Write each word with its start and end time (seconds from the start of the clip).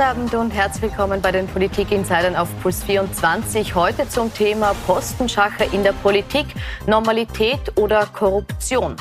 Guten 0.00 0.12
Abend 0.12 0.34
und 0.34 0.50
herzlich 0.52 0.90
willkommen 0.90 1.20
bei 1.20 1.30
den 1.30 1.46
Politik-Insidern 1.46 2.34
auf 2.34 2.48
Puls 2.62 2.82
24. 2.84 3.74
Heute 3.74 4.08
zum 4.08 4.32
Thema 4.32 4.74
Postenschacher 4.86 5.70
in 5.74 5.82
der 5.82 5.92
Politik, 5.92 6.46
Normalität 6.86 7.76
oder 7.76 8.06
Korruption. 8.06 8.96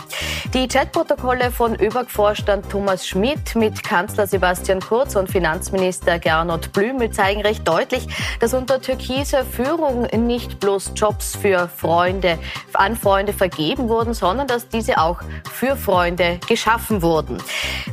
Die 0.53 0.67
Chatprotokolle 0.67 1.51
von 1.51 1.75
ÖBAG-Vorstand 1.75 2.69
Thomas 2.69 3.07
Schmidt 3.07 3.55
mit 3.55 3.81
Kanzler 3.81 4.27
Sebastian 4.27 4.81
Kurz 4.81 5.15
und 5.15 5.31
Finanzminister 5.31 6.19
Gernot 6.19 6.73
Blümel 6.73 7.11
zeigen 7.11 7.41
recht 7.43 7.65
deutlich, 7.65 8.07
dass 8.41 8.53
unter 8.53 8.81
türkiser 8.81 9.45
Führung 9.45 10.03
nicht 10.25 10.59
bloß 10.59 10.91
Jobs 10.95 11.33
für 11.37 11.69
Freunde, 11.69 12.39
an 12.73 12.97
Freunde 12.97 13.31
vergeben 13.31 13.87
wurden, 13.87 14.13
sondern 14.13 14.47
dass 14.47 14.67
diese 14.67 14.99
auch 14.99 15.21
für 15.49 15.77
Freunde 15.77 16.39
geschaffen 16.47 17.01
wurden. 17.01 17.37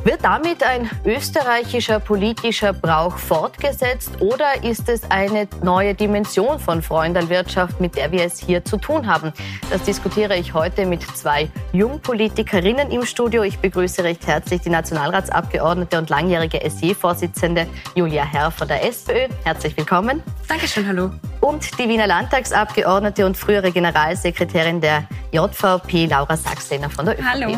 Wird 0.03 0.23
damit 0.23 0.63
ein 0.63 0.89
österreichischer 1.05 1.99
politischer 1.99 2.73
Brauch 2.73 2.96
fortgesetzt 3.17 4.21
oder 4.21 4.63
ist 4.63 4.89
es 4.89 5.09
eine 5.09 5.47
neue 5.63 5.93
Dimension 5.93 6.59
von 6.59 6.81
Freundelwirtschaft, 6.81 7.79
mit 7.79 7.95
der 7.95 8.11
wir 8.11 8.23
es 8.25 8.39
hier 8.39 8.65
zu 8.65 8.77
tun 8.77 9.07
haben? 9.07 9.31
Das 9.69 9.83
diskutiere 9.83 10.35
ich 10.35 10.53
heute 10.53 10.85
mit 10.85 11.03
zwei 11.15 11.49
Jungpolitikern 11.71 12.17
Politikerinnen 12.17 12.91
im 12.91 13.05
Studio. 13.05 13.43
Ich 13.43 13.59
begrüße 13.59 14.03
recht 14.03 14.25
herzlich 14.25 14.61
die 14.61 14.69
Nationalratsabgeordnete 14.69 15.97
und 15.97 16.09
langjährige 16.09 16.59
SJ-Vorsitzende 16.67 17.67
Julia 17.95 18.23
Herr 18.23 18.51
von 18.51 18.67
der 18.67 18.83
SPÖ. 18.87 19.27
Herzlich 19.43 19.77
willkommen. 19.77 20.23
Dankeschön, 20.47 20.87
hallo. 20.87 21.11
Und 21.41 21.77
die 21.77 21.87
Wiener 21.87 22.07
Landtagsabgeordnete 22.07 23.25
und 23.25 23.37
frühere 23.37 23.71
Generalsekretärin 23.71 24.81
der 24.81 25.07
JVP, 25.31 26.07
Laura 26.07 26.35
Sachsener 26.35 26.89
von 26.89 27.05
der 27.05 27.19
ÖVP. 27.19 27.25
Hallo. 27.25 27.57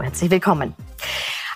Herzlich 0.00 0.30
willkommen. 0.30 0.74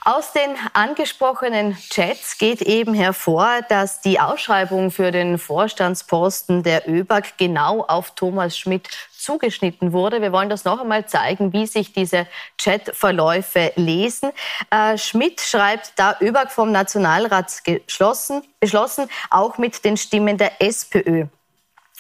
Aus 0.05 0.33
den 0.33 0.57
angesprochenen 0.73 1.77
Chats 1.77 2.37
geht 2.37 2.61
eben 2.61 2.93
hervor, 2.93 3.61
dass 3.69 4.01
die 4.01 4.19
Ausschreibung 4.19 4.91
für 4.91 5.13
den 5.13 5.39
Vorstandsposten 5.39 6.65
der 6.65 6.89
ÖBAG 6.89 7.39
genau 7.39 7.83
auf 7.83 8.17
Thomas 8.17 8.59
Schmidt 8.59 8.89
zugeschnitten 9.17 9.93
wurde. 9.93 10.21
Wir 10.21 10.33
wollen 10.33 10.49
das 10.49 10.65
noch 10.65 10.81
einmal 10.81 11.07
zeigen, 11.07 11.53
wie 11.53 11.67
sich 11.67 11.93
diese 11.93 12.27
Chatverläufe 12.59 13.73
lesen. 13.77 14.33
Äh, 14.71 14.99
Schmidt 14.99 15.41
schreibt 15.41 15.93
da 15.95 16.17
ÖBAG 16.21 16.51
vom 16.51 16.73
Nationalrat 16.73 17.63
geschlossen, 17.63 18.43
beschlossen, 18.59 19.09
auch 19.31 19.57
mit 19.57 19.85
den 19.85 19.97
Stimmen 19.97 20.37
der 20.37 20.61
SPÖ. 20.61 21.27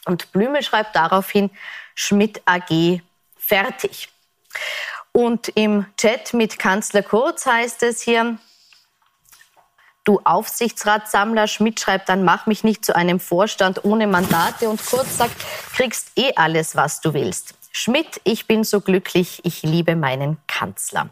Und 0.06 0.32
Blümel 0.32 0.64
schreibt 0.64 0.96
daraufhin 0.96 1.50
Schmidt 1.94 2.42
AG 2.46 3.00
fertig. 3.38 4.08
Und 5.12 5.48
im 5.48 5.86
Chat 5.98 6.32
mit 6.32 6.58
Kanzler 6.58 7.02
Kurz 7.02 7.44
heißt 7.44 7.82
es 7.82 8.00
hier, 8.00 8.38
du 10.04 10.20
Aufsichtsratssammler, 10.24 11.46
Schmidt 11.46 11.80
schreibt 11.80 12.08
dann, 12.08 12.24
mach 12.24 12.46
mich 12.46 12.64
nicht 12.64 12.84
zu 12.84 12.96
einem 12.96 13.20
Vorstand 13.20 13.84
ohne 13.84 14.06
Mandate 14.06 14.68
und 14.70 14.84
Kurz 14.84 15.18
sagt, 15.18 15.36
kriegst 15.74 16.12
eh 16.16 16.32
alles, 16.34 16.76
was 16.76 17.00
du 17.00 17.12
willst. 17.12 17.54
Schmidt, 17.72 18.20
ich 18.24 18.46
bin 18.46 18.64
so 18.64 18.80
glücklich, 18.80 19.40
ich 19.44 19.62
liebe 19.62 19.96
meinen 19.96 20.38
Kanzler. 20.46 21.10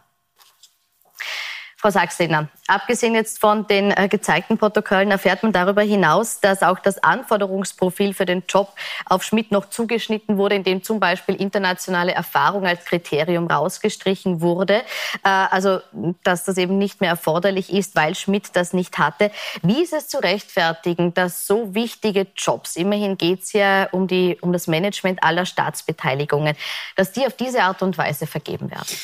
Frau 1.81 1.89
Sachsener, 1.89 2.49
abgesehen 2.67 3.15
jetzt 3.15 3.41
von 3.41 3.67
den 3.67 3.91
äh, 3.91 4.07
gezeigten 4.07 4.59
Protokollen 4.59 5.11
erfährt 5.11 5.43
man 5.43 5.55
darüber 5.55 5.81
hinaus, 5.81 6.39
dass 6.39 6.63
auch 6.63 6.79
das 6.79 7.03
Anforderungsprofil 7.03 8.13
für 8.13 8.27
den 8.27 8.43
Job 8.47 8.75
auf 9.07 9.23
Schmidt 9.23 9.51
noch 9.51 9.71
zugeschnitten 9.71 10.37
wurde, 10.37 10.57
in 10.57 10.63
dem 10.63 10.83
zum 10.83 11.01
Beispiel 11.01 11.37
internationale 11.37 12.13
Erfahrung 12.13 12.67
als 12.67 12.85
Kriterium 12.85 13.47
rausgestrichen 13.47 14.43
wurde. 14.43 14.83
Äh, 15.25 15.29
also, 15.29 15.81
dass 16.23 16.45
das 16.45 16.59
eben 16.59 16.77
nicht 16.77 17.01
mehr 17.01 17.09
erforderlich 17.09 17.73
ist, 17.73 17.97
weil 17.97 18.15
Schmidt 18.15 18.51
das 18.53 18.75
nicht 18.75 18.99
hatte. 18.99 19.31
Wie 19.63 19.83
ist 19.83 19.95
es 19.95 20.09
zu 20.09 20.19
rechtfertigen, 20.19 21.15
dass 21.15 21.47
so 21.47 21.75
wichtige 21.75 22.27
Jobs, 22.37 22.77
immerhin 22.77 23.17
geht 23.17 23.41
es 23.41 23.55
ja 23.55 23.89
um, 23.93 24.07
die, 24.07 24.37
um 24.43 24.53
das 24.53 24.67
Management 24.67 25.23
aller 25.23 25.47
Staatsbeteiligungen, 25.47 26.57
dass 26.97 27.13
die 27.13 27.27
auf 27.27 27.33
diese 27.33 27.63
Art 27.63 27.81
und 27.81 27.97
Weise 27.97 28.27
vergeben 28.27 28.71
werden? 28.71 28.99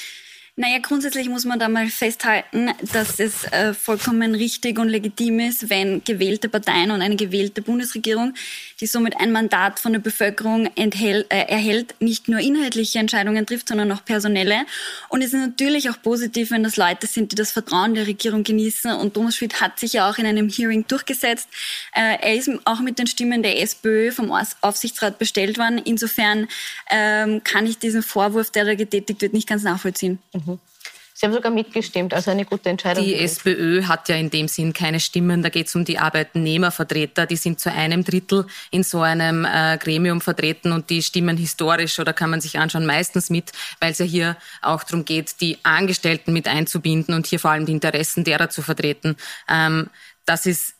Naja, 0.58 0.78
grundsätzlich 0.80 1.28
muss 1.28 1.44
man 1.44 1.58
da 1.58 1.68
mal 1.68 1.86
festhalten, 1.88 2.70
dass 2.90 3.20
es 3.20 3.44
äh, 3.44 3.74
vollkommen 3.74 4.34
richtig 4.34 4.78
und 4.78 4.88
legitim 4.88 5.38
ist, 5.38 5.68
wenn 5.68 6.02
gewählte 6.02 6.48
Parteien 6.48 6.90
und 6.92 7.02
eine 7.02 7.16
gewählte 7.16 7.60
Bundesregierung, 7.60 8.32
die 8.80 8.86
somit 8.86 9.20
ein 9.20 9.32
Mandat 9.32 9.78
von 9.78 9.92
der 9.92 10.00
Bevölkerung 10.00 10.70
enthält, 10.74 11.26
äh, 11.30 11.42
erhält, 11.42 11.94
nicht 12.00 12.28
nur 12.28 12.40
inhaltliche 12.40 12.98
Entscheidungen 12.98 13.44
trifft, 13.44 13.68
sondern 13.68 13.92
auch 13.92 14.02
personelle. 14.02 14.64
Und 15.10 15.20
es 15.20 15.34
ist 15.34 15.40
natürlich 15.40 15.90
auch 15.90 16.00
positiv, 16.00 16.50
wenn 16.50 16.62
das 16.62 16.78
Leute 16.78 17.06
sind, 17.06 17.32
die 17.32 17.36
das 17.36 17.52
Vertrauen 17.52 17.92
der 17.92 18.06
Regierung 18.06 18.42
genießen. 18.42 18.92
Und 18.92 19.12
Thomas 19.12 19.36
Schmidt 19.36 19.60
hat 19.60 19.78
sich 19.78 19.92
ja 19.92 20.08
auch 20.08 20.16
in 20.16 20.24
einem 20.24 20.48
Hearing 20.48 20.86
durchgesetzt. 20.88 21.50
Äh, 21.94 22.16
er 22.22 22.34
ist 22.34 22.48
auch 22.64 22.80
mit 22.80 22.98
den 22.98 23.06
Stimmen 23.06 23.42
der 23.42 23.60
SPÖ 23.60 24.10
vom 24.10 24.32
Aufsichtsrat 24.62 25.18
bestellt 25.18 25.58
worden. 25.58 25.82
Insofern 25.84 26.48
ähm, 26.90 27.44
kann 27.44 27.66
ich 27.66 27.76
diesen 27.76 28.02
Vorwurf, 28.02 28.50
der 28.50 28.64
da 28.64 28.74
getätigt 28.74 29.20
wird, 29.20 29.34
nicht 29.34 29.46
ganz 29.46 29.62
nachvollziehen. 29.62 30.18
Mhm. 30.32 30.45
Sie 31.18 31.24
haben 31.24 31.32
sogar 31.32 31.50
mitgestimmt, 31.50 32.12
also 32.12 32.30
eine 32.30 32.44
gute 32.44 32.68
Entscheidung. 32.68 33.02
Die 33.02 33.14
SPÖ 33.14 33.84
hat 33.84 34.10
ja 34.10 34.16
in 34.16 34.28
dem 34.28 34.48
Sinn 34.48 34.74
keine 34.74 35.00
Stimmen. 35.00 35.42
Da 35.42 35.48
geht 35.48 35.66
es 35.66 35.74
um 35.74 35.82
die 35.82 35.98
Arbeitnehmervertreter. 35.98 37.24
Die 37.24 37.36
sind 37.36 37.58
zu 37.58 37.72
einem 37.72 38.04
Drittel 38.04 38.46
in 38.70 38.82
so 38.82 39.00
einem 39.00 39.46
äh, 39.46 39.78
Gremium 39.78 40.20
vertreten 40.20 40.72
und 40.72 40.90
die 40.90 41.02
stimmen 41.02 41.38
historisch 41.38 41.98
oder 41.98 42.12
kann 42.12 42.28
man 42.28 42.42
sich 42.42 42.58
anschauen 42.58 42.84
meistens 42.84 43.30
mit, 43.30 43.52
weil 43.80 43.92
es 43.92 43.98
ja 43.98 44.04
hier 44.04 44.36
auch 44.60 44.84
darum 44.84 45.06
geht, 45.06 45.40
die 45.40 45.56
Angestellten 45.62 46.34
mit 46.34 46.48
einzubinden 46.48 47.14
und 47.14 47.26
hier 47.26 47.40
vor 47.40 47.50
allem 47.50 47.64
die 47.64 47.72
Interessen 47.72 48.22
derer 48.22 48.50
zu 48.50 48.60
vertreten. 48.60 49.16
Ähm, 49.48 49.88
das 50.26 50.44
ist 50.44 50.75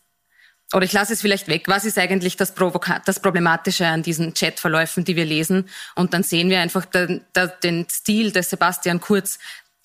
oder 0.73 0.85
ich 0.85 0.93
lasse 0.93 1.13
es 1.13 1.21
vielleicht 1.21 1.49
weg. 1.49 1.65
Was 1.69 1.85
ist 1.85 1.99
eigentlich 1.99 2.37
das, 2.37 2.53
das 3.05 3.21
Problematische 3.21 3.87
an 3.87 4.03
diesen 4.03 4.35
Chatverläufen, 4.35 5.05
die 5.05 5.15
wir 5.15 5.25
lesen? 5.25 5.69
Und 5.95 6.13
dann 6.13 6.23
sehen 6.23 6.51
wir 6.51 6.61
einfach 6.61 6.85
den, 6.85 7.25
den 7.63 7.87
Stil 7.89 8.33
des 8.33 8.51
Sebastian 8.51 9.01
Kurz, 9.01 9.39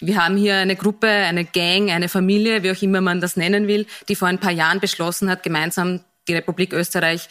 wir 0.03 0.17
haben 0.17 0.35
hier 0.35 0.55
eine 0.55 0.75
Gruppe, 0.75 1.07
eine 1.07 1.45
Gang, 1.45 1.91
eine 1.91 2.09
Familie, 2.09 2.63
wie 2.63 2.71
auch 2.71 2.81
immer 2.81 3.01
man 3.01 3.21
das 3.21 3.37
nennen 3.37 3.67
will, 3.67 3.85
die 4.09 4.15
vor 4.15 4.27
ein 4.27 4.39
paar 4.39 4.51
Jahren 4.51 4.79
beschlossen 4.79 5.29
hat, 5.29 5.43
gemeinsam 5.43 6.01
die 6.27 6.33
Republik 6.33 6.73
Österreich 6.73 7.29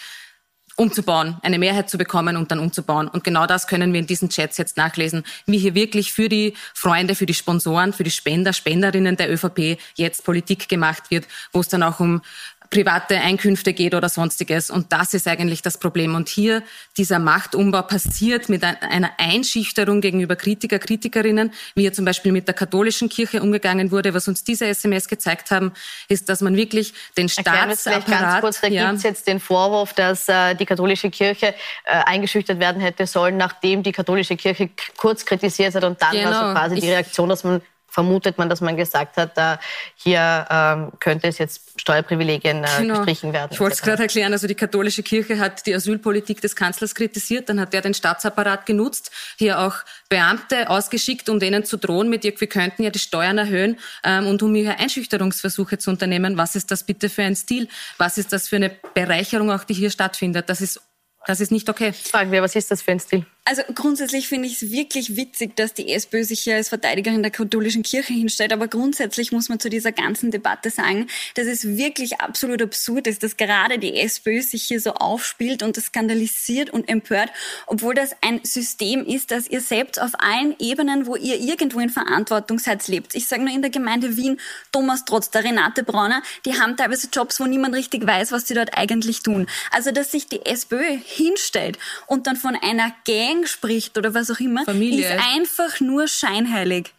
umzubauen, 0.77 1.37
eine 1.43 1.59
Mehrheit 1.59 1.91
zu 1.91 1.99
bekommen 1.99 2.37
und 2.37 2.51
dann 2.51 2.59
umzubauen. 2.59 3.09
Und 3.09 3.25
genau 3.25 3.47
das 3.47 3.67
können 3.67 3.93
wir 3.93 4.01
in 4.01 4.07
diesen 4.07 4.31
Chats 4.31 4.57
jetzt 4.57 4.77
nachlesen, 4.77 5.25
wie 5.47 5.59
hier 5.59 5.75
wirklich 5.75 6.13
für 6.13 6.29
die 6.29 6.55
Freunde, 6.73 7.15
für 7.15 7.27
die 7.27 7.35
Sponsoren, 7.35 7.93
für 7.93 8.05
die 8.05 8.11
Spender, 8.11 8.53
Spenderinnen 8.53 9.17
der 9.17 9.31
ÖVP 9.31 9.79
jetzt 9.97 10.25
Politik 10.25 10.69
gemacht 10.69 11.11
wird, 11.11 11.27
wo 11.53 11.61
es 11.61 11.69
dann 11.69 11.83
auch 11.83 12.01
um 12.01 12.23
private 12.71 13.17
Einkünfte 13.17 13.73
geht 13.73 13.95
oder 13.95 14.09
sonstiges. 14.09 14.71
Und 14.71 14.93
das 14.93 15.13
ist 15.13 15.27
eigentlich 15.27 15.61
das 15.61 15.77
Problem. 15.77 16.15
Und 16.15 16.29
hier 16.29 16.63
dieser 16.97 17.19
Machtumbau 17.19 17.83
passiert 17.83 18.49
mit 18.49 18.63
einer 18.63 19.11
Einschüchterung 19.19 20.01
gegenüber 20.01 20.37
Kritiker, 20.37 20.79
Kritikerinnen, 20.79 21.53
wie 21.75 21.83
hier 21.83 21.93
zum 21.93 22.05
Beispiel 22.05 22.31
mit 22.31 22.47
der 22.47 22.55
katholischen 22.55 23.09
Kirche 23.09 23.43
umgegangen 23.43 23.91
wurde. 23.91 24.15
Was 24.15 24.29
uns 24.29 24.45
diese 24.45 24.67
SMS 24.67 25.09
gezeigt 25.09 25.51
haben, 25.51 25.73
ist, 26.09 26.29
dass 26.29 26.41
man 26.41 26.55
wirklich 26.57 26.95
den 27.17 27.29
Staatsapparat... 27.29 28.07
ganz 28.07 28.41
kurz, 28.41 28.61
da 28.61 28.69
ja, 28.69 28.87
gibt 28.87 28.99
es 28.99 29.03
jetzt 29.03 29.27
den 29.27 29.41
Vorwurf, 29.41 29.93
dass 29.93 30.29
äh, 30.29 30.55
die 30.55 30.65
katholische 30.65 31.11
Kirche 31.11 31.55
äh, 31.85 31.91
eingeschüchtert 32.07 32.61
werden 32.61 32.81
hätte 32.81 33.07
sollen, 33.09 33.37
nachdem 33.37 33.83
die 33.83 33.93
katholische 33.93 34.37
Kirche 34.37 34.71
kurz 34.97 35.25
kritisiert 35.25 35.75
hat 35.75 35.83
und 35.83 36.01
dann 36.01 36.13
genau. 36.13 36.31
war 36.31 36.49
so 36.49 36.55
quasi 36.55 36.81
die 36.81 36.91
Reaktion, 36.91 37.29
dass 37.29 37.43
man 37.43 37.61
vermutet 37.91 38.39
man, 38.39 38.49
dass 38.49 38.61
man 38.61 38.77
gesagt 38.77 39.17
hat, 39.17 39.37
äh, 39.37 39.57
hier 39.97 40.47
ähm, 40.51 40.93
könnte 41.01 41.29
es 41.29 41.39
jetzt 41.39 41.81
Steuerprivilegien 41.81 42.65
äh, 42.65 42.69
genau. 42.79 42.99
gestrichen 42.99 43.33
werden. 43.33 43.51
Ich 43.53 43.61
wollte 43.61 43.75
es 43.75 43.83
gerade 43.83 44.03
erklären. 44.03 44.33
Also 44.33 44.47
die 44.47 44.55
katholische 44.55 45.03
Kirche 45.03 45.39
hat 45.39 45.67
die 45.67 45.75
Asylpolitik 45.75 46.41
des 46.41 46.57
Kanzlers 46.57 46.95
kritisiert. 46.95 47.49
Dann 47.49 47.61
hat 47.61 47.75
er 47.75 47.83
den 47.83 47.95
Staatsapparat 47.95 48.67
genutzt, 48.67 49.11
hier 49.37 49.59
auch 49.59 49.77
Beamte 50.09 50.71
ausgeschickt, 50.71 51.29
um 51.29 51.41
denen 51.41 51.65
zu 51.65 51.77
drohen 51.77 52.09
mit, 52.09 52.25
wir 52.25 52.33
könnten 52.33 52.83
ja 52.83 52.91
die 52.91 52.99
Steuern 52.99 53.39
erhöhen 53.39 53.79
ähm, 54.05 54.27
und 54.27 54.43
um 54.43 54.55
hier 54.55 54.79
Einschüchterungsversuche 54.79 55.79
zu 55.79 55.91
unternehmen. 55.91 56.37
Was 56.37 56.55
ist 56.55 56.71
das 56.71 56.85
bitte 56.85 57.09
für 57.09 57.23
ein 57.23 57.37
Stil? 57.37 57.69
Was 57.99 58.19
ist 58.19 58.33
das 58.33 58.49
für 58.49 58.57
eine 58.57 58.71
Bereicherung 58.95 59.51
auch, 59.51 59.65
die 59.65 59.75
hier 59.75 59.91
stattfindet? 59.91 60.49
Das 60.49 60.61
ist 60.61 60.81
das 61.27 61.41
ist 61.41 61.53
nicht 61.53 61.69
okay. 61.69 61.93
Fragen 61.93 62.33
wir, 62.33 62.43
was 62.43 62.57
ist 62.57 62.71
das 62.71 62.83
für 62.83 62.93
ein 62.93 63.01
Stil? 63.01 63.27
Also 63.47 63.63
grundsätzlich 63.75 64.29
finde 64.29 64.47
ich 64.47 64.61
es 64.61 64.71
wirklich 64.71 65.17
witzig, 65.17 65.57
dass 65.57 65.73
die 65.73 65.93
SPÖ 65.93 66.25
sich 66.25 66.41
hier 66.41 66.57
als 66.57 66.69
Verteidigerin 66.69 67.23
der 67.23 67.33
katholischen 67.33 67.83
Kirche 67.83 68.13
hinstellt. 68.13 68.53
Aber 68.53 68.69
grundsätzlich 68.69 69.33
muss 69.33 69.49
man 69.49 69.59
zu 69.59 69.71
dieser 69.71 69.93
ganzen 69.93 70.31
Debatte 70.31 70.69
sagen, 70.71 71.07
dass 71.35 71.47
es 71.47 71.67
wirklich 71.67 72.21
absolut 72.21 72.61
absurd 72.61 73.07
ist, 73.07 73.23
dass 73.23 73.39
gerade 73.39 73.79
die 73.79 73.99
SPÖ 73.99 74.43
sich 74.43 74.65
hier 74.65 74.81
so 74.81 74.93
aufspielt 74.93 75.63
und 75.63 75.79
das 75.79 75.87
skandalisiert 75.87 76.71
und 76.71 76.89
empört, 76.89 77.31
obwohl 77.67 77.95
das 77.95 78.15
ein 78.21 78.41
System 78.45 79.07
ist, 79.07 79.31
das 79.31 79.49
ihr 79.49 79.63
selbst 79.63 80.01
auf 80.01 80.13
allen 80.19 80.55
Ebenen, 80.59 81.07
wo 81.07 81.17
ihr 81.17 81.41
irgendwo 81.41 81.81
in 81.81 81.91
Verantwortung 81.91 82.59
seid, 82.59 82.87
lebt. 82.89 83.15
Ich 83.15 83.27
sage 83.27 83.43
nur 83.43 83.55
in 83.55 83.63
der 83.63 83.71
Gemeinde 83.71 84.17
Wien, 84.19 84.39
Thomas 84.71 85.07
Trotz, 85.07 85.31
der 85.31 85.45
Renate 85.45 85.83
Brauner, 85.83 86.23
die 86.45 86.61
haben 86.61 86.77
teilweise 86.77 87.09
Jobs, 87.11 87.41
wo 87.41 87.47
niemand 87.47 87.75
richtig 87.75 88.07
weiß, 88.07 88.33
was 88.33 88.47
sie 88.47 88.55
dort 88.55 88.77
eigentlich 88.77 89.23
tun. 89.23 89.47
Also 89.71 89.93
dass 89.93 90.13
sich 90.13 90.29
die 90.29 90.45
SPÖ 90.45 90.99
hinstellt 91.03 91.79
und 92.07 92.27
dann 92.27 92.37
von 92.37 92.55
einer 92.55 92.93
Gang 93.05 93.30
spricht 93.47 93.97
oder 93.99 94.15
was 94.15 94.31
auch 94.31 94.41
immer, 94.41 94.65
Familie. 94.65 95.07
ist 95.07 95.25
einfach 95.35 95.81
nur 95.81 96.09
scheinheilig. 96.09 96.93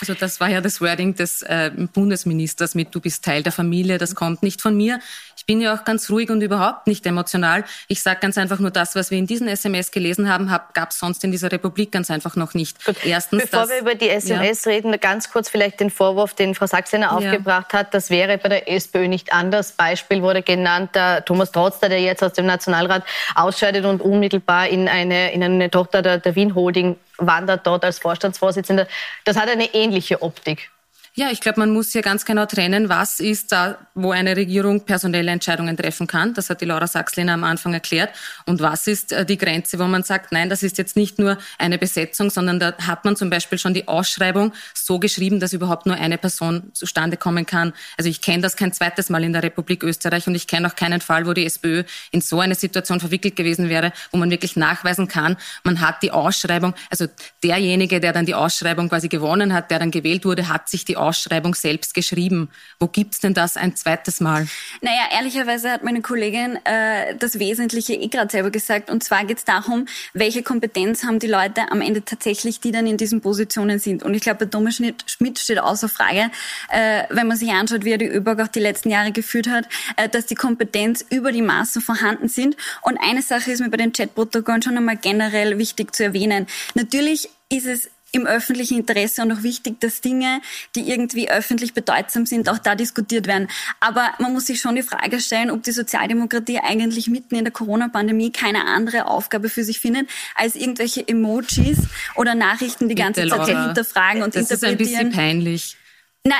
Also 0.00 0.14
das 0.14 0.40
war 0.40 0.48
ja 0.48 0.60
das 0.60 0.80
Wording 0.80 1.14
des 1.14 1.42
äh, 1.42 1.70
Bundesministers 1.92 2.74
mit 2.74 2.94
Du 2.94 3.00
bist 3.00 3.24
Teil 3.24 3.42
der 3.42 3.52
Familie, 3.52 3.98
das 3.98 4.14
kommt 4.14 4.42
nicht 4.42 4.60
von 4.60 4.76
mir. 4.76 5.00
Ich 5.36 5.44
bin 5.44 5.60
ja 5.60 5.74
auch 5.74 5.84
ganz 5.84 6.10
ruhig 6.10 6.30
und 6.30 6.40
überhaupt 6.40 6.86
nicht 6.86 7.04
emotional. 7.06 7.64
Ich 7.88 8.02
sage 8.02 8.20
ganz 8.20 8.38
einfach 8.38 8.58
nur 8.58 8.70
das, 8.70 8.94
was 8.94 9.10
wir 9.10 9.18
in 9.18 9.26
diesen 9.26 9.48
SMS 9.48 9.90
gelesen 9.90 10.28
haben, 10.30 10.50
gab 10.74 10.90
es 10.90 10.98
sonst 10.98 11.24
in 11.24 11.32
dieser 11.32 11.50
Republik 11.50 11.90
ganz 11.90 12.10
einfach 12.10 12.36
noch 12.36 12.54
nicht. 12.54 12.84
Gut. 12.84 12.96
Erstens, 13.04 13.42
Bevor 13.42 13.60
dass, 13.60 13.70
wir 13.70 13.80
über 13.80 13.94
die 13.94 14.08
SMS 14.08 14.64
ja. 14.64 14.72
reden, 14.72 14.98
ganz 15.00 15.30
kurz 15.30 15.48
vielleicht 15.48 15.80
den 15.80 15.90
Vorwurf, 15.90 16.34
den 16.34 16.54
Frau 16.54 16.66
Sachsener 16.66 17.12
aufgebracht 17.12 17.72
ja. 17.72 17.80
hat, 17.80 17.94
das 17.94 18.10
wäre 18.10 18.38
bei 18.38 18.48
der 18.48 18.70
SPÖ 18.70 19.08
nicht 19.08 19.32
anders. 19.32 19.72
Beispiel 19.72 20.22
wurde 20.22 20.42
genannt, 20.42 20.94
der 20.94 21.24
Thomas 21.24 21.50
Trotzter, 21.50 21.88
der 21.88 22.00
jetzt 22.00 22.22
aus 22.22 22.34
dem 22.34 22.46
Nationalrat 22.46 23.04
ausscheidet 23.34 23.84
und 23.84 24.00
unmittelbar 24.00 24.68
in 24.68 24.88
eine, 24.88 25.32
in 25.32 25.42
eine 25.42 25.70
Tochter 25.70 26.02
der, 26.02 26.18
der 26.18 26.34
Wien 26.34 26.54
Holding 26.54 26.96
wandert 27.18 27.66
dort 27.66 27.84
als 27.84 27.98
Vorstandsvorsitzender. 27.98 28.86
Das 29.24 29.36
hat 29.36 29.48
eine 29.48 29.74
ähnliche 29.74 30.22
Optik. 30.22 30.70
Ja, 31.18 31.32
ich 31.32 31.40
glaube, 31.40 31.58
man 31.58 31.70
muss 31.70 31.90
hier 31.90 32.02
ganz 32.02 32.24
genau 32.24 32.46
trennen, 32.46 32.88
was 32.88 33.18
ist 33.18 33.50
da, 33.50 33.76
wo 33.96 34.12
eine 34.12 34.36
Regierung 34.36 34.84
personelle 34.84 35.32
Entscheidungen 35.32 35.76
treffen 35.76 36.06
kann. 36.06 36.32
Das 36.32 36.48
hat 36.48 36.60
die 36.60 36.64
Laura 36.64 36.86
Sachslehner 36.86 37.32
am 37.34 37.42
Anfang 37.42 37.74
erklärt. 37.74 38.10
Und 38.46 38.60
was 38.60 38.86
ist 38.86 39.10
äh, 39.10 39.26
die 39.26 39.36
Grenze, 39.36 39.80
wo 39.80 39.84
man 39.86 40.04
sagt, 40.04 40.30
nein, 40.30 40.48
das 40.48 40.62
ist 40.62 40.78
jetzt 40.78 40.94
nicht 40.94 41.18
nur 41.18 41.36
eine 41.58 41.76
Besetzung, 41.76 42.30
sondern 42.30 42.60
da 42.60 42.72
hat 42.86 43.04
man 43.04 43.16
zum 43.16 43.30
Beispiel 43.30 43.58
schon 43.58 43.74
die 43.74 43.88
Ausschreibung 43.88 44.52
so 44.74 45.00
geschrieben, 45.00 45.40
dass 45.40 45.52
überhaupt 45.52 45.86
nur 45.86 45.96
eine 45.96 46.18
Person 46.18 46.70
zustande 46.72 47.16
kommen 47.16 47.46
kann. 47.46 47.72
Also 47.96 48.08
ich 48.08 48.20
kenne 48.20 48.44
das 48.44 48.54
kein 48.54 48.72
zweites 48.72 49.10
Mal 49.10 49.24
in 49.24 49.32
der 49.32 49.42
Republik 49.42 49.82
Österreich 49.82 50.28
und 50.28 50.36
ich 50.36 50.46
kenne 50.46 50.68
auch 50.68 50.76
keinen 50.76 51.00
Fall, 51.00 51.26
wo 51.26 51.32
die 51.32 51.46
SPÖ 51.46 51.82
in 52.12 52.20
so 52.20 52.38
eine 52.38 52.54
Situation 52.54 53.00
verwickelt 53.00 53.34
gewesen 53.34 53.68
wäre, 53.68 53.92
wo 54.12 54.18
man 54.18 54.30
wirklich 54.30 54.54
nachweisen 54.54 55.08
kann, 55.08 55.36
man 55.64 55.80
hat 55.80 56.00
die 56.04 56.12
Ausschreibung, 56.12 56.74
also 56.90 57.06
derjenige, 57.42 57.98
der 57.98 58.12
dann 58.12 58.24
die 58.24 58.36
Ausschreibung 58.36 58.88
quasi 58.88 59.08
gewonnen 59.08 59.52
hat, 59.52 59.72
der 59.72 59.80
dann 59.80 59.90
gewählt 59.90 60.24
wurde, 60.24 60.46
hat 60.46 60.68
sich 60.68 60.84
die 60.84 60.96
Ausschreibung 60.96 61.07
selbst 61.12 61.94
geschrieben. 61.94 62.50
Wo 62.78 62.86
gibt's 62.86 63.20
denn 63.20 63.34
das 63.34 63.56
ein 63.56 63.76
zweites 63.76 64.20
Mal? 64.20 64.46
Naja, 64.80 65.02
ehrlicherweise 65.12 65.70
hat 65.70 65.84
meine 65.84 66.02
Kollegin 66.02 66.58
äh, 66.64 67.14
das 67.16 67.38
Wesentliche 67.38 67.94
eh 67.94 68.08
gerade 68.08 68.30
selber 68.30 68.50
gesagt. 68.50 68.90
Und 68.90 69.02
zwar 69.02 69.24
geht's 69.24 69.44
darum, 69.44 69.86
welche 70.12 70.42
Kompetenz 70.42 71.04
haben 71.04 71.18
die 71.18 71.26
Leute 71.26 71.70
am 71.70 71.80
Ende 71.80 72.04
tatsächlich, 72.04 72.60
die 72.60 72.72
dann 72.72 72.86
in 72.86 72.96
diesen 72.96 73.20
Positionen 73.20 73.78
sind. 73.78 74.02
Und 74.02 74.14
ich 74.14 74.22
glaube, 74.22 74.44
bei 74.44 74.50
Thomas 74.50 74.76
Schmidt 74.76 75.38
steht 75.38 75.58
außer 75.58 75.88
Frage, 75.88 76.30
äh, 76.70 77.04
wenn 77.10 77.26
man 77.26 77.36
sich 77.36 77.50
anschaut, 77.50 77.84
wie 77.84 77.92
er 77.92 77.98
die 77.98 78.06
ÖBAG 78.06 78.40
auch 78.40 78.48
die 78.48 78.60
letzten 78.60 78.90
Jahre 78.90 79.12
geführt 79.12 79.48
hat, 79.48 79.68
äh, 79.96 80.08
dass 80.08 80.26
die 80.26 80.34
Kompetenz 80.34 81.04
über 81.10 81.32
die 81.32 81.42
Maßen 81.42 81.82
vorhanden 81.82 82.28
sind. 82.28 82.56
Und 82.82 82.98
eine 82.98 83.22
Sache 83.22 83.50
ist 83.50 83.60
mir 83.60 83.70
bei 83.70 83.76
den 83.76 83.92
Chatprotokollen 83.92 84.62
schon 84.62 84.76
einmal 84.76 84.96
generell 84.96 85.58
wichtig 85.58 85.94
zu 85.94 86.04
erwähnen. 86.04 86.46
Natürlich 86.74 87.28
ist 87.50 87.66
es 87.66 87.90
im 88.12 88.26
öffentlichen 88.26 88.78
Interesse 88.78 89.22
und 89.22 89.32
auch 89.32 89.42
wichtig, 89.42 89.80
dass 89.80 90.00
Dinge, 90.00 90.40
die 90.74 90.88
irgendwie 90.90 91.30
öffentlich 91.30 91.74
bedeutsam 91.74 92.26
sind, 92.26 92.48
auch 92.48 92.58
da 92.58 92.74
diskutiert 92.74 93.26
werden. 93.26 93.48
Aber 93.80 94.12
man 94.18 94.32
muss 94.32 94.46
sich 94.46 94.60
schon 94.60 94.76
die 94.76 94.82
Frage 94.82 95.20
stellen, 95.20 95.50
ob 95.50 95.62
die 95.62 95.72
Sozialdemokratie 95.72 96.58
eigentlich 96.58 97.08
mitten 97.08 97.36
in 97.36 97.44
der 97.44 97.52
Corona-Pandemie 97.52 98.32
keine 98.32 98.64
andere 98.64 99.06
Aufgabe 99.06 99.48
für 99.48 99.64
sich 99.64 99.78
findet, 99.78 100.08
als 100.34 100.56
irgendwelche 100.56 101.06
Emojis 101.06 101.78
oder 102.14 102.34
Nachrichten 102.34 102.88
die 102.88 102.94
ganze 102.94 103.22
Bitte, 103.22 103.36
Zeit 103.36 103.66
hinterfragen 103.66 104.22
und 104.22 104.34
das 104.34 104.50
interpretieren. 104.50 104.78
Das 104.78 104.88
ist 104.88 104.98
ein 104.98 105.08
bisschen 105.08 105.12
peinlich. 105.12 105.76
Na, 106.24 106.36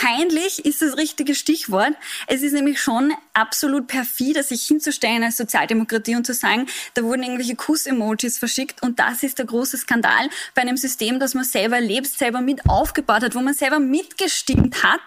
Peinlich 0.00 0.64
ist 0.64 0.80
das 0.80 0.96
richtige 0.96 1.34
Stichwort. 1.34 1.92
Es 2.26 2.40
ist 2.40 2.54
nämlich 2.54 2.80
schon 2.80 3.12
absolut 3.34 3.86
perfide, 3.86 4.42
sich 4.42 4.62
hinzustellen 4.62 5.22
als 5.22 5.36
Sozialdemokratie 5.36 6.16
und 6.16 6.24
zu 6.26 6.32
sagen, 6.32 6.68
da 6.94 7.02
wurden 7.02 7.22
irgendwelche 7.22 7.54
Kuss-Emojis 7.54 8.38
verschickt 8.38 8.82
und 8.82 8.98
das 8.98 9.22
ist 9.22 9.38
der 9.38 9.44
große 9.44 9.76
Skandal 9.76 10.30
bei 10.54 10.62
einem 10.62 10.78
System, 10.78 11.20
das 11.20 11.34
man 11.34 11.44
selber 11.44 11.82
lebt, 11.82 12.06
selber 12.06 12.40
mit 12.40 12.66
aufgebaut 12.66 13.22
hat, 13.22 13.34
wo 13.34 13.40
man 13.40 13.52
selber 13.52 13.78
mitgestimmt 13.78 14.82
hat 14.82 15.00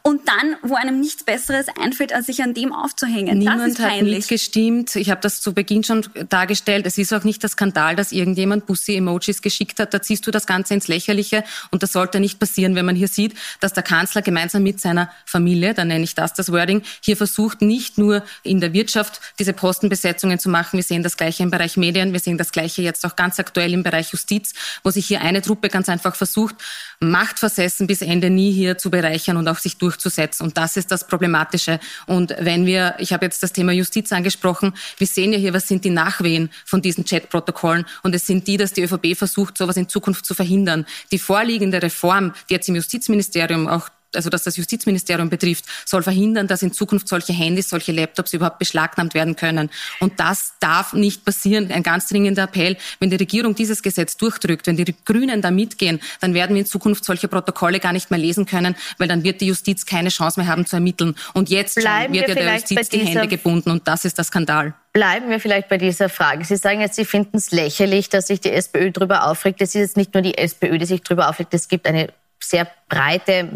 und 0.00 0.26
dann, 0.26 0.56
wo 0.62 0.76
einem 0.76 0.98
nichts 0.98 1.24
Besseres 1.24 1.66
einfällt, 1.78 2.14
als 2.14 2.24
sich 2.24 2.42
an 2.42 2.54
dem 2.54 2.72
aufzuhängen. 2.72 3.36
Niemand 3.36 3.78
hat 3.80 4.00
mitgestimmt. 4.00 4.96
Ich 4.96 5.10
habe 5.10 5.20
das 5.20 5.42
zu 5.42 5.52
Beginn 5.52 5.84
schon 5.84 6.08
dargestellt. 6.30 6.86
Es 6.86 6.96
ist 6.96 7.12
auch 7.12 7.24
nicht 7.24 7.42
der 7.42 7.50
Skandal, 7.50 7.96
dass 7.96 8.12
irgendjemand 8.12 8.64
Bussi-Emojis 8.64 9.42
geschickt 9.42 9.78
hat. 9.78 9.92
Da 9.92 10.00
ziehst 10.00 10.26
du 10.26 10.30
das 10.30 10.46
Ganze 10.46 10.72
ins 10.72 10.88
Lächerliche 10.88 11.44
und 11.70 11.82
das 11.82 11.92
sollte 11.92 12.18
nicht 12.18 12.38
passieren, 12.38 12.74
wenn 12.76 12.86
man 12.86 12.96
hier 12.96 13.08
sieht, 13.08 13.34
dass 13.60 13.74
der 13.74 13.82
Kanzler 13.82 14.21
Kanzler 14.22 14.32
gemeinsam 14.32 14.62
mit 14.62 14.80
seiner 14.80 15.10
Familie, 15.26 15.74
da 15.74 15.84
nenne 15.84 16.04
ich 16.04 16.14
das 16.14 16.32
das 16.32 16.50
Wording, 16.50 16.82
hier 17.00 17.16
versucht 17.16 17.60
nicht 17.60 17.98
nur 17.98 18.22
in 18.42 18.60
der 18.60 18.72
Wirtschaft 18.72 19.20
diese 19.38 19.52
Postenbesetzungen 19.52 20.38
zu 20.38 20.48
machen. 20.48 20.76
Wir 20.76 20.82
sehen 20.82 21.02
das 21.02 21.16
Gleiche 21.16 21.42
im 21.42 21.50
Bereich 21.50 21.76
Medien, 21.76 22.12
wir 22.12 22.20
sehen 22.20 22.38
das 22.38 22.52
Gleiche 22.52 22.82
jetzt 22.82 23.04
auch 23.04 23.16
ganz 23.16 23.38
aktuell 23.38 23.72
im 23.72 23.82
Bereich 23.82 24.12
Justiz, 24.12 24.54
wo 24.82 24.90
sich 24.90 25.06
hier 25.06 25.20
eine 25.20 25.42
Truppe 25.42 25.68
ganz 25.68 25.88
einfach 25.88 26.14
versucht, 26.14 26.54
machtversessen 27.00 27.86
bis 27.86 28.00
Ende 28.00 28.30
nie 28.30 28.52
hier 28.52 28.78
zu 28.78 28.90
bereichern 28.90 29.36
und 29.36 29.48
auch 29.48 29.58
sich 29.58 29.76
durchzusetzen. 29.76 30.46
Und 30.46 30.56
das 30.56 30.76
ist 30.76 30.90
das 30.90 31.06
Problematische. 31.06 31.80
Und 32.06 32.34
wenn 32.38 32.64
wir, 32.64 32.94
ich 32.98 33.12
habe 33.12 33.24
jetzt 33.24 33.42
das 33.42 33.52
Thema 33.52 33.72
Justiz 33.72 34.12
angesprochen, 34.12 34.74
wir 34.98 35.06
sehen 35.06 35.32
ja 35.32 35.38
hier, 35.38 35.52
was 35.52 35.68
sind 35.68 35.84
die 35.84 35.90
Nachwehen 35.90 36.50
von 36.64 36.80
diesen 36.80 37.04
Chatprotokollen. 37.04 37.84
Und 38.02 38.14
es 38.14 38.26
sind 38.26 38.46
die, 38.46 38.56
dass 38.56 38.72
die 38.72 38.82
ÖVP 38.82 39.16
versucht, 39.16 39.58
sowas 39.58 39.76
in 39.76 39.88
Zukunft 39.88 40.24
zu 40.24 40.34
verhindern. 40.34 40.86
Die 41.10 41.18
vorliegende 41.18 41.82
Reform, 41.82 42.32
die 42.48 42.54
jetzt 42.54 42.68
im 42.68 42.76
Justizministerium 42.76 43.66
auch 43.68 43.88
also 44.14 44.30
dass 44.30 44.44
das 44.44 44.56
Justizministerium 44.56 45.30
betrifft, 45.30 45.64
soll 45.86 46.02
verhindern, 46.02 46.46
dass 46.46 46.62
in 46.62 46.72
Zukunft 46.72 47.08
solche 47.08 47.32
Handys, 47.32 47.68
solche 47.68 47.92
Laptops 47.92 48.32
überhaupt 48.32 48.58
beschlagnahmt 48.58 49.14
werden 49.14 49.36
können. 49.36 49.70
Und 50.00 50.20
das 50.20 50.54
darf 50.60 50.92
nicht 50.92 51.24
passieren. 51.24 51.70
Ein 51.70 51.82
ganz 51.82 52.08
dringender 52.08 52.44
Appell. 52.44 52.76
Wenn 53.00 53.10
die 53.10 53.16
Regierung 53.16 53.54
dieses 53.54 53.82
Gesetz 53.82 54.16
durchdrückt, 54.16 54.66
wenn 54.66 54.76
die 54.76 54.94
Grünen 55.04 55.42
da 55.42 55.50
mitgehen, 55.50 56.00
dann 56.20 56.34
werden 56.34 56.54
wir 56.54 56.60
in 56.60 56.66
Zukunft 56.66 57.04
solche 57.04 57.28
Protokolle 57.28 57.80
gar 57.80 57.92
nicht 57.92 58.10
mehr 58.10 58.20
lesen 58.20 58.46
können, 58.46 58.74
weil 58.98 59.08
dann 59.08 59.24
wird 59.24 59.40
die 59.40 59.46
Justiz 59.46 59.86
keine 59.86 60.08
Chance 60.08 60.40
mehr 60.40 60.48
haben 60.48 60.66
zu 60.66 60.76
ermitteln. 60.76 61.14
Und 61.34 61.50
jetzt 61.50 61.76
wird 61.76 61.86
ja 61.86 62.34
der 62.34 62.54
Justiz 62.54 62.88
die 62.88 63.00
Hände 63.00 63.28
gebunden 63.28 63.70
und 63.70 63.86
das 63.88 64.04
ist 64.04 64.18
der 64.18 64.24
Skandal. 64.24 64.74
Bleiben 64.92 65.30
wir 65.30 65.40
vielleicht 65.40 65.68
bei 65.68 65.78
dieser 65.78 66.10
Frage. 66.10 66.44
Sie 66.44 66.56
sagen 66.56 66.80
jetzt, 66.80 66.96
Sie 66.96 67.06
finden 67.06 67.38
es 67.38 67.50
lächerlich, 67.50 68.10
dass 68.10 68.26
sich 68.26 68.40
die 68.40 68.50
SPÖ 68.50 68.90
darüber 68.90 69.26
aufregt. 69.26 69.62
Es 69.62 69.70
ist 69.70 69.80
jetzt 69.80 69.96
nicht 69.96 70.12
nur 70.12 70.22
die 70.22 70.36
SPÖ, 70.36 70.76
die 70.76 70.84
sich 70.84 71.00
darüber 71.00 71.30
aufregt. 71.30 71.54
Es 71.54 71.68
gibt 71.68 71.86
eine 71.86 72.12
sehr 72.42 72.66
breite 72.88 73.48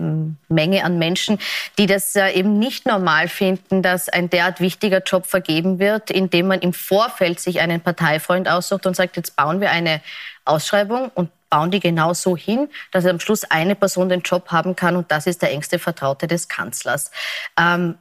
Menge 0.49 0.85
an 0.85 0.99
Menschen, 0.99 1.39
die 1.79 1.87
das 1.87 2.17
äh, 2.17 2.31
eben 2.31 2.59
nicht 2.59 2.87
normal 2.87 3.29
finden, 3.29 3.83
dass 3.83 4.09
ein 4.09 4.31
derart 4.31 4.61
wichtiger 4.61 5.03
Job 5.03 5.27
vergeben 5.27 5.79
wird, 5.79 6.11
indem 6.11 6.49
man 6.49 6.61
im 6.61 6.73
Vorfeld 6.73 7.41
sich 7.41 7.61
einen 7.61 7.81
Parteifreund 7.81 8.49
aussucht 8.49 8.87
und 8.87 8.97
sagt, 8.97 9.17
jetzt 9.17 9.37
bauen 9.37 9.61
wir 9.61 9.71
eine 9.71 10.01
Ausschreibung 10.45 11.11
und 11.15 11.31
bauen 11.51 11.71
die 11.71 11.81
genau 11.81 12.15
so 12.15 12.37
hin, 12.37 12.69
dass 12.93 13.07
am 13.07 13.21
Schluss 13.21 13.45
eine 13.45 13.75
Person 13.75 14.09
den 14.09 14.23
Job 14.23 14.51
haben 14.51 14.75
kann 14.75 14.97
und 14.97 15.11
das 15.11 15.27
ist 15.27 15.43
der 15.43 15.53
engste 15.53 15.79
Vertraute 15.79 16.27
des 16.27 16.49
Kanzlers. 16.49 17.11
Ähm, 17.59 17.97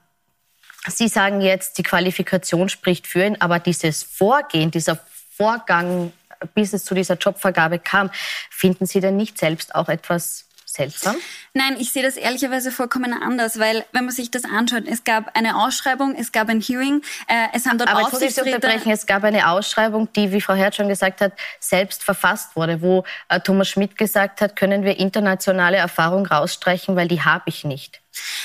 Sie 0.87 1.07
sagen 1.07 1.41
jetzt, 1.41 1.79
die 1.79 1.83
Qualifikation 1.83 2.69
spricht 2.69 3.07
für 3.07 3.25
ihn, 3.25 3.41
aber 3.41 3.59
dieses 3.59 4.03
Vorgehen, 4.03 4.69
dieser 4.69 4.99
Vorgang, 5.35 6.13
bis 6.53 6.73
es 6.73 6.85
zu 6.85 6.93
dieser 6.93 7.15
Jobvergabe 7.15 7.79
kam, 7.79 8.11
finden 8.51 8.85
Sie 8.85 8.99
denn 8.99 9.17
nicht 9.17 9.37
selbst 9.37 9.73
auch 9.73 9.89
etwas 9.89 10.45
seltsam? 10.75 11.15
Nein, 11.53 11.77
ich 11.79 11.91
sehe 11.91 12.03
das 12.03 12.17
ehrlicherweise 12.17 12.71
vollkommen 12.71 13.13
anders, 13.13 13.59
weil 13.59 13.85
wenn 13.91 14.05
man 14.05 14.13
sich 14.13 14.29
das 14.29 14.43
anschaut, 14.43 14.83
es 14.87 15.03
gab 15.03 15.35
eine 15.35 15.57
Ausschreibung, 15.57 16.15
es 16.15 16.31
gab 16.31 16.49
ein 16.49 16.61
Hearing, 16.61 17.01
äh, 17.27 17.47
es 17.53 17.65
haben 17.65 17.77
dort 17.77 17.89
Aber 17.89 18.03
Aufsichtsräte... 18.03 18.69
es 18.91 19.05
gab 19.05 19.23
eine 19.23 19.49
Ausschreibung, 19.49 20.11
die, 20.13 20.31
wie 20.31 20.41
Frau 20.41 20.53
Herz 20.53 20.75
schon 20.75 20.87
gesagt 20.87 21.21
hat, 21.21 21.33
selbst 21.59 22.03
verfasst 22.03 22.55
wurde, 22.55 22.81
wo 22.81 23.03
äh, 23.29 23.39
Thomas 23.39 23.69
Schmidt 23.69 23.97
gesagt 23.97 24.41
hat, 24.41 24.55
können 24.55 24.83
wir 24.83 24.99
internationale 24.99 25.77
Erfahrung 25.77 26.25
rausstreichen, 26.25 26.95
weil 26.95 27.07
die 27.07 27.21
habe 27.21 27.43
ich 27.47 27.63
nicht. 27.63 28.01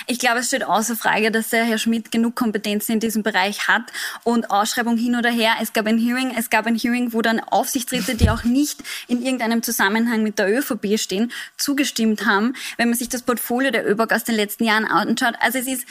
Ich 0.06 0.18
glaube, 0.18 0.40
es 0.40 0.48
steht 0.48 0.64
außer 0.64 0.96
Frage, 0.96 1.30
dass 1.30 1.50
der 1.50 1.64
Herr 1.64 1.78
Schmidt 1.78 2.10
genug 2.10 2.34
Kompetenzen 2.34 2.92
in 2.92 3.00
diesem 3.00 3.22
Bereich 3.22 3.68
hat 3.68 3.84
und 4.24 4.50
Ausschreibung 4.50 4.96
hin 4.96 5.16
oder 5.16 5.30
her. 5.30 5.54
Es 5.60 5.72
gab 5.72 5.86
ein 5.86 5.98
Hearing, 5.98 6.32
es 6.36 6.50
gab 6.50 6.66
ein 6.66 6.76
Hearing, 6.76 7.12
wo 7.12 7.22
dann 7.22 7.40
Aufsichtsräte, 7.40 8.14
die 8.14 8.30
auch 8.30 8.44
nicht 8.44 8.82
in 9.08 9.22
irgendeinem 9.22 9.62
Zusammenhang 9.62 10.22
mit 10.22 10.38
der 10.38 10.48
ÖVP 10.48 10.98
stehen, 10.98 11.32
zugestimmt 11.56 12.26
haben. 12.26 12.54
Wenn 12.76 12.88
man 12.88 12.98
sich 12.98 13.08
das 13.08 13.22
Portfolio 13.22 13.70
der 13.70 13.88
ÖBAG 13.88 14.12
aus 14.12 14.24
den 14.24 14.34
letzten 14.34 14.64
Jahren 14.64 14.84
anschaut, 14.84 15.34
also 15.40 15.58
es 15.58 15.66
ist 15.66 15.86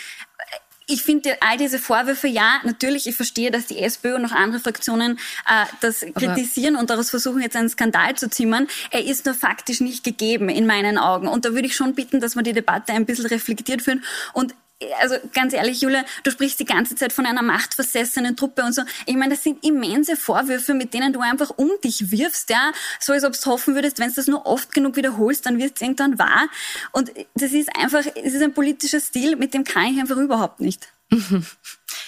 ich 0.89 1.03
finde 1.03 1.37
all 1.41 1.57
diese 1.57 1.79
Vorwürfe, 1.79 2.27
ja, 2.27 2.59
natürlich, 2.63 3.07
ich 3.07 3.15
verstehe, 3.15 3.51
dass 3.51 3.67
die 3.67 3.79
SPÖ 3.79 4.15
und 4.15 4.25
auch 4.25 4.31
andere 4.31 4.59
Fraktionen 4.59 5.19
äh, 5.47 5.65
das 5.81 6.03
Aber 6.03 6.13
kritisieren 6.13 6.75
und 6.75 6.89
daraus 6.89 7.09
versuchen, 7.09 7.41
jetzt 7.41 7.55
einen 7.55 7.69
Skandal 7.69 8.15
zu 8.15 8.29
zimmern. 8.29 8.67
Er 8.91 9.05
ist 9.05 9.25
nur 9.25 9.35
faktisch 9.35 9.81
nicht 9.81 10.03
gegeben, 10.03 10.49
in 10.49 10.65
meinen 10.65 10.97
Augen. 10.97 11.27
Und 11.27 11.45
da 11.45 11.53
würde 11.53 11.67
ich 11.67 11.75
schon 11.75 11.93
bitten, 11.93 12.19
dass 12.19 12.35
wir 12.35 12.43
die 12.43 12.53
Debatte 12.53 12.93
ein 12.93 13.05
bisschen 13.05 13.27
reflektiert 13.27 13.81
führen 13.81 14.03
und 14.33 14.55
also 14.99 15.15
ganz 15.33 15.53
ehrlich, 15.53 15.81
Julia, 15.81 16.03
du 16.23 16.31
sprichst 16.31 16.59
die 16.59 16.65
ganze 16.65 16.95
Zeit 16.95 17.11
von 17.11 17.25
einer 17.25 17.41
machtversessenen 17.41 18.35
Truppe 18.35 18.63
und 18.63 18.73
so. 18.73 18.83
Ich 19.05 19.15
meine, 19.15 19.35
das 19.35 19.43
sind 19.43 19.63
immense 19.65 20.15
Vorwürfe, 20.15 20.73
mit 20.73 20.93
denen 20.93 21.11
du 21.11 21.19
einfach 21.19 21.51
um 21.57 21.69
dich 21.83 22.11
wirfst, 22.11 22.49
ja. 22.49 22.71
So 22.99 23.13
als 23.13 23.23
ob 23.23 23.33
du 23.33 23.49
hoffen 23.49 23.75
würdest, 23.75 23.99
wenn 23.99 24.09
du 24.09 24.15
das 24.15 24.27
nur 24.27 24.45
oft 24.45 24.71
genug 24.71 24.95
wiederholst, 24.95 25.45
dann 25.45 25.57
wird 25.57 25.73
es 25.75 25.81
irgendwann 25.81 26.17
wahr. 26.17 26.47
Und 26.91 27.11
das 27.35 27.51
ist 27.51 27.69
einfach, 27.75 28.03
es 28.15 28.33
ist 28.33 28.41
ein 28.41 28.53
politischer 28.53 28.99
Stil, 28.99 29.35
mit 29.35 29.53
dem 29.53 29.63
kann 29.63 29.93
ich 29.93 29.99
einfach 29.99 30.17
überhaupt 30.17 30.61
nicht. 30.61 30.87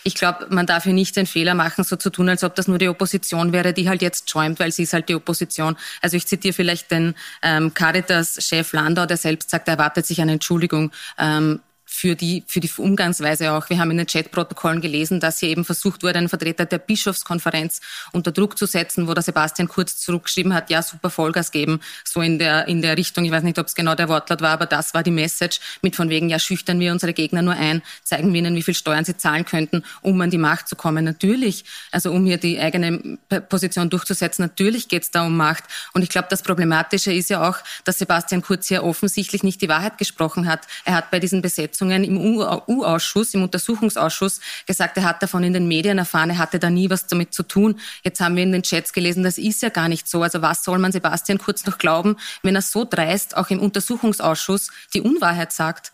ich 0.04 0.16
glaube, 0.16 0.48
man 0.50 0.66
darf 0.66 0.84
hier 0.84 0.94
nicht 0.94 1.16
den 1.16 1.26
Fehler 1.26 1.56
machen, 1.56 1.84
so 1.84 1.96
zu 1.96 2.10
tun, 2.10 2.30
als 2.30 2.44
ob 2.44 2.56
das 2.56 2.68
nur 2.68 2.78
die 2.78 2.88
Opposition 2.88 3.52
wäre, 3.52 3.74
die 3.74 3.90
halt 3.90 4.02
jetzt 4.02 4.30
schäumt, 4.30 4.60
weil 4.60 4.72
sie 4.72 4.84
ist 4.84 4.94
halt 4.94 5.10
die 5.10 5.16
Opposition. 5.16 5.76
Also 6.02 6.18
ich 6.18 6.28
zitiere 6.28 6.54
vielleicht 6.54 6.92
den 6.92 7.16
ähm, 7.42 7.74
Caritas-Chef 7.74 8.72
Landau, 8.74 9.06
der 9.06 9.18
selbst 9.18 9.50
sagt, 9.50 9.68
er 9.68 9.74
erwartet 9.74 10.06
sich 10.06 10.22
eine 10.22 10.34
Entschuldigung 10.34 10.92
ähm, 11.18 11.60
für 11.94 12.16
die, 12.16 12.44
für 12.48 12.62
die 12.62 12.70
Umgangsweise 12.78 13.52
auch. 13.52 13.70
Wir 13.70 13.78
haben 13.78 13.92
in 13.92 13.98
den 13.98 14.08
Chatprotokollen 14.08 14.80
gelesen, 14.80 15.20
dass 15.20 15.40
hier 15.40 15.50
eben 15.50 15.66
versucht 15.66 16.04
wurde, 16.04 16.20
einen 16.20 16.30
Vertreter 16.30 16.66
der 16.66 16.78
Bischofskonferenz 16.78 17.82
unter 18.14 18.32
Druck 18.32 18.58
zu 18.58 18.66
setzen, 18.66 19.10
wo 19.10 19.14
der 19.14 19.22
Sebastian 19.22 19.68
Kurz 19.68 19.98
zurückgeschrieben 20.00 20.54
hat, 20.54 20.70
ja, 20.70 20.82
super 20.82 21.10
Vollgas 21.10 21.52
geben, 21.52 21.82
so 22.06 22.22
in 22.22 22.40
der, 22.40 22.68
in 22.70 22.82
der 22.82 22.98
Richtung. 22.98 23.26
Ich 23.26 23.32
weiß 23.32 23.44
nicht, 23.44 23.60
ob 23.60 23.68
es 23.68 23.76
genau 23.76 23.94
der 23.94 24.08
Wortlaut 24.08 24.42
war, 24.42 24.52
aber 24.52 24.68
das 24.68 24.94
war 24.94 25.04
die 25.04 25.12
Message 25.12 25.60
mit 25.82 25.98
von 25.98 26.10
wegen, 26.10 26.30
ja, 26.30 26.40
schüchtern 26.40 26.80
wir 26.80 26.94
unsere 26.94 27.12
Gegner 27.12 27.42
nur 27.42 27.56
ein, 27.56 27.82
zeigen 28.04 28.32
wir 28.32 28.40
ihnen, 28.40 28.56
wie 28.56 28.64
viel 28.64 28.74
Steuern 28.74 29.04
sie 29.04 29.18
zahlen 29.18 29.44
könnten, 29.44 29.84
um 30.02 30.20
an 30.22 30.32
die 30.32 30.38
Macht 30.38 30.70
zu 30.70 30.78
kommen. 30.78 31.04
Natürlich, 31.04 31.66
also 31.92 32.12
um 32.14 32.26
hier 32.26 32.38
die 32.38 32.58
eigene 32.58 33.18
Position 33.50 33.90
durchzusetzen, 33.90 34.44
natürlich 34.44 34.88
geht 34.88 35.04
es 35.04 35.12
da 35.12 35.26
um 35.26 35.36
Macht. 35.36 35.66
Und 35.94 36.04
ich 36.04 36.10
glaube, 36.10 36.30
das 36.30 36.42
Problematische 36.42 37.12
ist 37.12 37.30
ja 37.30 37.48
auch, 37.48 37.58
dass 37.84 38.00
Sebastian 38.00 38.42
Kurz 38.42 38.70
hier 38.70 38.84
offensichtlich 38.84 39.44
nicht 39.44 39.62
die 39.62 39.68
Wahrheit 39.68 39.98
gesprochen 39.98 40.48
hat. 40.48 40.62
Er 40.86 40.94
hat 40.94 41.12
bei 41.12 41.20
diesen 41.20 41.42
Besetzungen 41.42 41.81
Sitzungen 41.82 42.04
im 42.04 42.18
U-Ausschuss, 42.18 43.34
im 43.34 43.44
Untersuchungsausschuss 43.44 44.40
gesagt, 44.68 44.98
er 44.98 45.04
hat 45.04 45.24
davon 45.24 45.44
in 45.44 45.54
den 45.54 45.68
Medien 45.68 45.98
erfahren, 45.98 46.30
er 46.30 46.38
hatte 46.38 46.60
da 46.60 46.70
nie 46.70 46.90
was 46.90 47.08
damit 47.08 47.34
zu 47.34 47.44
tun. 47.44 47.80
Jetzt 48.04 48.20
haben 48.22 48.36
wir 48.36 48.44
in 48.44 48.52
den 48.52 48.62
Chats 48.62 48.94
gelesen, 48.94 49.24
das 49.24 49.38
ist 49.38 49.62
ja 49.62 49.70
gar 49.70 49.88
nicht 49.88 50.08
so. 50.08 50.22
Also 50.22 50.42
was 50.42 50.64
soll 50.64 50.78
man 50.78 50.92
Sebastian 50.92 51.40
Kurz 51.40 51.66
noch 51.66 51.78
glauben, 51.80 52.18
wenn 52.44 52.56
er 52.56 52.62
so 52.62 52.86
dreist 52.86 53.36
auch 53.36 53.50
im 53.50 53.60
Untersuchungsausschuss 53.60 54.70
die 54.94 55.02
Unwahrheit 55.02 55.52
sagt? 55.52 55.94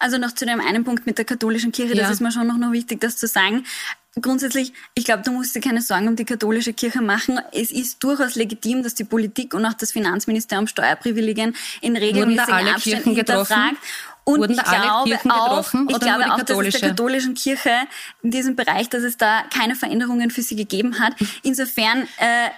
Also 0.00 0.18
noch 0.18 0.32
zu 0.32 0.44
dem 0.44 0.60
einen 0.60 0.84
Punkt 0.84 1.06
mit 1.06 1.18
der 1.18 1.24
katholischen 1.24 1.72
Kirche, 1.72 1.94
ja. 1.94 2.02
das 2.02 2.12
ist 2.12 2.20
mir 2.20 2.32
schon 2.32 2.46
noch, 2.46 2.58
noch 2.58 2.72
wichtig, 2.72 3.00
das 3.00 3.16
zu 3.16 3.26
sagen. 3.26 3.64
Grundsätzlich, 4.20 4.74
ich 4.94 5.06
glaube, 5.06 5.22
du 5.22 5.30
musst 5.30 5.54
dir 5.54 5.60
keine 5.60 5.80
Sorgen 5.80 6.06
um 6.06 6.16
die 6.16 6.26
katholische 6.26 6.74
Kirche 6.74 7.00
machen. 7.00 7.40
Es 7.52 7.70
ist 7.70 8.04
durchaus 8.04 8.34
legitim, 8.34 8.82
dass 8.82 8.94
die 8.94 9.04
Politik 9.04 9.54
und 9.54 9.64
auch 9.64 9.72
das 9.72 9.92
Finanzministerium 9.92 10.66
Steuerprivilegien 10.66 11.56
in 11.80 11.96
regelmäßigen 11.96 12.68
Abständen 12.68 13.14
hinterfragt. 13.14 13.76
Und 14.24 14.40
Wurden 14.40 14.52
ich 14.52 14.62
glaube 14.62 14.92
auch, 14.92 15.06
ich 15.06 15.18
glaube 16.00 16.32
auch, 16.32 16.42
dass 16.42 16.58
es 16.58 16.80
der 16.80 16.90
katholischen 16.90 17.34
Kirche 17.34 17.72
in 18.22 18.30
diesem 18.30 18.54
Bereich, 18.54 18.88
dass 18.88 19.02
es 19.02 19.16
da 19.16 19.42
keine 19.52 19.74
Veränderungen 19.74 20.30
für 20.30 20.42
sie 20.42 20.54
gegeben 20.54 21.00
hat. 21.00 21.14
Insofern 21.42 22.06
äh, 22.18 22.50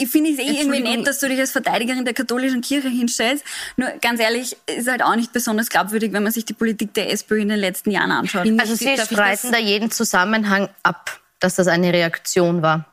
ich 0.00 0.08
finde 0.08 0.30
es 0.30 0.38
eh 0.38 0.60
irgendwie 0.60 0.80
nett, 0.80 1.06
dass 1.06 1.18
du 1.18 1.28
dich 1.28 1.38
als 1.38 1.52
Verteidigerin 1.52 2.04
der 2.04 2.14
katholischen 2.14 2.62
Kirche 2.62 2.88
hinstellst. 2.88 3.44
Nur 3.76 3.90
ganz 4.00 4.18
ehrlich, 4.20 4.56
ist 4.66 4.88
halt 4.88 5.02
auch 5.02 5.14
nicht 5.14 5.32
besonders 5.32 5.68
glaubwürdig, 5.68 6.12
wenn 6.12 6.22
man 6.22 6.32
sich 6.32 6.44
die 6.44 6.54
Politik 6.54 6.94
der 6.94 7.12
SPÖ 7.12 7.40
in 7.40 7.48
den 7.48 7.58
letzten 7.58 7.90
Jahren 7.90 8.10
anschaut. 8.10 8.48
Also 8.58 8.74
Sie 8.74 8.96
streiten 8.96 9.52
da 9.52 9.58
jeden 9.58 9.90
Zusammenhang 9.90 10.70
ab, 10.82 11.20
dass 11.38 11.56
das 11.56 11.68
eine 11.68 11.92
Reaktion 11.92 12.62
war. 12.62 12.86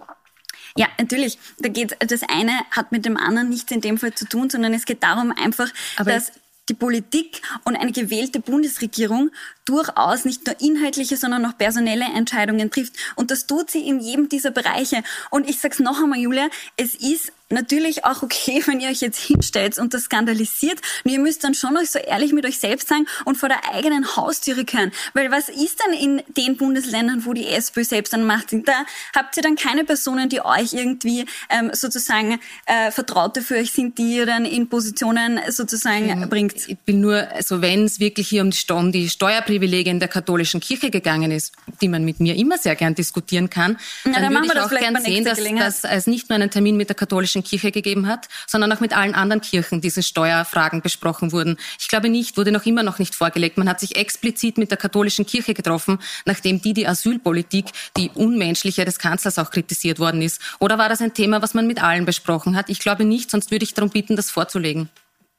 Ja, 0.75 0.87
natürlich. 0.99 1.39
Da 1.59 1.69
geht 1.69 1.95
das 1.99 2.21
eine 2.23 2.51
hat 2.71 2.91
mit 2.91 3.05
dem 3.05 3.17
anderen 3.17 3.49
nichts 3.49 3.71
in 3.71 3.81
dem 3.81 3.97
Fall 3.97 4.13
zu 4.13 4.25
tun, 4.25 4.49
sondern 4.49 4.73
es 4.73 4.85
geht 4.85 5.01
darum 5.01 5.31
einfach, 5.31 5.69
Aber 5.95 6.11
dass 6.11 6.31
die 6.69 6.73
Politik 6.73 7.41
und 7.63 7.75
eine 7.75 7.91
gewählte 7.91 8.39
Bundesregierung 8.39 9.31
durchaus 9.65 10.25
nicht 10.25 10.45
nur 10.45 10.59
inhaltliche, 10.59 11.17
sondern 11.17 11.45
auch 11.45 11.57
personelle 11.57 12.05
Entscheidungen 12.05 12.71
trifft. 12.71 12.93
Und 13.15 13.31
das 13.31 13.47
tut 13.47 13.69
sie 13.69 13.87
in 13.87 13.99
jedem 13.99 14.29
dieser 14.29 14.51
Bereiche. 14.51 15.03
Und 15.29 15.49
ich 15.49 15.59
sag's 15.59 15.79
noch 15.79 16.01
einmal, 16.01 16.19
Julia, 16.19 16.49
es 16.75 16.95
ist 16.95 17.31
natürlich 17.49 18.05
auch 18.05 18.23
okay, 18.23 18.61
wenn 18.67 18.79
ihr 18.79 18.89
euch 18.89 19.01
jetzt 19.01 19.19
hinstellt 19.19 19.77
und 19.77 19.93
das 19.93 20.03
skandalisiert. 20.03 20.79
Und 21.03 21.11
ihr 21.11 21.19
müsst 21.19 21.43
dann 21.43 21.53
schon 21.53 21.77
euch 21.77 21.91
so 21.91 21.99
ehrlich 21.99 22.33
mit 22.33 22.45
euch 22.45 22.59
selbst 22.59 22.87
sein 22.87 23.05
und 23.25 23.37
vor 23.37 23.49
der 23.49 23.73
eigenen 23.73 24.15
Haustüre 24.15 24.65
kehren. 24.65 24.91
Weil 25.13 25.31
was 25.31 25.49
ist 25.49 25.79
dann 25.83 25.93
in 25.93 26.23
den 26.35 26.57
Bundesländern, 26.57 27.25
wo 27.25 27.33
die 27.33 27.47
SPÖ 27.47 27.83
selbst 27.83 28.13
an 28.13 28.23
Macht 28.23 28.49
sind? 28.49 28.67
Da 28.67 28.85
habt 29.15 29.37
ihr 29.37 29.43
dann 29.43 29.55
keine 29.55 29.83
Personen, 29.83 30.29
die 30.29 30.41
euch 30.41 30.73
irgendwie 30.73 31.25
ähm, 31.49 31.71
sozusagen 31.73 32.39
äh, 32.65 32.91
Vertraute 32.91 33.41
für 33.41 33.55
euch 33.55 33.71
sind, 33.71 33.97
die 33.97 34.17
ihr 34.17 34.25
dann 34.25 34.45
in 34.45 34.69
Positionen 34.69 35.39
sozusagen 35.49 36.09
ähm, 36.09 36.29
bringt. 36.29 36.67
Ich 36.67 36.77
bin 36.79 37.01
nur, 37.01 37.27
also 37.31 37.61
wenn 37.61 37.85
es 37.85 37.99
wirklich 37.99 38.27
hier 38.27 38.41
um 38.41 38.51
die, 38.51 38.71
um 38.71 38.91
die 38.91 39.09
Steuerprivilegien 39.09 39.99
der 39.99 40.07
katholischen 40.07 40.59
Kirche 40.59 40.89
gegangen 40.89 41.31
ist, 41.31 41.53
die 41.81 41.87
man 41.87 42.03
mit 42.03 42.19
mir 42.19 42.35
immer 42.35 42.57
sehr 42.57 42.75
gern 42.75 42.95
diskutieren 42.95 43.49
kann, 43.49 43.77
ja, 44.05 44.13
dann, 44.13 44.33
dann 44.33 44.43
würde 44.43 44.59
ich 44.59 44.59
auch 44.59 44.69
gern 44.69 45.01
sehen, 45.01 45.23
dass, 45.23 45.39
dass 45.39 45.83
es 45.83 46.07
nicht 46.07 46.29
nur 46.29 46.35
einen 46.35 46.49
Termin 46.49 46.77
mit 46.77 46.89
der 46.89 46.95
katholischen 46.95 47.36
katholischen 47.37 47.43
Kirche 47.43 47.71
gegeben 47.71 48.07
hat, 48.07 48.27
sondern 48.47 48.71
auch 48.71 48.79
mit 48.79 48.95
allen 48.95 49.13
anderen 49.13 49.41
Kirchen 49.41 49.81
diese 49.81 50.03
Steuerfragen 50.03 50.81
besprochen 50.81 51.31
wurden. 51.31 51.57
Ich 51.79 51.87
glaube 51.87 52.09
nicht, 52.09 52.37
wurde 52.37 52.51
noch 52.51 52.65
immer 52.65 52.83
noch 52.83 52.99
nicht 52.99 53.15
vorgelegt. 53.15 53.57
Man 53.57 53.69
hat 53.69 53.79
sich 53.79 53.95
explizit 53.95 54.57
mit 54.57 54.71
der 54.71 54.77
katholischen 54.77 55.25
Kirche 55.25 55.53
getroffen, 55.53 55.99
nachdem 56.25 56.61
die 56.61 56.73
die 56.73 56.87
Asylpolitik, 56.87 57.65
die 57.95 58.09
unmenschliche 58.13 58.85
des 58.85 58.99
Kanzlers 58.99 59.39
auch 59.39 59.51
kritisiert 59.51 59.99
worden 59.99 60.21
ist. 60.21 60.41
Oder 60.59 60.77
war 60.77 60.89
das 60.89 61.01
ein 61.01 61.13
Thema, 61.13 61.41
was 61.41 61.53
man 61.53 61.67
mit 61.67 61.81
allen 61.81 62.05
besprochen 62.05 62.55
hat? 62.55 62.69
Ich 62.69 62.79
glaube 62.79 63.05
nicht, 63.05 63.31
sonst 63.31 63.51
würde 63.51 63.63
ich 63.63 63.73
darum 63.73 63.89
bitten, 63.89 64.15
das 64.15 64.31
vorzulegen. 64.31 64.89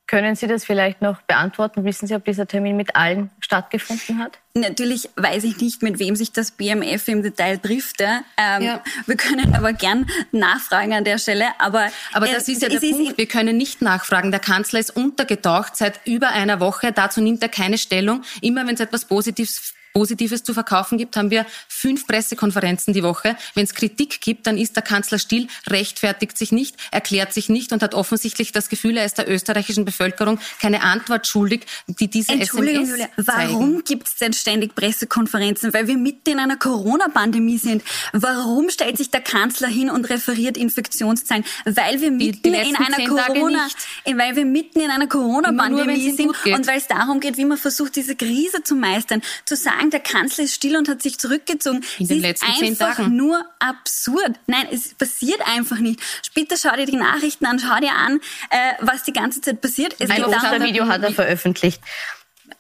Können 0.08 0.36
Sie 0.36 0.46
das 0.46 0.64
vielleicht 0.64 1.02
noch 1.02 1.20
beantworten? 1.20 1.84
Wissen 1.84 2.06
Sie, 2.08 2.14
ob 2.14 2.24
dieser 2.24 2.46
Termin 2.46 2.78
mit 2.78 2.96
allen 2.96 3.30
stattgefunden 3.40 4.18
hat? 4.18 4.38
Natürlich 4.54 5.10
weiß 5.16 5.44
ich 5.44 5.58
nicht, 5.58 5.82
mit 5.82 5.98
wem 5.98 6.16
sich 6.16 6.32
das 6.32 6.50
BMF 6.50 7.06
im 7.08 7.22
Detail 7.22 7.58
trifft. 7.58 8.00
Ja. 8.00 8.22
Ähm, 8.38 8.62
ja. 8.62 8.82
Wir 9.04 9.16
können 9.16 9.54
aber 9.54 9.74
gern 9.74 10.06
nachfragen 10.32 10.94
an 10.94 11.04
der 11.04 11.18
Stelle. 11.18 11.48
Aber, 11.58 11.88
aber 12.14 12.26
das 12.26 12.48
ist 12.48 12.62
ja 12.62 12.70
der 12.70 12.80
Punkt. 12.80 13.18
Wir 13.18 13.26
können 13.26 13.58
nicht 13.58 13.82
nachfragen. 13.82 14.30
Der 14.30 14.40
Kanzler 14.40 14.80
ist 14.80 14.96
untergetaucht 14.96 15.76
seit 15.76 16.00
über 16.06 16.30
einer 16.30 16.58
Woche. 16.58 16.90
Dazu 16.90 17.20
nimmt 17.20 17.42
er 17.42 17.50
keine 17.50 17.76
Stellung. 17.76 18.22
Immer 18.40 18.66
wenn 18.66 18.76
es 18.76 18.80
etwas 18.80 19.04
Positives 19.04 19.74
Positives 19.92 20.42
zu 20.42 20.54
verkaufen 20.54 20.98
gibt, 20.98 21.16
haben 21.16 21.30
wir 21.30 21.46
fünf 21.68 22.06
Pressekonferenzen 22.06 22.94
die 22.94 23.02
Woche. 23.02 23.36
Wenn 23.54 23.64
es 23.64 23.74
Kritik 23.74 24.20
gibt, 24.20 24.46
dann 24.46 24.58
ist 24.58 24.76
der 24.76 24.82
Kanzler 24.82 25.18
still, 25.18 25.48
rechtfertigt 25.66 26.38
sich 26.38 26.52
nicht, 26.52 26.76
erklärt 26.90 27.32
sich 27.32 27.48
nicht 27.48 27.72
und 27.72 27.82
hat 27.82 27.94
offensichtlich 27.94 28.52
das 28.52 28.68
Gefühl, 28.68 28.96
er 28.96 29.04
ist 29.04 29.18
der 29.18 29.28
österreichischen 29.28 29.84
Bevölkerung 29.84 30.38
keine 30.60 30.82
Antwort 30.82 31.26
schuldig, 31.26 31.66
die 31.86 32.08
diese 32.08 32.32
Entschuldigung, 32.32 32.84
SMS 32.84 32.98
Julia, 32.98 33.08
warum 33.16 33.84
gibt 33.84 34.08
es 34.08 34.16
denn 34.16 34.32
ständig 34.32 34.74
Pressekonferenzen? 34.74 35.72
Weil 35.72 35.86
wir 35.86 35.96
mitten 35.96 36.30
in 36.30 36.38
einer 36.38 36.56
Corona-Pandemie 36.56 37.58
sind. 37.58 37.82
Warum 38.12 38.70
stellt 38.70 38.98
sich 38.98 39.10
der 39.10 39.20
Kanzler 39.20 39.68
hin 39.68 39.90
und 39.90 40.08
referiert 40.10 40.56
Infektionszahlen? 40.56 41.44
Weil 41.64 42.00
wir 42.00 42.10
mitten 42.10 42.42
die, 42.42 42.50
die 42.50 42.70
in 42.70 42.76
einer 42.76 43.06
Corona, 43.06 43.68
weil 44.04 44.36
wir 44.36 44.44
mitten 44.44 44.80
in 44.80 44.90
einer 44.90 45.06
Corona-Pandemie 45.06 46.12
sind 46.12 46.28
und 46.28 46.66
weil 46.66 46.78
es 46.78 46.86
darum 46.86 47.20
geht, 47.20 47.36
wie 47.36 47.44
man 47.44 47.58
versucht, 47.58 47.96
diese 47.96 48.16
Krise 48.16 48.62
zu 48.62 48.74
meistern, 48.74 49.22
zu 49.44 49.56
sagen, 49.56 49.87
sagen, 49.88 49.90
der 49.90 50.00
Kanzler 50.00 50.44
ist 50.44 50.54
still 50.54 50.76
und 50.76 50.88
hat 50.88 51.02
sich 51.02 51.18
zurückgezogen. 51.18 51.84
In 51.98 52.08
den 52.08 52.20
letzten 52.20 52.46
zehn 52.54 52.54
Tagen. 52.58 52.72
ist 52.72 52.82
einfach 52.82 53.08
nur 53.08 53.44
absurd. 53.58 54.38
Nein, 54.46 54.66
es 54.70 54.94
passiert 54.94 55.40
einfach 55.46 55.78
nicht. 55.78 56.00
Bitte 56.34 56.56
schau 56.60 56.74
dir 56.76 56.86
die 56.86 56.96
Nachrichten 56.96 57.46
an, 57.46 57.58
schau 57.58 57.78
dir 57.80 57.92
an, 57.92 58.20
äh, 58.50 58.74
was 58.80 59.02
die 59.02 59.12
ganze 59.12 59.40
Zeit 59.40 59.60
passiert. 59.60 59.94
Es 59.98 60.10
Ein 60.10 60.24
Ostervideo 60.24 60.86
hat 60.86 61.02
er 61.02 61.12
veröffentlicht. 61.12 61.80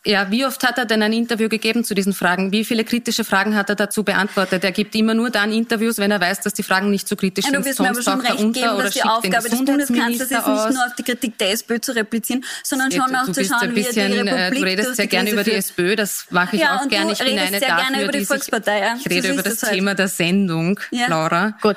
Ja, 0.04 0.30
wie 0.30 0.44
oft 0.44 0.62
hat 0.66 0.78
er 0.78 0.84
denn 0.84 1.02
ein 1.02 1.12
Interview 1.12 1.48
gegeben 1.48 1.84
zu 1.84 1.94
diesen 1.94 2.12
Fragen? 2.12 2.52
Wie 2.52 2.64
viele 2.64 2.84
kritische 2.84 3.24
Fragen 3.24 3.56
hat 3.56 3.68
er 3.68 3.74
dazu 3.74 4.04
beantwortet? 4.04 4.64
Er 4.64 4.72
gibt 4.72 4.94
immer 4.94 5.14
nur 5.14 5.30
dann 5.30 5.52
Interviews, 5.52 5.98
wenn 5.98 6.10
er 6.10 6.20
weiß, 6.20 6.40
dass 6.40 6.54
die 6.54 6.62
Fragen 6.62 6.90
nicht 6.90 7.08
so 7.08 7.16
kritisch 7.16 7.44
ja, 7.44 7.50
sind. 7.50 7.60
Du 7.60 7.68
wirst 7.68 7.80
mir 7.80 7.90
aber 7.90 8.02
schon 8.02 8.20
recht 8.20 8.38
geben, 8.38 8.78
dass 8.78 8.94
die 8.94 9.02
Aufgabe 9.02 9.48
des 9.48 9.64
Bundeskanzlers 9.64 10.30
ist, 10.30 10.30
nicht 10.30 10.46
nur 10.46 10.86
auf 10.86 10.94
die 10.98 11.02
Kritik 11.02 11.38
der 11.38 11.52
SPÖ 11.52 11.80
zu 11.80 11.94
replizieren, 11.94 12.44
sondern 12.62 12.90
schon 12.92 13.14
auch 13.14 13.30
zu 13.30 13.44
schauen, 13.44 13.74
bisschen, 13.74 13.94
wie 13.94 14.00
er 14.00 14.08
die 14.08 14.30
Republik 14.30 14.38
äh, 14.38 14.60
Du 14.60 14.62
redest 14.62 14.96
sehr 14.96 15.06
gerne 15.06 15.30
über 15.30 15.44
die 15.44 15.52
SPÖ, 15.52 15.96
das 15.96 16.26
mache 16.30 16.56
ich 16.56 16.62
ja, 16.62 16.76
auch 16.76 16.88
gerne. 16.88 17.12
Ich 17.12 17.18
bin 17.18 17.38
eine 17.38 17.60
dafür, 17.60 18.02
über 18.02 18.12
die 18.12 18.24
Volkspartei. 18.24 18.80
Ja. 18.80 18.96
Ich 18.98 19.08
rede 19.10 19.32
über 19.32 19.42
das 19.42 19.62
halt. 19.62 19.74
Thema 19.74 19.94
der 19.94 20.08
Sendung, 20.08 20.78
ja. 20.90 21.08
Laura. 21.08 21.56
Gut. 21.60 21.76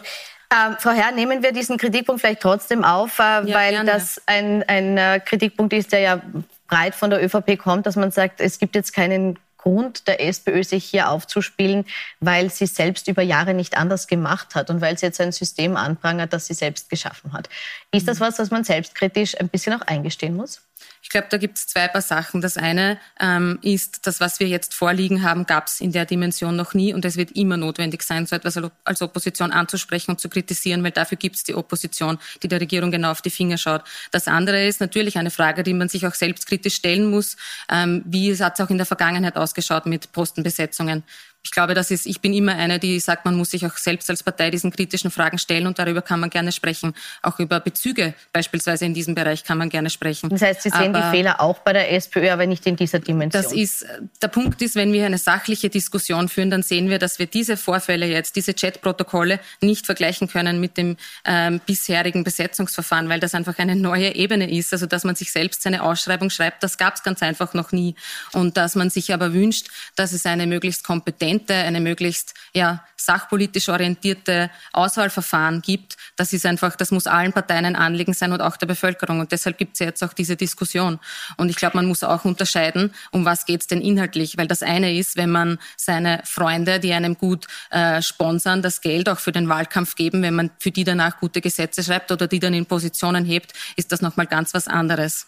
Ähm, 0.54 0.76
Frau 0.80 0.92
Herr, 0.92 1.14
nehmen 1.14 1.42
wir 1.44 1.54
diesen 1.54 1.78
Kritikpunkt 1.78 2.20
vielleicht 2.20 2.42
trotzdem 2.42 2.84
auf, 2.84 3.20
äh, 3.20 3.22
ja, 3.22 3.56
weil 3.56 3.72
gerne. 3.72 3.90
das 3.90 4.22
ein, 4.26 4.64
ein 4.68 4.98
äh, 4.98 5.22
Kritikpunkt 5.24 5.72
ist, 5.72 5.94
der 5.94 6.00
ja 6.00 6.22
breit 6.72 6.96
von 6.96 7.10
der 7.10 7.24
ÖVP 7.24 7.60
kommt, 7.60 7.86
dass 7.86 7.96
man 7.96 8.10
sagt, 8.12 8.40
es 8.40 8.58
gibt 8.58 8.76
jetzt 8.76 8.94
keinen 8.94 9.38
Grund 9.58 10.08
der 10.08 10.26
SPÖ, 10.26 10.64
sich 10.64 10.86
hier 10.86 11.12
aufzuspielen, 11.12 11.86
weil 12.20 12.50
sie 12.50 12.66
selbst 12.66 13.08
über 13.08 13.22
Jahre 13.22 13.54
nicht 13.54 13.78
anders 13.78 14.08
gemacht 14.08 14.56
hat 14.56 14.72
und 14.72 14.82
weil 14.82 14.98
sie 14.98 15.06
jetzt 15.06 15.22
ein 15.22 15.32
System 15.32 15.78
anprangert, 15.78 16.34
das 16.34 16.48
sie 16.48 16.56
selbst 16.56 16.90
geschaffen 16.90 17.34
hat. 17.34 17.48
Ist 17.92 18.08
das 18.08 18.20
was, 18.20 18.40
was 18.40 18.50
man 18.50 18.64
selbstkritisch 18.64 19.40
ein 19.40 19.50
bisschen 19.50 19.74
auch 19.74 19.86
eingestehen 19.86 20.36
muss? 20.36 20.62
Ich 21.02 21.10
glaube, 21.10 21.28
da 21.30 21.38
gibt 21.38 21.58
es 21.58 21.68
zwei 21.68 21.88
paar 21.88 22.02
Sachen. 22.02 22.42
Das 22.42 22.58
eine 22.58 22.98
ähm, 23.20 23.60
ist, 23.62 24.06
das, 24.08 24.20
was 24.20 24.40
wir 24.40 24.48
jetzt 24.48 24.74
vorliegen 24.74 25.24
haben, 25.24 25.46
gab 25.46 25.68
es 25.68 25.82
in 25.82 25.92
der 25.92 26.06
Dimension 26.06 26.56
noch 26.56 26.74
nie 26.74 26.94
und 26.94 27.04
es 27.06 27.18
wird 27.18 27.32
immer 27.32 27.58
notwendig 27.58 28.04
sein, 28.04 28.26
so 28.26 28.36
etwas 28.36 28.58
als 28.84 29.02
Opposition 29.02 29.52
anzusprechen 29.52 30.12
und 30.12 30.20
zu 30.20 30.30
kritisieren, 30.30 30.84
weil 30.84 30.92
dafür 30.92 31.18
gibt 31.18 31.36
es 31.38 31.44
die 31.44 31.56
Opposition, 31.56 32.20
die 32.44 32.48
der 32.48 32.62
Regierung 32.62 32.92
genau 32.92 33.12
auf 33.12 33.22
die 33.22 33.30
Finger 33.30 33.58
schaut. 33.58 33.84
Das 34.12 34.28
andere 34.28 34.66
ist 34.66 34.80
natürlich 34.80 35.18
eine 35.18 35.32
Frage, 35.32 35.64
die 35.64 35.74
man 35.74 35.90
sich 35.90 36.06
auch 36.06 36.14
selbstkritisch 36.14 36.76
stellen 36.76 37.10
muss. 37.10 37.36
Ähm, 37.70 38.04
wie 38.06 38.36
hat 38.38 38.60
es 38.60 38.66
auch 38.66 38.70
in 38.70 38.78
der 38.78 38.86
Vergangenheit 38.86 39.38
ausgeschaut 39.38 39.86
mit 39.86 40.12
Postenbesetzungen? 40.12 41.04
Ich 41.44 41.52
glaube, 41.52 41.74
das 41.74 41.90
ist, 41.90 42.06
ich 42.06 42.22
bin 42.22 42.34
immer 42.34 42.54
eine, 42.54 42.78
die 42.78 43.00
sagt, 43.00 43.26
man 43.26 43.36
muss 43.36 43.52
sich 43.52 43.66
auch 43.66 43.76
selbst 43.76 44.10
als 44.10 44.22
Partei 44.22 44.52
diesen 44.52 44.72
kritischen 44.72 45.10
Fragen 45.10 45.40
stellen 45.40 45.66
und 45.66 45.80
darüber 45.80 46.02
kann 46.04 46.20
man 46.20 46.30
gerne 46.30 46.52
sprechen. 46.52 46.94
Auch 47.24 47.40
über 47.40 47.60
Bezüge 47.60 48.14
beispielsweise 48.32 48.86
in 48.86 48.94
diesem 48.94 49.16
Bereich 49.16 49.44
kann 49.44 49.58
man 49.58 49.70
gerne 49.70 49.90
sprechen. 49.90 50.30
Das 50.30 50.42
heißt, 50.42 50.62
Sie 50.62 50.70
sehen 50.70 50.96
aber 50.96 51.02
die 51.02 51.18
Fehler 51.18 51.42
auch 51.42 51.60
bei 51.60 51.74
der 51.74 51.92
SPÖ, 51.94 52.30
aber 52.30 52.46
nicht 52.46 52.66
in 52.68 52.76
dieser 52.76 53.00
Dimension. 53.00 53.42
Das 53.42 53.54
ist, 53.54 53.86
der 54.22 54.28
Punkt 54.28 54.62
ist, 54.62 54.76
wenn 54.76 54.94
wir 54.94 55.06
eine 55.06 55.18
sachliche 55.18 55.70
Diskussion 55.70 56.30
führen, 56.30 56.52
dann 56.52 56.62
sehen 56.62 56.90
wir, 56.90 57.00
dass 57.00 57.18
wir 57.18 57.26
diese 57.26 57.58
Vorfälle 57.58 58.06
jetzt, 58.06 58.36
diese 58.36 58.54
Chatprotokolle 58.54 59.40
nicht 59.62 59.88
vergleichen 59.88 60.28
können 60.28 60.60
mit 60.60 60.78
dem 60.78 60.96
ähm, 61.26 61.60
bisherigen 61.66 62.24
Besetzungsverfahren, 62.24 63.10
weil 63.10 63.20
das 63.20 63.34
einfach 63.34 63.58
eine 63.58 63.76
neue 63.76 64.14
Ebene 64.14 64.50
ist. 64.50 64.74
Also, 64.74 64.86
dass 64.86 65.04
man 65.04 65.16
sich 65.16 65.32
selbst 65.32 65.64
seine 65.64 65.82
Ausschreibung 65.82 66.30
schreibt, 66.30 66.62
das 66.62 66.78
gab 66.78 66.96
es 66.96 67.04
ganz 67.04 67.24
einfach 67.24 67.56
noch 67.56 67.72
nie. 67.72 67.96
Und 68.32 68.58
dass 68.58 68.76
man 68.76 68.92
sich 68.92 69.12
aber 69.12 69.34
wünscht, 69.34 69.70
dass 69.96 70.14
es 70.14 70.26
eine 70.28 70.46
möglichst 70.46 70.84
kompetente 70.84 71.31
transparente, 71.32 71.54
eine 71.54 71.80
möglichst 71.80 72.34
ja, 72.54 72.84
sachpolitisch 72.98 73.70
orientierte 73.70 74.50
Auswahlverfahren 74.74 75.62
gibt, 75.62 75.98
das 76.18 76.34
ist 76.34 76.46
einfach, 76.46 76.76
das 76.76 76.92
muss 76.92 77.08
allen 77.08 77.34
Parteien 77.34 77.66
ein 77.66 77.76
Anliegen 77.76 78.14
sein 78.14 78.32
und 78.32 78.42
auch 78.42 78.58
der 78.58 78.68
Bevölkerung. 78.68 79.20
Und 79.20 79.32
deshalb 79.32 79.58
gibt 79.58 79.74
es 79.74 79.80
ja 79.80 79.88
jetzt 79.88 80.04
auch 80.04 80.14
diese 80.14 80.36
Diskussion. 80.36 81.00
Und 81.38 81.50
ich 81.50 81.56
glaube, 81.56 81.78
man 81.78 81.86
muss 81.86 82.04
auch 82.04 82.26
unterscheiden, 82.26 82.94
um 83.12 83.26
was 83.26 83.46
geht 83.46 83.62
es 83.62 83.68
denn 83.68 83.82
inhaltlich. 83.82 84.38
Weil 84.38 84.48
das 84.48 84.62
eine 84.64 84.96
ist, 84.96 85.18
wenn 85.18 85.32
man 85.32 85.58
seine 85.78 86.22
Freunde, 86.26 86.80
die 86.80 86.94
einem 86.94 87.18
gut 87.18 87.48
äh, 87.72 88.02
sponsern, 88.02 88.62
das 88.62 88.82
Geld 88.82 89.10
auch 89.10 89.20
für 89.20 89.32
den 89.32 89.50
Wahlkampf 89.50 89.96
geben, 89.96 90.22
wenn 90.22 90.36
man 90.36 90.52
für 90.60 90.72
die 90.72 90.84
danach 90.84 91.20
gute 91.20 91.42
Gesetze 91.42 91.84
schreibt 91.84 92.12
oder 92.12 92.28
die 92.28 92.40
dann 92.40 92.54
in 92.54 92.66
Positionen 92.66 93.26
hebt, 93.26 93.54
ist 93.76 93.92
das 93.92 94.02
nochmal 94.02 94.28
ganz 94.28 94.54
was 94.54 94.68
anderes. 94.68 95.28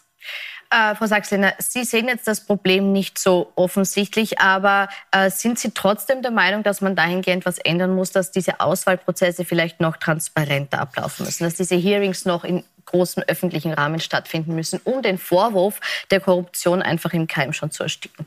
Äh, 0.74 0.96
Frau 0.96 1.06
Sachsener, 1.06 1.54
Sie 1.58 1.84
sehen 1.84 2.08
jetzt 2.08 2.26
das 2.26 2.40
Problem 2.40 2.90
nicht 2.90 3.16
so 3.16 3.52
offensichtlich, 3.54 4.40
aber 4.40 4.88
äh, 5.12 5.30
sind 5.30 5.56
Sie 5.56 5.70
trotzdem 5.70 6.20
der 6.20 6.32
Meinung, 6.32 6.64
dass 6.64 6.80
man 6.80 6.96
dahingehend 6.96 7.46
was 7.46 7.58
ändern 7.58 7.94
muss, 7.94 8.10
dass 8.10 8.32
diese 8.32 8.58
Auswahlprozesse 8.58 9.44
vielleicht 9.44 9.78
noch 9.78 9.96
transparenter 9.96 10.80
ablaufen 10.80 11.26
müssen, 11.26 11.44
dass 11.44 11.54
diese 11.54 11.76
Hearings 11.76 12.24
noch 12.24 12.42
in 12.42 12.64
großem 12.86 13.22
öffentlichen 13.28 13.72
Rahmen 13.72 14.00
stattfinden 14.00 14.56
müssen, 14.56 14.80
um 14.82 15.00
den 15.00 15.18
Vorwurf 15.18 15.78
der 16.10 16.18
Korruption 16.18 16.82
einfach 16.82 17.12
im 17.12 17.28
Keim 17.28 17.52
schon 17.52 17.70
zu 17.70 17.84
ersticken? 17.84 18.26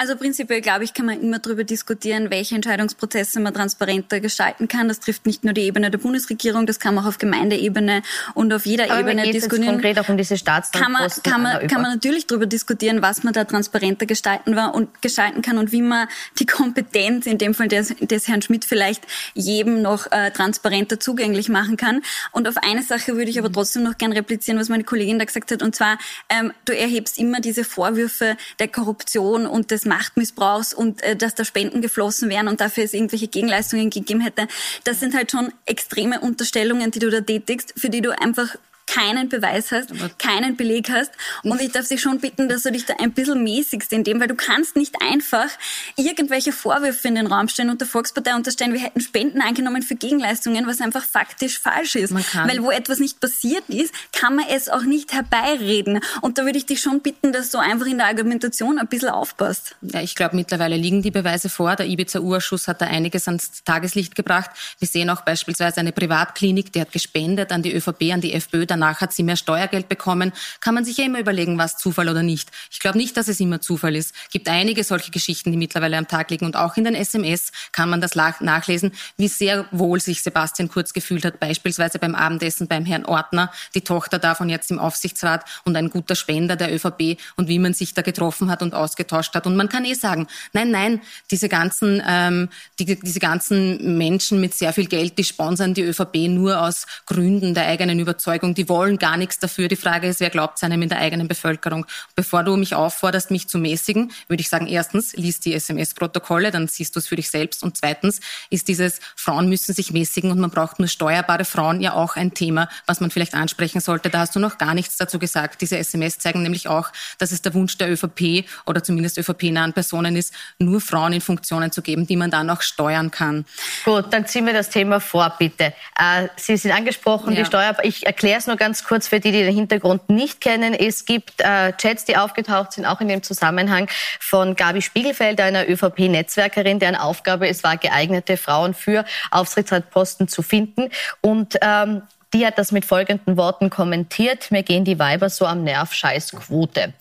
Also 0.00 0.14
prinzipiell, 0.14 0.60
glaube 0.60 0.84
ich, 0.84 0.94
kann 0.94 1.06
man 1.06 1.20
immer 1.20 1.40
darüber 1.40 1.64
diskutieren, 1.64 2.30
welche 2.30 2.54
Entscheidungsprozesse 2.54 3.40
man 3.40 3.52
transparenter 3.52 4.20
gestalten 4.20 4.68
kann. 4.68 4.86
Das 4.86 5.00
trifft 5.00 5.26
nicht 5.26 5.42
nur 5.42 5.54
die 5.54 5.62
Ebene 5.62 5.90
der 5.90 5.98
Bundesregierung, 5.98 6.66
das 6.66 6.78
kann 6.78 6.94
man 6.94 7.02
auch 7.02 7.08
auf 7.08 7.18
Gemeindeebene 7.18 8.02
und 8.34 8.52
auf 8.52 8.64
jeder 8.64 8.84
Aber 8.92 9.00
Ebene 9.00 9.32
diskutieren. 9.32 9.72
konkret 9.72 9.98
auch 9.98 10.08
um 10.08 10.16
diese 10.16 10.36
kann 10.36 10.92
man, 10.92 11.10
kann 11.24 11.42
man, 11.42 11.66
kann 11.66 11.82
man 11.82 11.90
natürlich 11.90 12.28
darüber 12.28 12.46
diskutieren, 12.46 13.02
was 13.02 13.24
man 13.24 13.32
da 13.32 13.44
transparenter 13.44 14.06
gestalten 14.06 14.54
war 14.54 14.72
und 14.72 15.02
gestalten 15.02 15.42
kann 15.42 15.58
und 15.58 15.72
wie 15.72 15.82
man 15.82 16.06
die 16.38 16.46
Kompetenz, 16.46 17.26
in 17.26 17.38
dem 17.38 17.52
Fall 17.52 17.66
des, 17.66 17.92
des 18.00 18.28
Herrn 18.28 18.40
Schmidt, 18.40 18.64
vielleicht 18.64 19.02
jedem 19.34 19.82
noch 19.82 20.12
äh, 20.12 20.30
transparenter 20.30 21.00
zugänglich 21.00 21.48
machen 21.48 21.76
kann. 21.76 22.02
Und 22.30 22.46
auf 22.46 22.56
eine 22.58 22.84
Sache 22.84 23.16
würde 23.16 23.32
ich 23.32 23.38
aber 23.40 23.50
trotzdem 23.50 23.82
noch 23.82 23.98
gern 23.98 24.12
replizieren, 24.12 24.60
was 24.60 24.68
meine 24.68 24.84
Kollegin 24.84 25.18
da 25.18 25.24
gesagt 25.24 25.50
hat, 25.50 25.60
und 25.60 25.74
zwar, 25.74 25.98
ähm, 26.28 26.52
du 26.66 26.72
erhebst 26.72 27.18
immer 27.18 27.40
diese 27.40 27.64
Vorwürfe 27.64 28.36
der 28.60 28.68
Korruption 28.68 29.44
und 29.44 29.72
des 29.72 29.87
Machtmissbrauchs 29.88 30.72
und 30.72 31.02
äh, 31.02 31.16
dass 31.16 31.34
da 31.34 31.44
Spenden 31.44 31.82
geflossen 31.82 32.30
wären 32.30 32.48
und 32.48 32.60
dafür 32.60 32.84
es 32.84 32.94
irgendwelche 32.94 33.28
Gegenleistungen 33.28 33.90
gegeben 33.90 34.20
hätte. 34.20 34.46
Das 34.84 35.00
sind 35.00 35.14
halt 35.14 35.30
schon 35.30 35.52
extreme 35.66 36.20
Unterstellungen, 36.20 36.90
die 36.90 36.98
du 36.98 37.10
da 37.10 37.20
tätigst, 37.20 37.74
für 37.76 37.90
die 37.90 38.00
du 38.00 38.16
einfach 38.18 38.56
keinen 38.92 39.28
Beweis 39.28 39.70
hast, 39.70 39.90
keinen 40.18 40.56
Beleg 40.56 40.90
hast. 40.90 41.12
Und 41.42 41.60
ich 41.60 41.72
darf 41.72 41.88
dich 41.88 42.00
schon 42.00 42.20
bitten, 42.20 42.48
dass 42.48 42.62
du 42.62 42.72
dich 42.72 42.86
da 42.86 42.94
ein 42.98 43.12
bisschen 43.12 43.42
mäßigst 43.42 43.92
in 43.92 44.04
dem, 44.04 44.20
weil 44.20 44.28
du 44.28 44.34
kannst 44.34 44.76
nicht 44.76 44.96
einfach 45.00 45.48
irgendwelche 45.96 46.52
Vorwürfe 46.52 47.08
in 47.08 47.14
den 47.14 47.26
Raum 47.26 47.48
stellen 47.48 47.70
und 47.70 47.80
der 47.80 47.88
Volkspartei 47.88 48.34
unterstellen, 48.34 48.72
wir 48.72 48.80
hätten 48.80 49.00
Spenden 49.00 49.42
angenommen 49.42 49.82
für 49.82 49.94
Gegenleistungen, 49.94 50.66
was 50.66 50.80
einfach 50.80 51.04
faktisch 51.04 51.58
falsch 51.58 51.96
ist. 51.96 52.14
Weil 52.14 52.62
wo 52.62 52.70
etwas 52.70 52.98
nicht 52.98 53.20
passiert 53.20 53.68
ist, 53.68 53.92
kann 54.12 54.36
man 54.36 54.46
es 54.48 54.68
auch 54.68 54.82
nicht 54.82 55.12
herbeireden. 55.12 56.00
Und 56.22 56.38
da 56.38 56.44
würde 56.44 56.58
ich 56.58 56.66
dich 56.66 56.80
schon 56.80 57.00
bitten, 57.00 57.32
dass 57.32 57.50
du 57.50 57.58
einfach 57.58 57.86
in 57.86 57.98
der 57.98 58.06
Argumentation 58.06 58.78
ein 58.78 58.86
bisschen 58.88 59.10
aufpasst. 59.10 59.76
Ja, 59.82 60.00
ich 60.00 60.14
glaube, 60.14 60.36
mittlerweile 60.36 60.76
liegen 60.76 61.02
die 61.02 61.10
Beweise 61.10 61.48
vor. 61.48 61.76
Der 61.76 61.86
Ibiza-Urschuss 61.86 62.68
hat 62.68 62.80
da 62.80 62.86
einiges 62.86 63.26
ans 63.28 63.62
Tageslicht 63.64 64.14
gebracht. 64.14 64.50
Wir 64.78 64.88
sehen 64.88 65.10
auch 65.10 65.20
beispielsweise 65.22 65.80
eine 65.80 65.92
Privatklinik, 65.92 66.72
die 66.72 66.80
hat 66.80 66.92
gespendet 66.92 67.52
an 67.52 67.62
die 67.62 67.74
ÖVP, 67.74 68.12
an 68.12 68.20
die 68.20 68.32
FPÖ, 68.32 68.66
dann 68.66 68.78
danach 68.88 69.00
hat 69.00 69.12
sie 69.12 69.22
mehr 69.22 69.36
Steuergeld 69.36 69.88
bekommen, 69.88 70.32
kann 70.60 70.74
man 70.74 70.84
sich 70.84 70.96
ja 70.96 71.04
immer 71.04 71.20
überlegen, 71.20 71.58
was 71.58 71.76
Zufall 71.76 72.08
oder 72.08 72.22
nicht. 72.22 72.50
Ich 72.70 72.80
glaube 72.80 72.98
nicht, 72.98 73.16
dass 73.16 73.28
es 73.28 73.40
immer 73.40 73.60
Zufall 73.60 73.94
ist. 73.96 74.14
Gibt 74.30 74.48
einige 74.48 74.84
solche 74.84 75.10
Geschichten, 75.10 75.50
die 75.50 75.58
mittlerweile 75.58 75.96
am 75.96 76.08
Tag 76.08 76.30
liegen 76.30 76.46
und 76.46 76.56
auch 76.56 76.76
in 76.76 76.84
den 76.84 76.94
SMS 76.94 77.52
kann 77.72 77.90
man 77.90 78.00
das 78.00 78.14
nachlesen, 78.14 78.92
wie 79.16 79.28
sehr 79.28 79.66
wohl 79.70 80.00
sich 80.00 80.22
Sebastian 80.22 80.68
Kurz 80.68 80.92
gefühlt 80.92 81.24
hat, 81.24 81.40
beispielsweise 81.40 81.98
beim 81.98 82.14
Abendessen 82.14 82.66
beim 82.66 82.84
Herrn 82.84 83.04
Ortner, 83.04 83.52
die 83.74 83.82
Tochter 83.82 84.18
davon 84.18 84.48
jetzt 84.48 84.70
im 84.70 84.78
Aufsichtsrat 84.78 85.44
und 85.64 85.76
ein 85.76 85.90
guter 85.90 86.14
Spender 86.14 86.56
der 86.56 86.74
ÖVP 86.74 87.18
und 87.36 87.48
wie 87.48 87.58
man 87.58 87.74
sich 87.74 87.94
da 87.94 88.02
getroffen 88.02 88.50
hat 88.50 88.62
und 88.62 88.74
ausgetauscht 88.74 89.34
hat. 89.34 89.46
Und 89.46 89.56
man 89.56 89.68
kann 89.68 89.84
eh 89.84 89.94
sagen, 89.94 90.26
nein, 90.52 90.70
nein, 90.70 91.00
diese 91.30 91.48
ganzen, 91.48 92.02
ähm, 92.06 92.48
die, 92.78 92.98
diese 92.98 93.20
ganzen 93.20 93.98
Menschen 93.98 94.40
mit 94.40 94.54
sehr 94.54 94.72
viel 94.72 94.86
Geld, 94.86 95.18
die 95.18 95.24
sponsern 95.24 95.74
die 95.74 95.82
ÖVP 95.82 96.28
nur 96.28 96.62
aus 96.62 96.86
Gründen 97.06 97.54
der 97.54 97.66
eigenen 97.66 97.98
Überzeugung, 97.98 98.54
die 98.54 98.67
wollen 98.68 98.98
gar 98.98 99.16
nichts 99.16 99.38
dafür. 99.38 99.68
Die 99.68 99.76
Frage 99.76 100.08
ist, 100.08 100.20
wer 100.20 100.30
glaubt 100.30 100.62
einem 100.62 100.82
in 100.82 100.88
der 100.88 100.98
eigenen 100.98 101.28
Bevölkerung? 101.28 101.86
Bevor 102.14 102.42
du 102.44 102.56
mich 102.56 102.74
aufforderst, 102.74 103.30
mich 103.30 103.48
zu 103.48 103.58
mäßigen, 103.58 104.12
würde 104.28 104.40
ich 104.40 104.48
sagen, 104.48 104.66
erstens, 104.66 105.14
liest 105.14 105.44
die 105.44 105.54
SMS-Protokolle, 105.54 106.50
dann 106.50 106.68
siehst 106.68 106.94
du 106.94 107.00
es 107.00 107.08
für 107.08 107.16
dich 107.16 107.30
selbst. 107.30 107.62
Und 107.62 107.76
zweitens 107.76 108.20
ist 108.50 108.68
dieses, 108.68 109.00
Frauen 109.16 109.48
müssen 109.48 109.74
sich 109.74 109.92
mäßigen 109.92 110.30
und 110.30 110.38
man 110.38 110.50
braucht 110.50 110.78
nur 110.78 110.88
steuerbare 110.88 111.44
Frauen 111.44 111.80
ja 111.80 111.94
auch 111.94 112.16
ein 112.16 112.34
Thema, 112.34 112.68
was 112.86 113.00
man 113.00 113.10
vielleicht 113.10 113.34
ansprechen 113.34 113.80
sollte. 113.80 114.10
Da 114.10 114.20
hast 114.20 114.36
du 114.36 114.40
noch 114.40 114.58
gar 114.58 114.74
nichts 114.74 114.96
dazu 114.96 115.18
gesagt. 115.18 115.60
Diese 115.60 115.78
SMS 115.78 116.18
zeigen 116.18 116.42
nämlich 116.42 116.68
auch, 116.68 116.90
dass 117.18 117.32
es 117.32 117.42
der 117.42 117.54
Wunsch 117.54 117.78
der 117.78 117.90
ÖVP 117.90 118.44
oder 118.66 118.82
zumindest 118.82 119.18
ÖVP-nahen 119.18 119.72
Personen 119.72 120.16
ist, 120.16 120.32
nur 120.58 120.80
Frauen 120.80 121.12
in 121.12 121.20
Funktionen 121.20 121.72
zu 121.72 121.82
geben, 121.82 122.06
die 122.06 122.16
man 122.16 122.30
dann 122.30 122.50
auch 122.50 122.62
steuern 122.62 123.10
kann. 123.10 123.44
Gut, 123.84 124.12
dann 124.12 124.26
ziehen 124.26 124.46
wir 124.46 124.52
das 124.52 124.70
Thema 124.70 125.00
vor, 125.00 125.34
bitte. 125.38 125.72
Äh, 125.98 126.28
Sie 126.36 126.56
sind 126.56 126.72
angesprochen, 126.72 127.32
ja. 127.32 127.40
die 127.40 127.46
Steuer, 127.46 127.76
ich 127.82 128.06
erkläre 128.06 128.38
es 128.38 128.46
nur 128.46 128.56
ganz 128.58 128.84
kurz 128.84 129.08
für 129.08 129.20
die, 129.20 129.32
die 129.32 129.42
den 129.42 129.54
Hintergrund 129.54 130.10
nicht 130.10 130.40
kennen. 130.40 130.74
Es 130.74 131.04
gibt 131.04 131.40
äh, 131.40 131.72
Chats, 131.72 132.04
die 132.04 132.16
aufgetaucht 132.16 132.72
sind, 132.72 132.84
auch 132.84 133.00
in 133.00 133.08
dem 133.08 133.22
Zusammenhang 133.22 133.88
von 134.20 134.56
Gabi 134.56 134.82
Spiegelfeld, 134.82 135.40
einer 135.40 135.68
ÖVP-Netzwerkerin, 135.68 136.78
deren 136.78 136.96
Aufgabe 136.96 137.48
es 137.48 137.64
war, 137.64 137.76
geeignete 137.76 138.36
Frauen 138.36 138.74
für 138.74 139.04
Aufsichtsratposten 139.30 140.28
zu 140.28 140.42
finden. 140.42 140.90
Und 141.22 141.56
ähm, 141.62 142.02
die 142.34 142.44
hat 142.46 142.58
das 142.58 142.72
mit 142.72 142.84
folgenden 142.84 143.36
Worten 143.36 143.70
kommentiert. 143.70 144.50
Mir 144.50 144.62
gehen 144.62 144.84
die 144.84 144.98
Weiber 144.98 145.30
so 145.30 145.46
am 145.46 145.64
Nerv, 145.64 145.94
scheiß 145.94 146.32
Quote. 146.32 146.92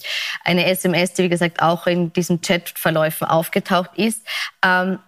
Eine 0.45 0.65
SMS, 0.67 1.13
die 1.13 1.23
wie 1.23 1.29
gesagt 1.29 1.61
auch 1.61 1.85
in 1.87 2.13
diesen 2.13 2.41
Chatverläufen 2.41 3.27
aufgetaucht 3.27 3.91
ist. 3.95 4.25
Ähm, 4.63 4.99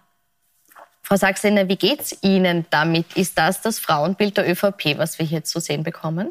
Frau 1.12 1.16
Sachsener, 1.16 1.68
wie 1.68 1.74
geht's 1.74 2.16
Ihnen 2.22 2.66
damit? 2.70 3.16
Ist 3.16 3.36
das 3.36 3.60
das 3.60 3.80
Frauenbild 3.80 4.36
der 4.36 4.48
ÖVP, 4.48 4.96
was 4.96 5.18
wir 5.18 5.26
hier 5.26 5.42
zu 5.42 5.58
sehen 5.58 5.82
bekommen? 5.82 6.30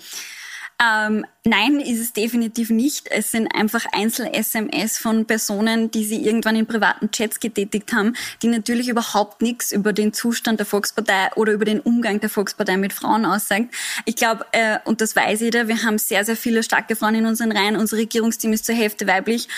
Ähm, 0.82 1.26
nein, 1.44 1.82
ist 1.82 2.00
es 2.00 2.14
definitiv 2.14 2.70
nicht. 2.70 3.12
Es 3.12 3.32
sind 3.32 3.54
einfach 3.54 3.86
Einzel-SMS 3.92 4.98
von 4.98 5.26
Personen, 5.26 5.92
die 5.92 6.06
sie 6.06 6.24
irgendwann 6.24 6.56
in 6.56 6.68
privaten 6.68 7.12
Chats 7.12 7.42
getätigt 7.42 7.92
haben, 7.92 8.16
die 8.42 8.48
natürlich 8.48 8.88
überhaupt 8.88 9.42
nichts 9.42 9.74
über 9.74 9.92
den 9.92 10.14
Zustand 10.14 10.60
der 10.60 10.66
Volkspartei 10.66 11.32
oder 11.36 11.52
über 11.52 11.66
den 11.66 11.82
Umgang 11.82 12.22
der 12.22 12.30
Volkspartei 12.30 12.78
mit 12.78 12.94
Frauen 12.94 13.26
aussagt. 13.26 13.76
Ich 14.06 14.16
glaube, 14.16 14.46
äh, 14.54 14.80
und 14.86 15.02
das 15.02 15.18
weiß 15.18 15.42
jeder, 15.42 15.68
wir 15.68 15.84
haben 15.84 15.98
sehr, 15.98 16.24
sehr 16.24 16.38
viele 16.38 16.64
starke 16.64 16.96
Frauen 16.96 17.16
in 17.16 17.26
unseren 17.26 17.52
Reihen. 17.52 17.76
Unser 17.76 17.98
Regierungsteam 17.98 18.54
ist 18.54 18.66
zur 18.66 18.76
Hälfte 18.76 19.06
weiblich. 19.06 19.50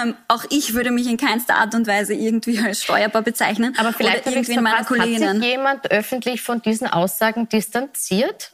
Ähm, 0.00 0.14
auch 0.28 0.44
ich 0.50 0.74
würde 0.74 0.92
mich 0.92 1.08
in 1.08 1.16
keinster 1.16 1.56
Art 1.56 1.74
und 1.74 1.88
Weise 1.88 2.14
irgendwie 2.14 2.58
als 2.60 2.84
steuerbar 2.84 3.22
bezeichnen. 3.22 3.74
Aber 3.78 3.92
vielleicht 3.92 4.26
oder 4.26 4.36
irgendwie 4.36 4.52
in 4.52 4.62
meiner 4.62 4.84
Kolleginnen. 4.84 5.28
Hat 5.28 5.36
sich 5.36 5.44
jemand 5.44 5.90
öffentlich 5.90 6.40
von 6.40 6.62
diesen 6.62 6.86
Aussagen 6.86 7.48
distanziert? 7.48 8.52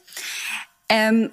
Ähm, 0.89 1.31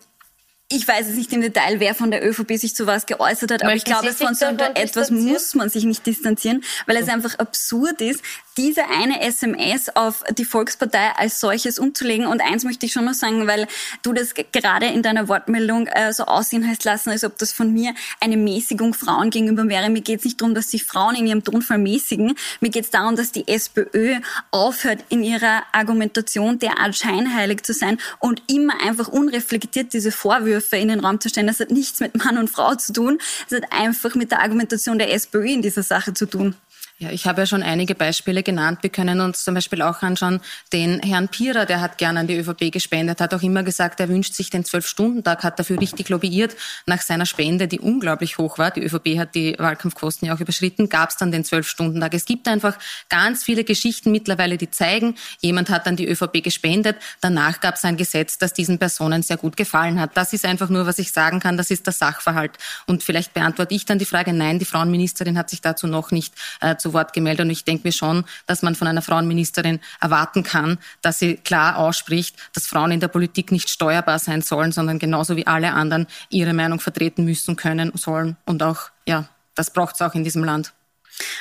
ich 0.74 0.88
weiß 0.88 1.08
es 1.08 1.16
nicht 1.16 1.32
im 1.32 1.40
Detail, 1.40 1.80
wer 1.80 1.94
von 1.94 2.10
der 2.10 2.26
ÖVP 2.26 2.56
sich 2.56 2.74
zu 2.74 2.86
was 2.86 3.06
geäußert 3.06 3.52
hat, 3.52 3.62
aber 3.62 3.74
ich 3.74 3.84
glaube, 3.84 4.12
von 4.12 4.34
so 4.34 4.46
etwas 4.46 5.10
muss 5.10 5.54
man 5.54 5.68
sich 5.68 5.84
nicht 5.84 6.06
distanzieren, 6.06 6.64
weil 6.86 6.96
es 6.96 7.08
einfach 7.08 7.38
absurd 7.38 8.00
ist, 8.00 8.22
diese 8.56 8.88
eine 8.88 9.20
SMS 9.22 9.88
auf 9.94 10.24
die 10.36 10.44
Volkspartei 10.44 11.12
als 11.16 11.40
solches 11.40 11.78
umzulegen. 11.78 12.26
Und 12.26 12.40
eins 12.40 12.64
möchte 12.64 12.86
ich 12.86 12.92
schon 12.92 13.04
noch 13.04 13.14
sagen, 13.14 13.46
weil 13.46 13.66
du 14.02 14.12
das 14.12 14.34
gerade 14.34 14.86
in 14.86 15.02
deiner 15.02 15.28
Wortmeldung 15.28 15.86
äh, 15.86 16.12
so 16.12 16.24
aussehen 16.24 16.68
hast 16.68 16.84
lassen, 16.84 17.10
als 17.10 17.24
ob 17.24 17.38
das 17.38 17.52
von 17.52 17.72
mir 17.72 17.94
eine 18.20 18.36
Mäßigung 18.36 18.94
Frauen 18.94 19.30
gegenüber 19.30 19.68
wäre. 19.68 19.90
Mir 19.90 20.02
geht 20.02 20.20
es 20.20 20.24
nicht 20.24 20.40
darum, 20.40 20.54
dass 20.54 20.70
sich 20.70 20.84
Frauen 20.84 21.14
in 21.14 21.26
ihrem 21.26 21.44
Tonfall 21.44 21.78
mäßigen. 21.78 22.34
Mir 22.60 22.70
geht 22.70 22.84
es 22.84 22.90
darum, 22.90 23.16
dass 23.16 23.32
die 23.32 23.48
SPÖ 23.48 24.16
aufhört, 24.50 25.04
in 25.08 25.22
ihrer 25.22 25.62
Argumentation 25.72 26.58
derart 26.58 26.96
scheinheilig 26.96 27.62
zu 27.64 27.72
sein 27.72 27.98
und 28.18 28.42
immer 28.50 28.74
einfach 28.82 29.08
unreflektiert 29.08 29.92
diese 29.92 30.12
Vorwürfe 30.12 30.76
in 30.76 30.88
den 30.88 31.00
Raum 31.00 31.20
zu 31.20 31.28
stellen. 31.28 31.46
Das 31.46 31.60
hat 31.60 31.70
nichts 31.70 32.00
mit 32.00 32.16
Mann 32.16 32.38
und 32.38 32.50
Frau 32.50 32.74
zu 32.74 32.92
tun. 32.92 33.18
Das 33.48 33.60
hat 33.62 33.72
einfach 33.72 34.14
mit 34.14 34.30
der 34.30 34.40
Argumentation 34.40 34.98
der 34.98 35.12
SPÖ 35.12 35.46
in 35.46 35.62
dieser 35.62 35.82
Sache 35.82 36.14
zu 36.14 36.26
tun. 36.26 36.54
Ja, 37.02 37.10
ich 37.10 37.26
habe 37.26 37.40
ja 37.40 37.46
schon 37.46 37.64
einige 37.64 37.96
Beispiele 37.96 38.44
genannt. 38.44 38.78
Wir 38.82 38.90
können 38.90 39.20
uns 39.20 39.42
zum 39.42 39.54
Beispiel 39.54 39.82
auch 39.82 40.02
anschauen, 40.02 40.40
den 40.72 41.00
Herrn 41.00 41.26
Pierer, 41.26 41.66
der 41.66 41.80
hat 41.80 41.98
gerne 41.98 42.20
an 42.20 42.28
die 42.28 42.38
ÖVP 42.38 42.70
gespendet, 42.70 43.20
hat 43.20 43.34
auch 43.34 43.42
immer 43.42 43.64
gesagt, 43.64 43.98
er 43.98 44.08
wünscht 44.08 44.34
sich 44.34 44.50
den 44.50 44.64
Zwölf-Stunden-Tag, 44.64 45.42
hat 45.42 45.58
dafür 45.58 45.80
richtig 45.80 46.10
lobbyiert. 46.10 46.54
Nach 46.86 47.00
seiner 47.00 47.26
Spende, 47.26 47.66
die 47.66 47.80
unglaublich 47.80 48.38
hoch 48.38 48.56
war, 48.58 48.70
die 48.70 48.84
ÖVP 48.84 49.18
hat 49.18 49.34
die 49.34 49.56
Wahlkampfkosten 49.58 50.28
ja 50.28 50.34
auch 50.36 50.38
überschritten, 50.38 50.88
gab 50.88 51.10
es 51.10 51.16
dann 51.16 51.32
den 51.32 51.44
Zwölf-Stunden-Tag. 51.44 52.14
Es 52.14 52.24
gibt 52.24 52.46
einfach 52.46 52.78
ganz 53.08 53.42
viele 53.42 53.64
Geschichten 53.64 54.12
mittlerweile, 54.12 54.56
die 54.56 54.70
zeigen, 54.70 55.16
jemand 55.40 55.70
hat 55.70 55.88
an 55.88 55.96
die 55.96 56.06
ÖVP 56.06 56.44
gespendet, 56.44 56.98
danach 57.20 57.58
gab 57.58 57.74
es 57.74 57.84
ein 57.84 57.96
Gesetz, 57.96 58.38
das 58.38 58.52
diesen 58.52 58.78
Personen 58.78 59.24
sehr 59.24 59.38
gut 59.38 59.56
gefallen 59.56 60.00
hat. 60.00 60.16
Das 60.16 60.32
ist 60.32 60.44
einfach 60.44 60.68
nur, 60.68 60.86
was 60.86 61.00
ich 61.00 61.10
sagen 61.10 61.40
kann, 61.40 61.56
das 61.56 61.72
ist 61.72 61.84
der 61.84 61.94
Sachverhalt. 61.94 62.52
Und 62.86 63.02
vielleicht 63.02 63.34
beantworte 63.34 63.74
ich 63.74 63.86
dann 63.86 63.98
die 63.98 64.04
Frage, 64.04 64.32
nein, 64.32 64.60
die 64.60 64.66
Frauenministerin 64.66 65.36
hat 65.36 65.50
sich 65.50 65.60
dazu 65.60 65.88
noch 65.88 66.12
nicht 66.12 66.32
äh, 66.60 66.76
zu 66.76 66.91
Wort 66.92 67.12
gemeldet. 67.12 67.44
Und 67.44 67.50
ich 67.50 67.64
denke 67.64 67.88
mir 67.88 67.92
schon, 67.92 68.24
dass 68.46 68.62
man 68.62 68.74
von 68.74 68.88
einer 68.88 69.02
Frauenministerin 69.02 69.80
erwarten 70.00 70.42
kann, 70.42 70.78
dass 71.00 71.18
sie 71.18 71.36
klar 71.36 71.76
ausspricht, 71.76 72.36
dass 72.54 72.66
Frauen 72.66 72.92
in 72.92 73.00
der 73.00 73.08
Politik 73.08 73.52
nicht 73.52 73.68
steuerbar 73.68 74.18
sein 74.18 74.42
sollen, 74.42 74.72
sondern 74.72 74.98
genauso 74.98 75.36
wie 75.36 75.46
alle 75.46 75.72
anderen 75.72 76.06
ihre 76.30 76.52
Meinung 76.52 76.80
vertreten 76.80 77.24
müssen, 77.24 77.56
können, 77.56 77.92
sollen. 77.94 78.36
Und 78.44 78.62
auch, 78.62 78.90
ja, 79.06 79.28
das 79.54 79.72
braucht 79.72 79.94
es 79.96 80.02
auch 80.02 80.14
in 80.14 80.24
diesem 80.24 80.44
Land. 80.44 80.72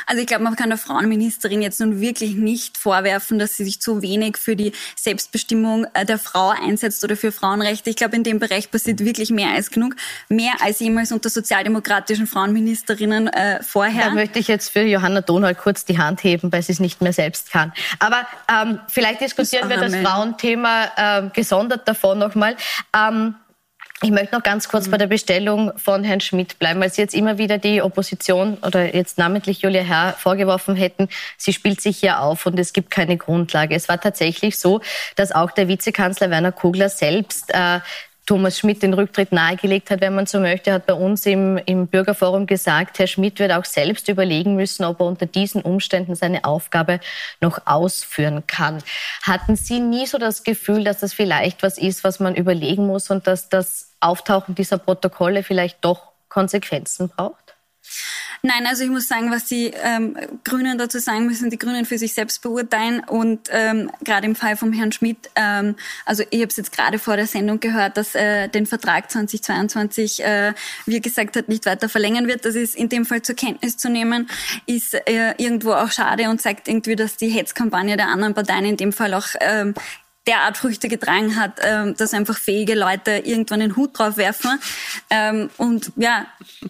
Also 0.06 0.22
ich 0.22 0.28
glaube, 0.28 0.44
man 0.44 0.56
kann 0.56 0.70
der 0.70 0.78
Frauenministerin 0.78 1.62
jetzt 1.62 1.80
nun 1.80 2.02
wirklich 2.02 2.36
nicht 2.36 2.78
vorwerfen, 2.78 3.40
dass 3.40 3.58
sie 3.58 3.64
sich 3.64 3.82
zu 3.82 4.02
wenig 4.02 4.38
für 4.38 4.56
die 4.56 4.74
Selbstbestimmung 4.96 5.88
äh, 5.94 6.06
der 6.06 6.20
Frau 6.20 6.50
einsetzt 6.50 7.04
oder 7.04 7.16
für 7.16 7.32
Frauenrechte. 7.32 7.90
Ich 7.90 7.96
glaube, 7.96 8.16
in 8.16 8.24
dem 8.24 8.40
Bereich 8.40 8.72
passiert 8.72 9.00
wirklich 9.00 9.30
mehr 9.30 9.52
als 9.52 9.72
genug, 9.72 9.96
mehr 10.30 10.54
als 10.62 10.80
jemals 10.80 11.12
unter 11.12 11.30
sozialdemokratischen 11.30 12.28
Frauenministerinnen 12.28 13.28
äh, 13.28 13.64
vorher. 13.64 14.06
Da 14.06 14.12
möchte 14.12 14.40
ich 14.40 14.48
jetzt 14.48 14.70
für 14.70 14.82
Johanna 14.82 15.22
Donald 15.22 15.58
kurz 15.58 15.86
die 15.86 15.98
Hand 15.98 16.24
heben, 16.24 16.52
weil 16.52 16.62
sie 16.62 16.74
es 16.74 16.80
nicht 16.80 17.02
mehr 17.02 17.14
selbst 17.14 17.52
kann. 17.52 17.74
Aber 18.00 18.28
ähm, 18.52 18.80
vielleicht 18.88 19.22
diskutieren 19.22 19.70
das 19.70 19.82
wir 19.82 19.90
das 19.90 19.96
Frauenthema 19.96 20.92
äh, 20.96 21.30
gesondert 21.34 21.88
davon 21.88 22.20
nochmal. 22.20 22.56
Ähm, 22.96 23.36
ich 24.04 24.10
möchte 24.10 24.36
noch 24.36 24.44
ganz 24.44 24.68
kurz 24.68 24.90
bei 24.90 24.98
der 24.98 25.08
Bestellung 25.08 25.72
von 25.78 26.04
Herrn 26.04 26.22
Schmidt 26.22 26.58
bleiben, 26.58 26.82
weil 26.82 26.92
Sie 26.92 27.02
jetzt 27.02 27.14
immer 27.14 27.38
wieder 27.38 27.60
die 27.60 27.84
Opposition 27.84 28.58
oder 28.66 28.96
jetzt 28.96 29.20
namentlich 29.20 29.62
Julia 29.62 29.84
Herr 29.84 30.14
vorgeworfen 30.14 30.76
hätten, 30.76 31.08
sie 31.38 31.54
spielt 31.54 31.82
sich 31.82 31.98
hier 32.00 32.20
auf 32.20 32.48
und 32.48 32.60
es 32.60 32.74
gibt 32.74 32.90
keine 32.90 33.18
Grundlage. 33.18 33.76
Es 33.76 33.90
war 33.90 34.02
tatsächlich 34.02 34.58
so, 34.58 34.82
dass 35.16 35.32
auch 35.32 35.52
der 35.52 35.68
Vizekanzler 35.68 36.32
Werner 36.32 36.52
Kugler 36.52 36.90
selbst 36.90 37.54
äh, 37.54 37.80
Thomas 38.26 38.60
Schmidt 38.60 38.84
den 38.84 38.94
Rücktritt 38.94 39.32
nahegelegt 39.32 39.90
hat, 39.90 40.02
wenn 40.02 40.14
man 40.14 40.26
so 40.26 40.40
möchte, 40.40 40.72
hat 40.72 40.86
bei 40.86 40.94
uns 40.94 41.26
im, 41.26 41.58
im 41.66 41.88
Bürgerforum 41.88 42.46
gesagt, 42.46 43.00
Herr 43.00 43.08
Schmidt 43.08 43.40
wird 43.40 43.52
auch 43.52 43.66
selbst 43.66 44.08
überlegen 44.10 44.56
müssen, 44.56 44.86
ob 44.86 45.00
er 45.00 45.08
unter 45.08 45.26
diesen 45.26 45.62
Umständen 45.62 46.16
seine 46.16 46.44
Aufgabe 46.46 47.00
noch 47.42 47.66
ausführen 47.66 48.44
kann. 48.46 48.84
Hatten 49.24 49.56
Sie 49.56 49.80
nie 49.80 50.06
so 50.06 50.18
das 50.18 50.44
Gefühl, 50.44 50.84
dass 50.84 51.00
das 51.00 51.14
vielleicht 51.14 51.64
was 51.64 51.78
ist, 51.78 52.04
was 52.04 52.20
man 52.20 52.36
überlegen 52.36 52.86
muss 52.86 53.10
und 53.10 53.26
dass 53.26 53.50
das 53.50 53.92
Auftauchen 54.00 54.56
dieser 54.56 54.78
Protokolle 54.78 55.44
vielleicht 55.44 55.84
doch 55.84 56.12
Konsequenzen 56.30 57.10
braucht? 57.10 57.41
Nein, 58.44 58.66
also 58.66 58.84
ich 58.84 58.90
muss 58.90 59.08
sagen, 59.08 59.30
was 59.30 59.46
die 59.46 59.72
ähm, 59.84 60.18
Grünen 60.44 60.80
dazu 60.80 60.98
sagen 60.98 61.28
müssen, 61.28 61.52
die 61.52 61.60
Grünen 61.60 61.86
für 61.86 62.00
sich 62.00 62.14
selbst 62.14 62.42
beurteilen. 62.42 63.04
Und 63.06 63.50
ähm, 63.52 63.92
gerade 64.04 64.26
im 64.26 64.36
Fall 64.36 64.58
vom 64.58 64.74
Herrn 64.74 64.92
Schmidt, 64.92 65.30
ähm, 65.36 65.76
also 66.06 66.24
ich 66.32 66.40
habe 66.40 66.48
es 66.48 66.58
jetzt 66.58 66.72
gerade 66.72 66.98
vor 66.98 67.18
der 67.18 67.28
Sendung 67.28 67.60
gehört, 67.60 67.98
dass 67.98 68.16
äh, 68.16 68.48
den 68.48 68.66
Vertrag 68.66 69.12
2022, 69.12 70.24
äh, 70.24 70.54
wie 70.88 71.02
gesagt 71.02 71.36
hat, 71.36 71.50
nicht 71.50 71.68
weiter 71.68 71.88
verlängern 71.88 72.28
wird. 72.28 72.44
Das 72.46 72.56
ist 72.56 72.76
in 72.76 72.90
dem 72.90 73.06
Fall 73.06 73.22
zur 73.22 73.36
Kenntnis 73.36 73.78
zu 73.78 73.90
nehmen, 73.90 74.28
ist 74.66 74.96
äh, 74.96 75.36
irgendwo 75.38 75.74
auch 75.74 75.92
schade 75.92 76.30
und 76.30 76.42
zeigt 76.42 76.68
irgendwie, 76.68 76.96
dass 76.96 77.18
die 77.18 77.30
Hetzkampagne 77.30 77.96
der 77.96 78.08
anderen 78.08 78.34
Parteien 78.34 78.66
in 78.66 78.78
dem 78.78 78.92
Fall 78.92 79.14
auch 79.14 79.28
ähm, 79.40 79.76
derart 80.28 80.58
Früchte 80.58 80.88
getragen 80.88 81.36
hat, 81.36 81.60
ähm, 81.64 81.96
dass 81.98 82.14
einfach 82.14 82.38
fähige 82.38 82.76
Leute 82.76 83.12
irgendwann 83.12 83.60
den 83.60 83.76
Hut 83.76 83.98
drauf 83.98 84.18
werfen. 84.18 84.60
Ähm, 85.10 85.50
und 85.58 85.92
ja, 85.96 86.28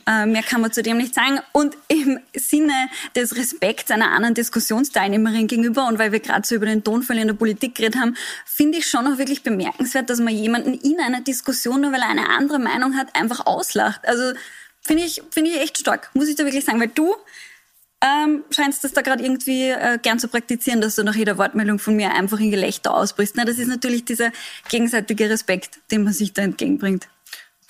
äh, 0.07 0.25
mehr 0.25 0.43
kann 0.43 0.61
man 0.61 0.71
zu 0.71 0.81
dem 0.81 0.97
nicht 0.97 1.13
sagen. 1.13 1.39
Und 1.51 1.75
im 1.89 2.19
Sinne 2.33 2.89
des 3.15 3.35
Respekts 3.35 3.91
einer 3.91 4.11
anderen 4.11 4.35
Diskussionsteilnehmerin 4.35 5.47
gegenüber 5.47 5.87
und 5.87 5.99
weil 5.99 6.13
wir 6.13 6.21
gerade 6.21 6.47
so 6.47 6.55
über 6.55 6.65
den 6.65 6.83
Tonfall 6.83 7.17
in 7.17 7.27
der 7.27 7.33
Politik 7.33 7.75
geredet 7.75 7.99
haben, 7.99 8.15
finde 8.45 8.77
ich 8.77 8.87
schon 8.87 9.05
auch 9.05 9.17
wirklich 9.17 9.43
bemerkenswert, 9.43 10.09
dass 10.09 10.19
man 10.19 10.33
jemanden 10.33 10.73
in 10.73 10.99
einer 11.01 11.21
Diskussion, 11.21 11.81
nur 11.81 11.91
weil 11.91 12.01
er 12.01 12.09
eine 12.09 12.29
andere 12.29 12.59
Meinung 12.59 12.95
hat, 12.97 13.15
einfach 13.15 13.45
auslacht. 13.45 14.07
Also 14.07 14.31
finde 14.81 15.03
ich, 15.03 15.21
finde 15.29 15.51
ich 15.51 15.59
echt 15.59 15.77
stark, 15.77 16.09
muss 16.13 16.29
ich 16.29 16.35
da 16.37 16.45
wirklich 16.45 16.63
sagen, 16.63 16.79
weil 16.79 16.87
du 16.87 17.15
ähm, 18.01 18.43
scheinst 18.49 18.83
das 18.83 18.93
da 18.93 19.01
gerade 19.01 19.23
irgendwie 19.23 19.69
äh, 19.69 19.99
gern 20.01 20.19
zu 20.19 20.27
praktizieren, 20.27 20.81
dass 20.81 20.95
du 20.95 21.03
nach 21.03 21.15
jeder 21.15 21.37
Wortmeldung 21.37 21.79
von 21.79 21.95
mir 21.95 22.13
einfach 22.13 22.39
in 22.39 22.51
Gelächter 22.51 22.93
ausbrichst. 22.95 23.35
Na, 23.35 23.45
das 23.45 23.59
ist 23.59 23.67
natürlich 23.67 24.05
dieser 24.05 24.31
gegenseitige 24.69 25.29
Respekt, 25.29 25.79
den 25.91 26.03
man 26.03 26.13
sich 26.13 26.33
da 26.33 26.41
entgegenbringt. 26.41 27.07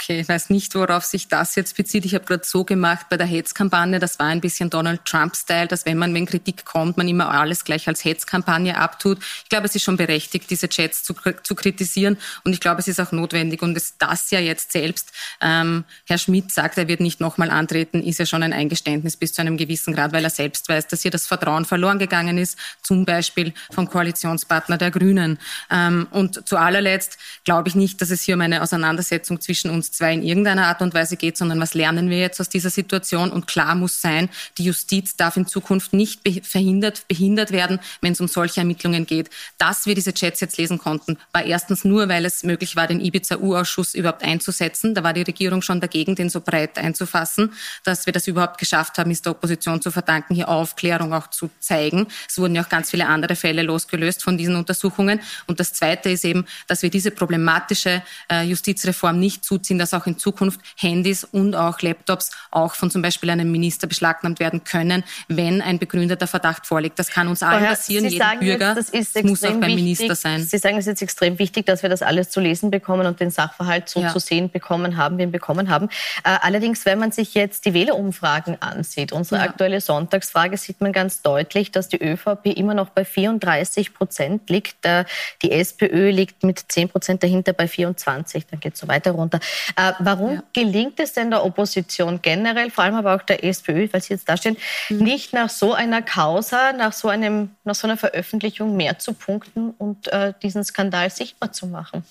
Okay, 0.03 0.21
ich 0.21 0.27
weiß 0.27 0.49
nicht, 0.49 0.73
worauf 0.73 1.05
sich 1.05 1.27
das 1.27 1.53
jetzt 1.53 1.77
bezieht. 1.77 2.05
Ich 2.05 2.15
habe 2.15 2.25
gerade 2.25 2.43
so 2.43 2.63
gemacht 2.63 3.05
bei 3.11 3.17
der 3.17 3.27
Hetzkampagne, 3.27 3.99
das 3.99 4.17
war 4.17 4.25
ein 4.27 4.41
bisschen 4.41 4.71
Donald 4.71 5.05
Trump-Style, 5.05 5.67
dass 5.67 5.85
wenn 5.85 5.99
man, 5.99 6.11
wenn 6.15 6.25
Kritik 6.25 6.65
kommt, 6.65 6.97
man 6.97 7.07
immer 7.07 7.29
alles 7.29 7.63
gleich 7.63 7.87
als 7.87 8.03
Hetzkampagne 8.03 8.77
abtut. 8.77 9.19
Ich 9.43 9.49
glaube, 9.49 9.67
es 9.67 9.75
ist 9.75 9.83
schon 9.83 9.97
berechtigt, 9.97 10.49
diese 10.49 10.69
Chats 10.69 11.03
zu, 11.03 11.13
zu 11.43 11.53
kritisieren 11.53 12.17
und 12.43 12.53
ich 12.53 12.59
glaube, 12.59 12.79
es 12.79 12.87
ist 12.87 12.99
auch 12.99 13.11
notwendig 13.11 13.61
und 13.61 13.77
es, 13.77 13.95
das 13.99 14.31
ja 14.31 14.39
jetzt 14.39 14.71
selbst 14.71 15.11
ähm, 15.39 15.83
Herr 16.07 16.17
Schmidt 16.17 16.51
sagt, 16.51 16.79
er 16.79 16.87
wird 16.87 16.99
nicht 16.99 17.19
nochmal 17.19 17.51
antreten, 17.51 18.01
ist 18.01 18.17
ja 18.17 18.25
schon 18.25 18.41
ein 18.41 18.53
Eingeständnis 18.53 19.17
bis 19.17 19.33
zu 19.33 19.41
einem 19.41 19.55
gewissen 19.55 19.93
Grad, 19.93 20.13
weil 20.13 20.23
er 20.23 20.31
selbst 20.31 20.67
weiß, 20.67 20.87
dass 20.87 21.03
hier 21.03 21.11
das 21.11 21.27
Vertrauen 21.27 21.63
verloren 21.63 21.99
gegangen 21.99 22.39
ist, 22.39 22.57
zum 22.81 23.05
Beispiel 23.05 23.53
vom 23.71 23.87
Koalitionspartner 23.87 24.79
der 24.79 24.89
Grünen. 24.89 25.37
Ähm, 25.69 26.07
und 26.09 26.47
zu 26.49 26.57
allerletzt 26.57 27.19
glaube 27.43 27.69
ich 27.69 27.75
nicht, 27.75 28.01
dass 28.01 28.09
es 28.09 28.23
hier 28.23 28.33
um 28.33 28.41
eine 28.41 28.63
Auseinandersetzung 28.63 29.39
zwischen 29.39 29.69
uns 29.69 29.90
zwei 29.91 30.13
in 30.13 30.23
irgendeiner 30.23 30.67
Art 30.67 30.81
und 30.81 30.93
Weise 30.93 31.17
geht, 31.17 31.37
sondern 31.37 31.59
was 31.59 31.73
lernen 31.73 32.09
wir 32.09 32.19
jetzt 32.19 32.39
aus 32.39 32.49
dieser 32.49 32.69
Situation? 32.69 33.31
Und 33.31 33.47
klar 33.47 33.75
muss 33.75 34.01
sein, 34.01 34.29
die 34.57 34.63
Justiz 34.63 35.15
darf 35.15 35.37
in 35.37 35.47
Zukunft 35.47 35.93
nicht 35.93 36.21
verhindert, 36.43 37.07
behindert 37.07 37.51
werden, 37.51 37.79
wenn 38.01 38.13
es 38.13 38.21
um 38.21 38.27
solche 38.27 38.61
Ermittlungen 38.61 39.05
geht. 39.05 39.29
Dass 39.57 39.85
wir 39.85 39.95
diese 39.95 40.13
Chats 40.13 40.39
jetzt 40.39 40.57
lesen 40.57 40.77
konnten, 40.77 41.17
war 41.33 41.43
erstens 41.43 41.83
nur, 41.83 42.09
weil 42.09 42.25
es 42.25 42.43
möglich 42.43 42.75
war, 42.75 42.87
den 42.87 43.01
Ibiza-U-Ausschuss 43.01 43.93
überhaupt 43.93 44.23
einzusetzen. 44.23 44.95
Da 44.95 45.03
war 45.03 45.13
die 45.13 45.21
Regierung 45.23 45.61
schon 45.61 45.81
dagegen, 45.81 46.15
den 46.15 46.29
so 46.29 46.41
breit 46.41 46.77
einzufassen. 46.77 47.53
Dass 47.83 48.05
wir 48.05 48.13
das 48.13 48.27
überhaupt 48.27 48.57
geschafft 48.57 48.97
haben, 48.97 49.11
ist 49.11 49.25
der 49.25 49.33
Opposition 49.33 49.81
zu 49.81 49.91
verdanken, 49.91 50.35
hier 50.35 50.49
Aufklärung 50.49 51.13
auch 51.13 51.29
zu 51.29 51.49
zeigen. 51.59 52.07
Es 52.29 52.37
wurden 52.37 52.55
ja 52.55 52.63
auch 52.63 52.69
ganz 52.69 52.91
viele 52.91 53.07
andere 53.07 53.35
Fälle 53.35 53.63
losgelöst 53.63 54.23
von 54.23 54.37
diesen 54.37 54.55
Untersuchungen. 54.55 55.19
Und 55.47 55.59
das 55.59 55.73
Zweite 55.73 56.09
ist 56.09 56.25
eben, 56.25 56.45
dass 56.67 56.81
wir 56.81 56.89
diese 56.89 57.11
problematische 57.11 58.01
äh, 58.29 58.43
Justizreform 58.43 59.19
nicht 59.19 59.43
zuziehen, 59.43 59.79
dass 59.81 59.93
auch 59.93 60.05
in 60.05 60.17
Zukunft 60.17 60.61
Handys 60.77 61.23
und 61.23 61.55
auch 61.55 61.81
Laptops 61.81 62.31
auch 62.51 62.75
von 62.75 62.91
zum 62.91 63.01
Beispiel 63.01 63.29
einem 63.29 63.51
Minister 63.51 63.87
beschlagnahmt 63.87 64.39
werden 64.39 64.63
können, 64.63 65.03
wenn 65.27 65.61
ein 65.61 65.79
begründeter 65.79 66.27
Verdacht 66.27 66.67
vorliegt. 66.67 66.99
Das 66.99 67.09
kann 67.09 67.27
uns 67.27 67.41
allen 67.43 67.65
passieren, 67.65 68.07
Sie 68.07 68.15
Jeder 68.15 68.37
Bürger. 68.37 68.75
Jetzt, 68.75 69.15
das 69.15 69.23
muss 69.23 69.43
auch 69.43 69.49
beim 69.49 69.61
wichtig. 69.61 69.75
Minister 69.75 70.15
sein. 70.15 70.43
Sie 70.43 70.57
sagen, 70.57 70.77
es 70.77 70.85
ist 70.85 70.91
jetzt 70.91 71.01
extrem 71.01 71.39
wichtig, 71.39 71.65
dass 71.65 71.81
wir 71.81 71.89
das 71.89 72.01
alles 72.01 72.29
zu 72.29 72.39
lesen 72.39 72.71
bekommen 72.71 73.07
und 73.07 73.19
den 73.19 73.31
Sachverhalt 73.31 73.89
so 73.89 74.01
ja. 74.01 74.13
zu 74.13 74.19
sehen 74.19 74.49
bekommen 74.49 74.97
haben, 74.97 75.17
wie 75.17 75.21
wir 75.21 75.27
ihn 75.27 75.31
bekommen 75.31 75.69
haben. 75.69 75.89
Äh, 76.23 76.37
allerdings, 76.41 76.85
wenn 76.85 76.99
man 76.99 77.11
sich 77.11 77.33
jetzt 77.33 77.65
die 77.65 77.73
Wählerumfragen 77.73 78.61
ansieht, 78.61 79.11
unsere 79.11 79.41
ja. 79.41 79.47
aktuelle 79.47 79.81
Sonntagsfrage, 79.81 80.57
sieht 80.57 80.81
man 80.81 80.91
ganz 80.91 81.21
deutlich, 81.21 81.71
dass 81.71 81.87
die 81.87 82.01
ÖVP 82.01 82.47
immer 82.55 82.73
noch 82.73 82.89
bei 82.89 83.05
34 83.05 83.93
Prozent 83.93 84.49
liegt. 84.49 84.85
Äh, 84.85 85.05
die 85.41 85.51
SPÖ 85.51 86.09
liegt 86.11 86.43
mit 86.43 86.63
10 86.67 86.89
Prozent 86.89 87.23
dahinter 87.23 87.53
bei 87.53 87.67
24. 87.67 88.45
Dann 88.47 88.59
geht 88.59 88.73
es 88.73 88.79
so 88.79 88.87
weiter 88.87 89.11
runter. 89.11 89.39
Äh, 89.75 89.93
warum 89.99 90.35
ja. 90.35 90.43
gelingt 90.53 90.99
es 90.99 91.13
denn 91.13 91.29
der 91.29 91.43
Opposition 91.45 92.21
generell, 92.21 92.71
vor 92.71 92.83
allem 92.83 92.95
aber 92.95 93.15
auch 93.15 93.21
der 93.21 93.43
SPÖ, 93.43 93.87
weil 93.91 94.01
Sie 94.01 94.13
jetzt 94.13 94.27
da 94.27 94.37
stehen, 94.37 94.57
mhm. 94.89 94.97
nicht 94.97 95.33
nach 95.33 95.49
so 95.49 95.73
einer 95.73 96.01
Causa, 96.01 96.73
nach 96.73 96.93
so, 96.93 97.07
einem, 97.07 97.51
nach 97.63 97.75
so 97.75 97.87
einer 97.87 97.97
Veröffentlichung 97.97 98.75
mehr 98.75 98.99
zu 98.99 99.13
punkten 99.13 99.71
und 99.77 100.07
äh, 100.09 100.33
diesen 100.41 100.63
Skandal 100.63 101.09
sichtbar 101.09 101.51
zu 101.51 101.67
machen? 101.67 102.03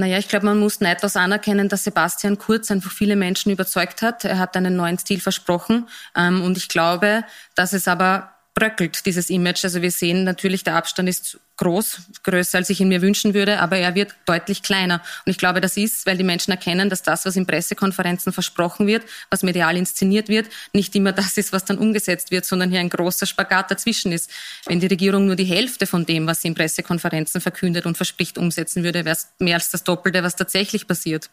Naja, 0.00 0.18
ich 0.18 0.28
glaube, 0.28 0.46
man 0.46 0.60
muss 0.60 0.80
neidlos 0.80 1.16
anerkennen, 1.16 1.68
dass 1.68 1.82
Sebastian 1.82 2.38
Kurz 2.38 2.70
einfach 2.70 2.92
viele 2.92 3.16
Menschen 3.16 3.50
überzeugt 3.50 4.00
hat. 4.00 4.24
Er 4.24 4.38
hat 4.38 4.56
einen 4.56 4.76
neuen 4.76 4.96
Stil 4.96 5.20
versprochen. 5.20 5.88
Ähm, 6.16 6.42
und 6.44 6.56
ich 6.56 6.68
glaube, 6.68 7.24
dass 7.56 7.72
es 7.72 7.88
aber 7.88 8.30
bröckelt, 8.58 9.06
dieses 9.06 9.30
Image. 9.30 9.64
Also 9.64 9.82
wir 9.82 9.92
sehen 9.92 10.24
natürlich, 10.24 10.64
der 10.64 10.74
Abstand 10.74 11.08
ist 11.08 11.38
groß, 11.58 12.00
größer, 12.24 12.58
als 12.58 12.70
ich 12.70 12.80
ihn 12.80 12.88
mir 12.88 13.02
wünschen 13.02 13.32
würde, 13.32 13.60
aber 13.60 13.78
er 13.78 13.94
wird 13.94 14.14
deutlich 14.26 14.62
kleiner. 14.62 15.00
Und 15.24 15.30
ich 15.30 15.38
glaube, 15.38 15.60
das 15.60 15.76
ist, 15.76 16.06
weil 16.06 16.16
die 16.16 16.24
Menschen 16.24 16.50
erkennen, 16.50 16.90
dass 16.90 17.02
das, 17.02 17.24
was 17.24 17.36
in 17.36 17.46
Pressekonferenzen 17.46 18.32
versprochen 18.32 18.88
wird, 18.88 19.04
was 19.30 19.44
medial 19.44 19.76
inszeniert 19.76 20.28
wird, 20.28 20.48
nicht 20.72 20.94
immer 20.96 21.12
das 21.12 21.36
ist, 21.36 21.52
was 21.52 21.64
dann 21.64 21.78
umgesetzt 21.78 22.32
wird, 22.32 22.44
sondern 22.44 22.70
hier 22.70 22.80
ein 22.80 22.90
großer 22.90 23.26
Spagat 23.26 23.70
dazwischen 23.70 24.10
ist. 24.10 24.30
Wenn 24.66 24.80
die 24.80 24.86
Regierung 24.86 25.26
nur 25.26 25.36
die 25.36 25.44
Hälfte 25.44 25.86
von 25.86 26.04
dem, 26.04 26.26
was 26.26 26.42
sie 26.42 26.48
in 26.48 26.54
Pressekonferenzen 26.54 27.40
verkündet 27.40 27.86
und 27.86 27.96
verspricht, 27.96 28.38
umsetzen 28.38 28.82
würde, 28.82 29.04
wäre 29.04 29.16
es 29.16 29.28
mehr 29.38 29.54
als 29.54 29.70
das 29.70 29.84
Doppelte, 29.84 30.22
was 30.24 30.34
tatsächlich 30.34 30.88
passiert. 30.88 31.30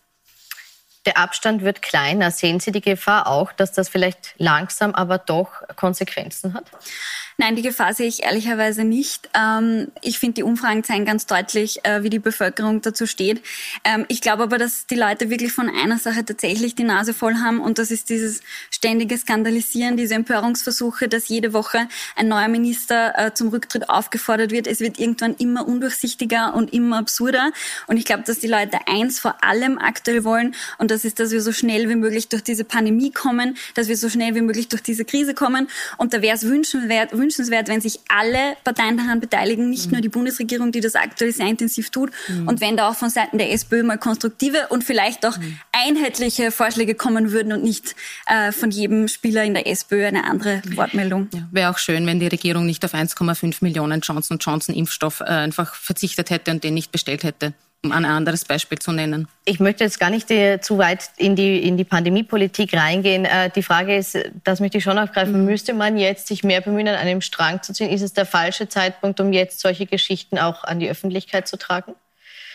Der 1.05 1.17
Abstand 1.17 1.63
wird 1.63 1.81
kleiner. 1.81 2.31
Sehen 2.31 2.59
Sie 2.59 2.71
die 2.71 2.81
Gefahr 2.81 3.27
auch, 3.27 3.51
dass 3.51 3.71
das 3.71 3.89
vielleicht 3.89 4.33
langsam, 4.37 4.95
aber 4.95 5.17
doch 5.17 5.49
Konsequenzen 5.75 6.53
hat? 6.53 6.65
Nein, 7.37 7.57
die 7.57 7.63
Gefahr 7.63 7.93
sehe 7.93 8.07
ich 8.07 8.23
ehrlicherweise 8.23 8.85
nicht. 8.85 9.29
Ähm, 9.33 9.91
ich 10.01 10.19
finde, 10.19 10.35
die 10.35 10.43
Umfragen 10.43 10.85
zeigen 10.85 11.03
ganz 11.03 11.25
deutlich, 11.25 11.83
äh, 11.83 12.01
wie 12.01 12.09
die 12.09 12.19
Bevölkerung 12.19 12.81
dazu 12.81 13.05
steht. 13.05 13.43
Ähm, 13.83 14.05
ich 14.07 14.21
glaube 14.21 14.43
aber, 14.43 14.57
dass 14.57 14.87
die 14.87 14.95
Leute 14.95 15.29
wirklich 15.29 15.51
von 15.51 15.69
einer 15.69 15.97
Sache 15.97 16.23
tatsächlich 16.23 16.75
die 16.75 16.85
Nase 16.85 17.13
voll 17.13 17.35
haben 17.35 17.59
und 17.59 17.77
das 17.77 17.91
ist 17.91 18.09
dieses 18.09 18.39
ständige 18.71 19.17
Skandalisieren, 19.17 19.97
diese 19.97 20.15
Empörungsversuche, 20.15 21.09
dass 21.09 21.27
jede 21.27 21.51
Woche 21.51 21.89
ein 22.15 22.29
neuer 22.29 22.47
Minister 22.47 23.13
äh, 23.17 23.33
zum 23.33 23.49
Rücktritt 23.49 23.89
aufgefordert 23.89 24.51
wird. 24.51 24.65
Es 24.65 24.79
wird 24.79 24.97
irgendwann 24.97 25.35
immer 25.35 25.67
undurchsichtiger 25.67 26.53
und 26.53 26.71
immer 26.71 26.99
absurder. 26.99 27.51
Und 27.87 27.97
ich 27.97 28.05
glaube, 28.05 28.23
dass 28.23 28.39
die 28.39 28.47
Leute 28.47 28.79
eins 28.87 29.19
vor 29.19 29.43
allem 29.43 29.77
aktuell 29.77 30.23
wollen 30.23 30.55
und 30.77 30.89
das 30.95 31.03
ist, 31.03 31.19
dass 31.19 31.31
wir 31.31 31.41
so 31.41 31.51
schnell 31.51 31.89
wie 31.89 31.95
möglich 31.95 32.29
durch 32.29 32.41
diese 32.41 32.63
Pandemie 32.63 33.11
kommen, 33.11 33.57
dass 33.73 33.89
wir 33.89 33.97
so 33.97 34.09
schnell 34.09 34.33
wie 34.33 34.41
möglich 34.41 34.69
durch 34.69 34.81
diese 34.81 35.03
Krise 35.03 35.33
kommen. 35.33 35.67
Und 35.97 36.13
da 36.13 36.21
wäre 36.21 36.35
es 36.35 36.43
wünschenswert, 36.43 37.11
wünschenswert, 37.11 37.67
wenn 37.67 37.81
sich 37.81 37.99
alle 38.07 38.55
Parteien 38.63 38.97
daran 38.97 39.19
beteiligen, 39.19 39.69
nicht 39.69 39.87
mhm. 39.87 39.91
nur 39.93 40.01
die 40.01 40.09
Bundesregierung, 40.09 40.71
die 40.71 40.79
das 40.79 40.95
aktuell 40.95 41.33
sehr 41.33 41.47
intensiv 41.47 41.89
tut, 41.89 42.11
mhm. 42.29 42.47
und 42.47 42.61
wenn 42.61 42.77
da 42.77 42.89
auch 42.89 42.95
von 42.95 43.09
Seiten 43.09 43.37
der 43.37 43.51
SPÖ 43.51 43.83
mal 43.83 43.97
konstruktive 43.97 44.67
und 44.69 44.83
vielleicht 44.85 45.25
auch 45.25 45.37
mhm. 45.37 45.59
einheitliche 45.73 46.51
Vorschläge 46.51 46.95
kommen 46.95 47.31
würden 47.31 47.51
und 47.51 47.63
nicht 47.63 47.95
äh, 48.27 48.53
von 48.53 48.71
jedem 48.71 49.09
Spieler 49.09 49.43
in 49.43 49.53
der 49.53 49.67
SPÖ 49.67 50.05
eine 50.05 50.23
andere 50.23 50.61
Wortmeldung. 50.75 51.27
Ja, 51.33 51.47
Wäre 51.51 51.71
auch 51.71 51.77
schön, 51.77 52.07
wenn 52.07 52.21
die 52.21 52.27
Regierung 52.27 52.65
nicht 52.65 52.85
auf 52.85 52.93
1,5 52.93 53.57
Millionen 53.59 53.99
Johnson 53.99 54.37
Johnson 54.39 54.73
Impfstoff 54.73 55.19
äh, 55.19 55.25
einfach 55.25 55.75
verzichtet 55.75 56.29
hätte 56.29 56.51
und 56.51 56.63
den 56.63 56.73
nicht 56.73 56.93
bestellt 56.93 57.23
hätte 57.23 57.53
um 57.83 57.91
ein 57.91 58.05
anderes 58.05 58.45
Beispiel 58.45 58.79
zu 58.79 58.91
nennen. 58.91 59.27
Ich 59.45 59.59
möchte 59.59 59.83
jetzt 59.83 59.99
gar 59.99 60.09
nicht 60.09 60.29
äh, 60.31 60.59
zu 60.59 60.77
weit 60.77 61.09
in 61.17 61.35
die, 61.35 61.67
in 61.67 61.77
die 61.77 61.83
Pandemiepolitik 61.83 62.73
reingehen. 62.73 63.25
Äh, 63.25 63.51
die 63.51 63.63
Frage 63.63 63.95
ist, 63.95 64.17
das 64.43 64.59
möchte 64.59 64.79
ich 64.79 64.83
schon 64.83 64.97
aufgreifen, 64.97 65.39
mhm. 65.39 65.45
müsste 65.45 65.73
man 65.73 65.97
jetzt 65.97 66.27
sich 66.27 66.43
mehr 66.43 66.61
bemühen, 66.61 66.87
an 66.87 66.95
einem 66.95 67.21
Strang 67.21 67.61
zu 67.61 67.73
ziehen? 67.73 67.89
Ist 67.89 68.01
es 68.01 68.13
der 68.13 68.25
falsche 68.25 68.67
Zeitpunkt, 68.67 69.19
um 69.19 69.31
jetzt 69.33 69.59
solche 69.59 69.85
Geschichten 69.85 70.39
auch 70.39 70.63
an 70.63 70.79
die 70.79 70.89
Öffentlichkeit 70.89 71.47
zu 71.47 71.57
tragen? 71.57 71.93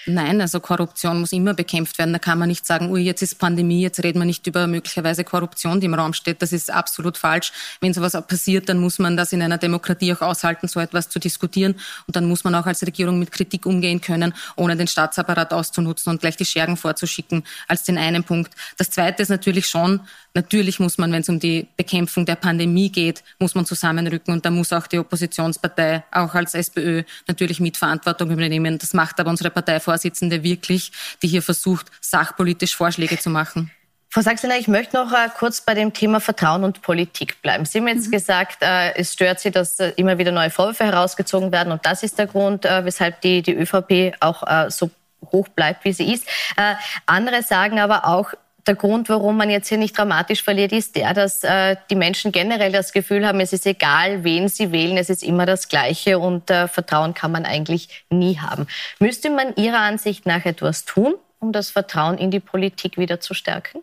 Nein, 0.07 0.41
also 0.41 0.61
Korruption 0.61 1.21
muss 1.21 1.33
immer 1.33 1.53
bekämpft 1.53 1.99
werden. 1.99 2.13
Da 2.15 2.19
kann 2.19 2.39
man 2.39 2.49
nicht 2.49 2.65
sagen, 2.65 2.91
ui, 2.91 3.03
jetzt 3.03 3.21
ist 3.21 3.39
Pandemie, 3.39 3.83
jetzt 3.83 4.03
reden 4.03 4.19
wir 4.19 4.25
nicht 4.25 4.47
über 4.47 4.67
möglicherweise 4.67 5.25
Korruption, 5.25 5.79
die 5.79 5.87
im 5.87 5.95
Raum 5.95 6.15
steht. 6.15 6.41
Das 6.41 6.53
ist 6.53 6.71
absolut 6.71 7.19
falsch. 7.19 7.53
Wenn 7.83 7.93
sowas 7.93 8.13
passiert, 8.27 8.71
dann 8.71 8.79
muss 8.79 8.99
man 8.99 9.19
das 9.19 9.33
in 9.33 9.43
einer 9.43 9.59
Demokratie 9.59 10.15
auch 10.15 10.23
aushalten, 10.23 10.69
so 10.69 10.81
etwas 10.81 11.11
zu 11.11 11.19
diskutieren. 11.19 11.75
Und 12.07 12.17
dann 12.17 12.25
muss 12.25 12.45
man 12.45 12.55
auch 12.55 12.65
als 12.65 12.83
Regierung 12.83 13.19
mit 13.19 13.31
Kritik 13.31 13.67
umgehen 13.67 14.01
können, 14.01 14.33
ohne 14.57 14.75
den 14.75 14.87
Staatsapparat 14.87 15.53
auszunutzen 15.53 16.13
und 16.13 16.21
gleich 16.21 16.37
die 16.37 16.47
Schergen 16.47 16.79
vorzuschicken, 16.79 17.45
als 17.69 17.83
den 17.83 17.99
einen 17.99 18.25
Punkt. 18.25 18.55
Das 18.79 18.91
Zweite 18.91 19.23
ist 19.23 19.29
natürlich 19.29 19.67
schon, 19.67 20.01
Natürlich 20.33 20.79
muss 20.79 20.97
man, 20.97 21.11
wenn 21.11 21.23
es 21.23 21.29
um 21.29 21.41
die 21.41 21.67
Bekämpfung 21.77 22.25
der 22.25 22.37
Pandemie 22.37 22.91
geht, 22.91 23.25
muss 23.41 23.57
man 23.57 23.67
zusammenrücken 23.67 24.33
und 24.33 24.45
da 24.45 24.51
muss 24.51 24.73
auch 24.73 24.87
die 24.87 24.99
Oppositionspartei, 24.99 26.05
auch 26.13 26.35
als 26.35 26.55
SPÖ, 26.55 27.03
natürlich 27.27 27.59
Mitverantwortung 27.59 28.31
übernehmen. 28.31 28.79
Das 28.79 28.95
macht 28.95 29.19
aber 29.19 29.31
unsere 29.31 29.51
Parteivorsitzende 29.91 30.43
wirklich, 30.43 30.93
die 31.23 31.29
hier 31.29 31.43
versucht, 31.43 31.87
sachpolitisch 32.01 32.77
Vorschläge 32.77 33.19
zu 33.19 33.31
machen. 33.31 33.71
Frau 34.13 34.23
Sachsener, 34.23 34.59
ich 34.59 34.67
möchte 34.67 34.97
noch 34.97 35.13
äh, 35.13 35.29
kurz 35.39 35.61
bei 35.61 35.75
dem 35.75 35.93
Thema 35.93 36.19
Vertrauen 36.21 36.65
und 36.65 36.83
Politik 36.83 37.41
bleiben. 37.43 37.65
Sie 37.65 37.79
haben 37.79 37.87
jetzt 37.87 38.09
mhm. 38.09 38.13
gesagt, 38.13 38.59
äh, 38.61 38.93
es 38.97 39.13
stört 39.13 39.39
Sie, 39.39 39.53
dass 39.53 39.79
äh, 39.79 39.93
immer 39.97 40.19
wieder 40.19 40.33
neue 40.33 40.51
Vorwürfe 40.51 40.85
herausgezogen 40.85 41.53
werden 41.53 41.73
und 41.73 41.87
das 41.87 42.03
ist 42.03 42.19
der 42.19 42.27
Grund, 42.27 42.65
äh, 42.65 42.85
weshalb 42.85 43.21
die, 43.21 43.43
die 43.43 43.55
ÖVP 43.55 44.17
auch 44.19 44.43
äh, 44.47 44.69
so 44.71 44.91
hoch 45.31 45.49
bleibt, 45.49 45.85
wie 45.85 45.93
sie 45.93 46.13
ist. 46.13 46.27
Äh, 46.57 46.75
andere 47.07 47.43
sagen 47.43 47.79
aber 47.79 48.07
auch, 48.07 48.33
der 48.67 48.75
Grund, 48.75 49.09
warum 49.09 49.37
man 49.37 49.51
jetzt 49.51 49.69
hier 49.69 49.79
nicht 49.79 49.97
dramatisch 49.97 50.43
verliert, 50.43 50.73
ist 50.73 50.97
der, 50.97 51.15
dass 51.15 51.45
äh, 51.45 51.77
die 51.91 51.95
Menschen 51.95 52.33
generell 52.33 52.73
das 52.73 52.93
Gefühl 52.93 53.27
haben, 53.27 53.41
es 53.41 53.53
ist 53.53 53.67
egal, 53.67 54.25
wen 54.25 54.49
sie 54.49 54.73
wählen, 54.73 54.97
es 54.97 55.11
ist 55.11 55.23
immer 55.23 55.47
das 55.47 55.69
Gleiche 55.69 56.19
und 56.19 56.51
äh, 56.51 56.69
Vertrauen 56.69 57.15
kann 57.15 57.33
man 57.33 57.45
eigentlich 57.45 58.05
nie 58.11 58.39
haben. 58.39 58.67
Müsste 58.99 59.31
man 59.31 59.55
Ihrer 59.57 59.81
Ansicht 59.81 60.27
nach 60.27 60.45
etwas 60.45 60.85
tun, 60.85 61.15
um 61.39 61.53
das 61.53 61.71
Vertrauen 61.71 62.19
in 62.19 62.31
die 62.31 62.41
Politik 62.41 62.99
wieder 62.99 63.21
zu 63.21 63.35
stärken? 63.35 63.83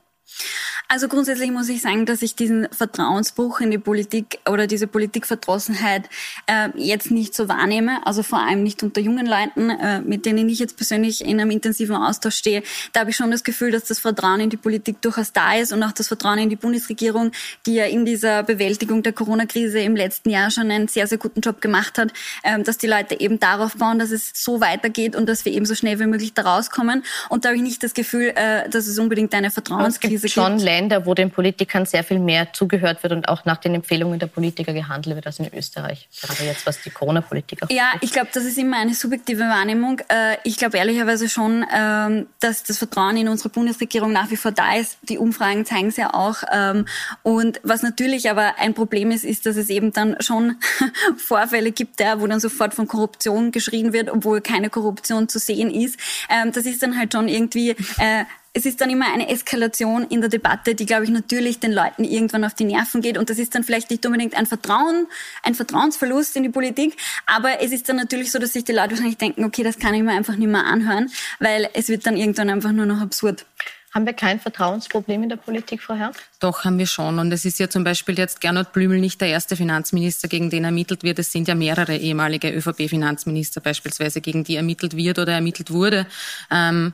Also 0.90 1.10
grundsätzlich 1.10 1.52
muss 1.52 1.68
ich 1.68 1.82
sagen, 1.82 2.06
dass 2.06 2.22
ich 2.22 2.36
diesen 2.36 2.70
Vertrauensbruch 2.72 3.60
in 3.60 3.72
die 3.72 3.78
Politik 3.78 4.40
oder 4.50 4.68
diese 4.68 4.88
Politikverdrossenheit 4.88 6.04
äh, 6.46 6.70
jetzt 6.76 7.12
nicht 7.12 7.36
so 7.36 7.50
wahrnehme. 7.50 8.06
Also 8.08 8.24
vor 8.24 8.40
allem 8.40 8.64
nicht 8.64 8.82
unter 8.84 9.02
jungen 9.02 9.26
Leuten, 9.26 9.70
äh, 9.70 10.00
mit 10.00 10.26
denen 10.26 10.48
ich 10.48 10.60
jetzt 10.60 10.78
persönlich 10.78 11.26
in 11.26 11.42
einem 11.42 11.52
intensiven 11.52 11.98
Austausch 11.98 12.36
stehe. 12.36 12.64
Da 12.94 13.02
habe 13.02 13.10
ich 13.10 13.18
schon 13.18 13.32
das 13.32 13.44
Gefühl, 13.44 13.72
dass 13.72 13.84
das 13.84 14.00
Vertrauen 14.00 14.40
in 14.40 14.50
die 14.50 14.56
Politik 14.56 15.02
durchaus 15.02 15.34
da 15.34 15.56
ist 15.56 15.74
und 15.74 15.84
auch 15.84 15.92
das 15.92 16.08
Vertrauen 16.08 16.40
in 16.40 16.50
die 16.50 16.56
Bundesregierung, 16.56 17.32
die 17.66 17.74
ja 17.74 17.86
in 17.86 18.06
dieser 18.06 18.44
Bewältigung 18.44 19.04
der 19.04 19.12
Corona-Krise 19.12 19.80
im 19.80 19.98
letzten 19.98 20.30
Jahr 20.30 20.52
schon 20.52 20.72
einen 20.72 20.88
sehr, 20.88 21.08
sehr 21.08 21.18
guten 21.18 21.42
Job 21.42 21.60
gemacht 21.60 21.98
hat, 21.98 22.14
äh, 22.44 22.64
dass 22.64 22.78
die 22.78 22.88
Leute 22.88 23.20
eben 23.20 23.42
darauf 23.42 23.76
bauen, 23.76 24.00
dass 24.00 24.12
es 24.12 24.32
so 24.34 24.62
weitergeht 24.62 25.18
und 25.18 25.28
dass 25.28 25.44
wir 25.44 25.52
eben 25.52 25.66
so 25.66 25.76
schnell 25.76 26.00
wie 26.00 26.06
möglich 26.06 26.34
da 26.34 26.44
rauskommen. 26.44 27.04
Und 27.28 27.44
da 27.44 27.50
habe 27.50 27.58
ich 27.58 27.64
nicht 27.64 27.84
das 27.84 27.94
Gefühl, 27.94 28.32
äh, 28.36 28.70
dass 28.70 28.88
es 28.88 28.98
unbedingt 28.98 29.34
eine 29.34 29.52
Vertrauenskrise 29.52 30.28
gibt. 30.28 30.34
Länder, 30.78 31.08
wo 31.08 31.16
den 31.16 31.32
Politikern 31.32 31.86
sehr 31.86 32.04
viel 32.04 32.20
mehr 32.20 32.54
zugehört 32.54 33.02
wird 33.02 33.14
und 33.14 33.28
auch 33.28 33.46
nach 33.46 33.58
den 33.58 33.74
Empfehlungen 33.74 34.20
der 34.20 34.28
Politiker 34.28 34.74
gehandelt 34.74 35.16
wird 35.16 35.26
als 35.26 35.40
in 35.40 35.52
Österreich. 35.52 36.08
Gerade 36.22 36.44
jetzt, 36.44 36.68
was 36.68 36.82
die 36.82 36.92
Corona-Politik 36.92 37.64
auch 37.64 37.70
Ja, 37.70 37.94
ich 38.02 38.12
glaube, 38.12 38.30
das 38.32 38.44
ist 38.46 38.58
immer 38.58 38.78
eine 38.78 38.94
subjektive 38.94 39.42
Wahrnehmung. 39.42 40.00
Äh, 40.08 40.38
ich 40.44 40.58
glaube 40.58 40.78
ehrlicherweise 40.78 41.30
schon, 41.30 41.66
ähm, 41.74 42.28
dass 42.40 42.64
das 42.64 42.78
Vertrauen 42.78 43.18
in 43.18 43.28
unsere 43.28 43.50
Bundesregierung 43.50 44.12
nach 44.12 44.30
wie 44.30 44.38
vor 44.38 44.52
da 44.52 44.76
ist. 44.76 45.00
Die 45.10 45.18
Umfragen 45.18 45.66
zeigen 45.66 45.88
es 45.88 45.98
ja 45.98 46.14
auch. 46.14 46.44
Ähm, 46.54 46.86
und 47.24 47.60
was 47.64 47.82
natürlich 47.82 48.30
aber 48.30 48.60
ein 48.60 48.76
Problem 48.76 49.10
ist, 49.10 49.24
ist, 49.24 49.48
dass 49.48 49.56
es 49.58 49.70
eben 49.70 49.94
dann 49.94 50.16
schon 50.20 50.58
Vorfälle 51.18 51.72
gibt, 51.72 52.00
wo 52.00 52.28
dann 52.28 52.40
sofort 52.40 52.76
von 52.76 52.88
Korruption 52.88 53.52
geschrien 53.52 53.94
wird, 53.94 54.12
obwohl 54.12 54.42
keine 54.42 54.70
Korruption 54.70 55.28
zu 55.28 55.40
sehen 55.40 55.72
ist. 55.72 56.00
Ähm, 56.30 56.52
das 56.52 56.66
ist 56.66 56.84
dann 56.84 56.98
halt 56.98 57.14
schon 57.14 57.28
irgendwie 57.28 57.72
äh, 57.98 58.26
es 58.58 58.66
ist 58.66 58.82
dann 58.82 58.90
immer 58.90 59.14
eine 59.14 59.30
Eskalation 59.30 60.08
in 60.10 60.20
der 60.20 60.32
Debatte, 60.32 60.74
die, 60.74 60.88
glaube 60.88 61.04
ich, 61.04 61.12
natürlich 61.12 61.60
den 61.60 61.72
Leuten 61.72 62.04
irgendwann 62.04 62.44
auf 62.44 62.56
die 62.56 62.64
Nerven 62.64 63.02
geht. 63.02 63.20
Und 63.20 63.30
das 63.30 63.38
ist 63.38 63.54
dann 63.54 63.64
vielleicht 63.64 63.92
nicht 63.92 64.04
unbedingt 64.04 64.36
ein 64.36 64.48
Vertrauen, 64.48 65.06
ein 65.44 65.54
Vertrauensverlust 65.54 66.36
in 66.36 66.42
die 66.42 66.50
Politik. 66.50 66.98
Aber 67.28 67.62
es 67.62 67.72
ist 67.72 67.88
dann 67.88 67.98
natürlich 67.98 68.32
so, 68.32 68.40
dass 68.40 68.54
sich 68.54 68.64
die 68.64 68.72
Leute 68.72 68.92
wahrscheinlich 68.92 69.18
denken, 69.18 69.46
okay, 69.46 69.62
das 69.62 69.78
kann 69.78 69.94
ich 69.94 70.02
mir 70.02 70.14
einfach 70.14 70.36
nicht 70.38 70.50
mehr 70.50 70.66
anhören, 70.66 71.12
weil 71.40 71.70
es 71.76 71.88
wird 71.88 72.08
dann 72.08 72.18
irgendwann 72.18 72.50
einfach 72.50 72.72
nur 72.72 72.88
noch 72.88 73.00
absurd. 73.00 73.46
Haben 73.94 74.08
wir 74.08 74.14
kein 74.14 74.40
Vertrauensproblem 74.40 75.22
in 75.24 75.30
der 75.30 75.38
Politik, 75.38 75.84
Frau 75.84 75.94
Herr? 75.94 76.12
Doch, 76.40 76.66
haben 76.66 76.80
wir 76.80 76.88
schon. 76.88 77.20
Und 77.20 77.32
es 77.32 77.46
ist 77.46 77.60
ja 77.60 77.70
zum 77.70 77.84
Beispiel 77.84 78.18
jetzt 78.18 78.42
Gernot 78.42 78.74
Blümel 78.74 79.00
nicht 79.00 79.22
der 79.22 79.28
erste 79.28 79.56
Finanzminister, 79.56 80.28
gegen 80.28 80.50
den 80.50 80.64
ermittelt 80.64 81.04
wird. 81.04 81.20
Es 81.20 81.32
sind 81.32 81.48
ja 81.48 81.54
mehrere 81.54 81.96
ehemalige 81.96 82.50
ÖVP-Finanzminister 82.50 83.62
beispielsweise, 83.62 84.20
gegen 84.20 84.44
die 84.44 84.56
ermittelt 84.56 84.98
wird 84.98 85.20
oder 85.20 85.34
ermittelt 85.34 85.72
wurde. 85.72 86.08
Ähm, 86.50 86.94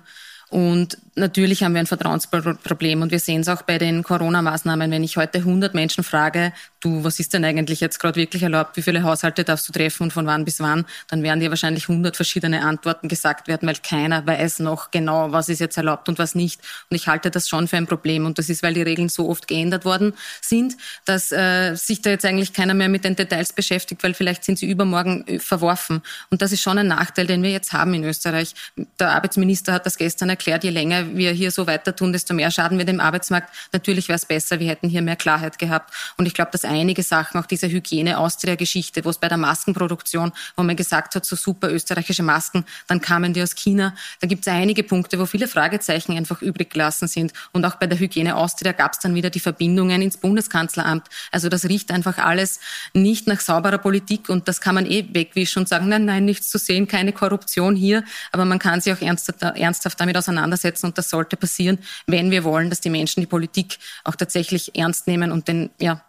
und 0.53 0.99
natürlich 1.15 1.63
haben 1.63 1.73
wir 1.73 1.79
ein 1.79 1.87
Vertrauensproblem 1.87 3.01
und 3.01 3.09
wir 3.09 3.17
sehen 3.17 3.41
es 3.41 3.47
auch 3.47 3.63
bei 3.63 3.79
den 3.79 4.03
Corona-Maßnahmen. 4.03 4.91
Wenn 4.91 5.03
ich 5.03 5.17
heute 5.17 5.39
100 5.39 5.73
Menschen 5.73 6.03
frage, 6.03 6.53
du, 6.79 7.03
was 7.03 7.19
ist 7.19 7.33
denn 7.33 7.43
eigentlich 7.43 7.79
jetzt 7.79 7.99
gerade 7.99 8.17
wirklich 8.17 8.43
erlaubt, 8.43 8.77
wie 8.77 8.83
viele 8.83 9.01
Haushalte 9.01 9.43
darfst 9.43 9.67
du 9.67 9.73
treffen 9.73 10.03
und 10.03 10.13
von 10.13 10.27
wann 10.27 10.45
bis 10.45 10.59
wann, 10.59 10.85
dann 11.09 11.23
werden 11.23 11.39
dir 11.39 11.49
wahrscheinlich 11.49 11.89
100 11.89 12.15
verschiedene 12.15 12.63
Antworten 12.63 13.07
gesagt 13.07 13.47
werden, 13.47 13.67
weil 13.67 13.77
keiner 13.77 14.27
weiß 14.27 14.59
noch 14.59 14.91
genau, 14.91 15.31
was 15.31 15.49
ist 15.49 15.57
jetzt 15.57 15.75
erlaubt 15.75 16.07
und 16.07 16.19
was 16.19 16.35
nicht. 16.35 16.61
Und 16.91 16.97
ich 16.97 17.07
halte 17.07 17.31
das 17.31 17.49
schon 17.49 17.67
für 17.67 17.77
ein 17.77 17.87
Problem. 17.87 18.27
Und 18.27 18.37
das 18.37 18.49
ist, 18.49 18.61
weil 18.61 18.75
die 18.75 18.83
Regeln 18.83 19.09
so 19.09 19.29
oft 19.29 19.47
geändert 19.47 19.85
worden 19.85 20.13
sind, 20.39 20.75
dass 21.05 21.31
äh, 21.31 21.73
sich 21.73 22.03
da 22.03 22.11
jetzt 22.11 22.25
eigentlich 22.25 22.53
keiner 22.53 22.75
mehr 22.75 22.89
mit 22.89 23.05
den 23.05 23.15
Details 23.15 23.53
beschäftigt, 23.53 24.03
weil 24.03 24.13
vielleicht 24.13 24.43
sind 24.43 24.59
sie 24.59 24.69
übermorgen 24.69 25.27
äh, 25.27 25.39
verworfen. 25.39 26.03
Und 26.29 26.43
das 26.43 26.51
ist 26.51 26.61
schon 26.61 26.77
ein 26.77 26.87
Nachteil, 26.87 27.25
den 27.25 27.41
wir 27.41 27.49
jetzt 27.49 27.73
haben 27.73 27.95
in 27.95 28.03
Österreich. 28.03 28.53
Der 28.99 29.09
Arbeitsminister 29.09 29.73
hat 29.73 29.87
das 29.87 29.97
gestern 29.97 30.29
erklärt 30.29 30.42
erklärt, 30.43 30.63
je 30.63 30.69
länger 30.69 31.15
wir 31.15 31.31
hier 31.31 31.51
so 31.51 31.67
weiter 31.67 31.95
tun, 31.95 32.11
desto 32.11 32.33
mehr 32.33 32.51
schaden 32.51 32.77
wir 32.77 32.85
dem 32.85 32.99
Arbeitsmarkt. 32.99 33.49
Natürlich 33.71 34.07
wäre 34.09 34.17
es 34.17 34.25
besser, 34.25 34.59
wir 34.59 34.67
hätten 34.67 34.89
hier 34.89 35.01
mehr 35.01 35.15
Klarheit 35.15 35.57
gehabt. 35.57 35.93
Und 36.17 36.25
ich 36.25 36.33
glaube, 36.33 36.51
dass 36.51 36.65
einige 36.65 37.03
Sachen, 37.03 37.39
auch 37.39 37.45
diese 37.45 37.67
Hygiene-Austria-Geschichte, 37.67 39.05
wo 39.05 39.09
es 39.09 39.17
bei 39.17 39.29
der 39.29 39.37
Maskenproduktion, 39.37 40.33
wo 40.57 40.63
man 40.63 40.75
gesagt 40.75 41.15
hat, 41.15 41.25
so 41.25 41.35
super 41.35 41.71
österreichische 41.71 42.23
Masken, 42.23 42.65
dann 42.87 42.99
kamen 42.99 43.33
die 43.33 43.41
aus 43.41 43.55
China. 43.55 43.95
Da 44.19 44.27
gibt 44.27 44.45
es 44.45 44.53
einige 44.53 44.83
Punkte, 44.83 45.19
wo 45.19 45.25
viele 45.25 45.47
Fragezeichen 45.47 46.17
einfach 46.17 46.41
übrig 46.41 46.71
gelassen 46.71 47.07
sind. 47.07 47.31
Und 47.53 47.65
auch 47.65 47.75
bei 47.75 47.87
der 47.87 47.99
Hygiene 47.99 48.35
Austria 48.35 48.73
gab 48.73 48.93
es 48.93 48.99
dann 48.99 49.15
wieder 49.15 49.29
die 49.29 49.39
Verbindungen 49.39 50.01
ins 50.01 50.17
Bundeskanzleramt. 50.17 51.07
Also 51.31 51.49
das 51.49 51.65
riecht 51.65 51.91
einfach 51.91 52.17
alles 52.17 52.59
nicht 52.93 53.27
nach 53.27 53.39
sauberer 53.39 53.77
Politik 53.77 54.29
und 54.29 54.47
das 54.47 54.59
kann 54.59 54.75
man 54.75 54.85
eh 54.85 55.05
wegwischen 55.13 55.59
und 55.59 55.69
sagen, 55.69 55.87
nein, 55.87 56.05
nein, 56.05 56.25
nichts 56.25 56.49
zu 56.49 56.57
sehen, 56.57 56.87
keine 56.87 57.13
Korruption 57.13 57.75
hier. 57.75 58.03
Aber 58.31 58.45
man 58.45 58.59
kann 58.59 58.81
sich 58.81 58.93
auch 58.93 59.01
ernsthaft 59.01 59.99
damit 59.99 60.17
auseinandersetzen 60.17 60.32
auseinandersetzen 60.33 60.87
und 60.87 60.97
das 60.97 61.09
sollte 61.09 61.37
passieren, 61.37 61.79
wenn 62.07 62.31
wir 62.31 62.43
wollen, 62.43 62.69
dass 62.69 62.81
die 62.81 62.89
Menschen 62.89 63.21
die 63.21 63.27
Politik 63.27 63.77
auch 64.03 64.15
tatsächlich 64.15 64.75
ernst 64.75 65.07
nehmen 65.07 65.31
und 65.31 65.47
den, 65.47 65.69
ja, 65.79 66.03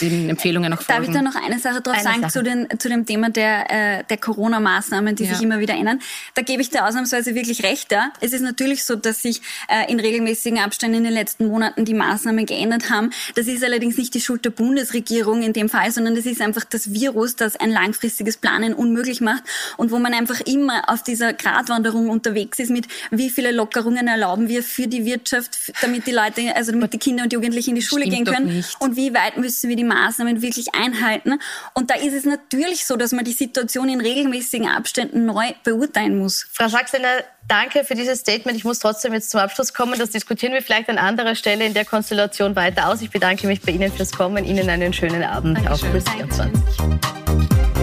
den 0.00 0.28
Empfehlungen 0.28 0.70
noch 0.70 0.82
folgen. 0.82 1.02
Darf 1.02 1.08
ich 1.08 1.14
da 1.14 1.22
noch 1.22 1.34
eine 1.34 1.58
Sache 1.58 1.80
drauf 1.80 1.94
eine 1.94 2.02
sagen 2.02 2.20
Sache. 2.22 2.32
Zu, 2.32 2.42
den, 2.42 2.68
zu 2.78 2.88
dem 2.88 3.06
Thema 3.06 3.30
der, 3.30 3.98
äh, 4.00 4.04
der 4.04 4.18
Corona-Maßnahmen, 4.18 5.16
die 5.16 5.24
ja. 5.24 5.34
sich 5.34 5.42
immer 5.42 5.58
wieder 5.58 5.74
ändern? 5.74 6.00
Da 6.34 6.42
gebe 6.42 6.62
ich 6.62 6.70
dir 6.70 6.86
ausnahmsweise 6.86 7.34
wirklich 7.34 7.62
recht. 7.62 7.92
Ja? 7.92 8.12
Es 8.20 8.32
ist 8.32 8.42
natürlich 8.42 8.84
so, 8.84 8.96
dass 8.96 9.22
sich 9.22 9.40
äh, 9.68 9.90
in 9.90 9.98
regelmäßigen 9.98 10.58
Abständen 10.58 10.98
in 10.98 11.04
den 11.04 11.12
letzten 11.12 11.46
Monaten 11.48 11.84
die 11.84 11.94
Maßnahmen 11.94 12.46
geändert 12.46 12.90
haben. 12.90 13.10
Das 13.34 13.46
ist 13.46 13.64
allerdings 13.64 13.96
nicht 13.96 14.14
die 14.14 14.20
Schuld 14.20 14.44
der 14.44 14.50
Bundesregierung 14.50 15.42
in 15.42 15.52
dem 15.52 15.68
Fall, 15.68 15.90
sondern 15.90 16.14
das 16.14 16.26
ist 16.26 16.40
einfach 16.40 16.64
das 16.64 16.92
Virus, 16.92 17.36
das 17.36 17.56
ein 17.56 17.70
langfristiges 17.70 18.36
Planen 18.36 18.74
unmöglich 18.74 19.20
macht 19.20 19.44
und 19.76 19.90
wo 19.90 19.98
man 19.98 20.12
einfach 20.12 20.40
immer 20.40 20.88
auf 20.88 21.02
dieser 21.02 21.32
Gratwanderung 21.32 22.08
unterwegs 22.10 22.58
ist 22.58 22.70
mit, 22.70 22.86
wie 23.10 23.30
viele 23.30 23.52
Lockerungen 23.52 24.08
erlauben 24.08 24.48
wir 24.48 24.62
für 24.62 24.86
die 24.86 25.04
Wirtschaft, 25.04 25.72
damit 25.80 26.06
die 26.06 26.12
Leute, 26.12 26.54
also 26.54 26.72
damit 26.72 26.92
die 26.92 26.98
Kinder 26.98 27.24
und 27.24 27.32
Jugendlichen 27.32 27.70
in 27.70 27.76
die 27.76 27.82
Schule 27.82 28.06
Stimmt 28.06 28.26
gehen 28.26 28.34
können 28.34 28.64
und 28.78 28.96
wie 28.96 29.14
weit 29.14 29.36
müssen 29.36 29.68
wir 29.68 29.76
die 29.76 29.85
Maßnahmen 29.86 30.42
wirklich 30.42 30.74
einhalten. 30.74 31.38
Und 31.74 31.90
da 31.90 31.94
ist 31.94 32.14
es 32.14 32.24
natürlich 32.24 32.86
so, 32.86 32.96
dass 32.96 33.12
man 33.12 33.24
die 33.24 33.32
Situation 33.32 33.88
in 33.88 34.00
regelmäßigen 34.00 34.68
Abständen 34.68 35.26
neu 35.26 35.52
beurteilen 35.64 36.18
muss. 36.18 36.46
Frau 36.52 36.68
Sachsener, 36.68 37.24
danke 37.48 37.84
für 37.84 37.94
dieses 37.94 38.20
Statement. 38.20 38.56
Ich 38.56 38.64
muss 38.64 38.78
trotzdem 38.78 39.12
jetzt 39.12 39.30
zum 39.30 39.40
Abschluss 39.40 39.74
kommen. 39.74 39.98
Das 39.98 40.10
diskutieren 40.10 40.52
wir 40.52 40.62
vielleicht 40.62 40.88
an 40.88 40.98
anderer 40.98 41.34
Stelle 41.34 41.64
in 41.64 41.74
der 41.74 41.84
Konstellation 41.84 42.56
weiter 42.56 42.88
aus. 42.88 43.02
Ich 43.02 43.10
bedanke 43.10 43.46
mich 43.46 43.60
bei 43.60 43.72
Ihnen 43.72 43.92
fürs 43.92 44.12
Kommen. 44.12 44.44
Ihnen 44.44 44.68
einen 44.68 44.92
schönen 44.92 45.22
Abend 45.22 45.58
Dankeschön. 45.58 45.88
auf 45.88 46.04
Plus 46.04 46.04
24. 46.14 47.75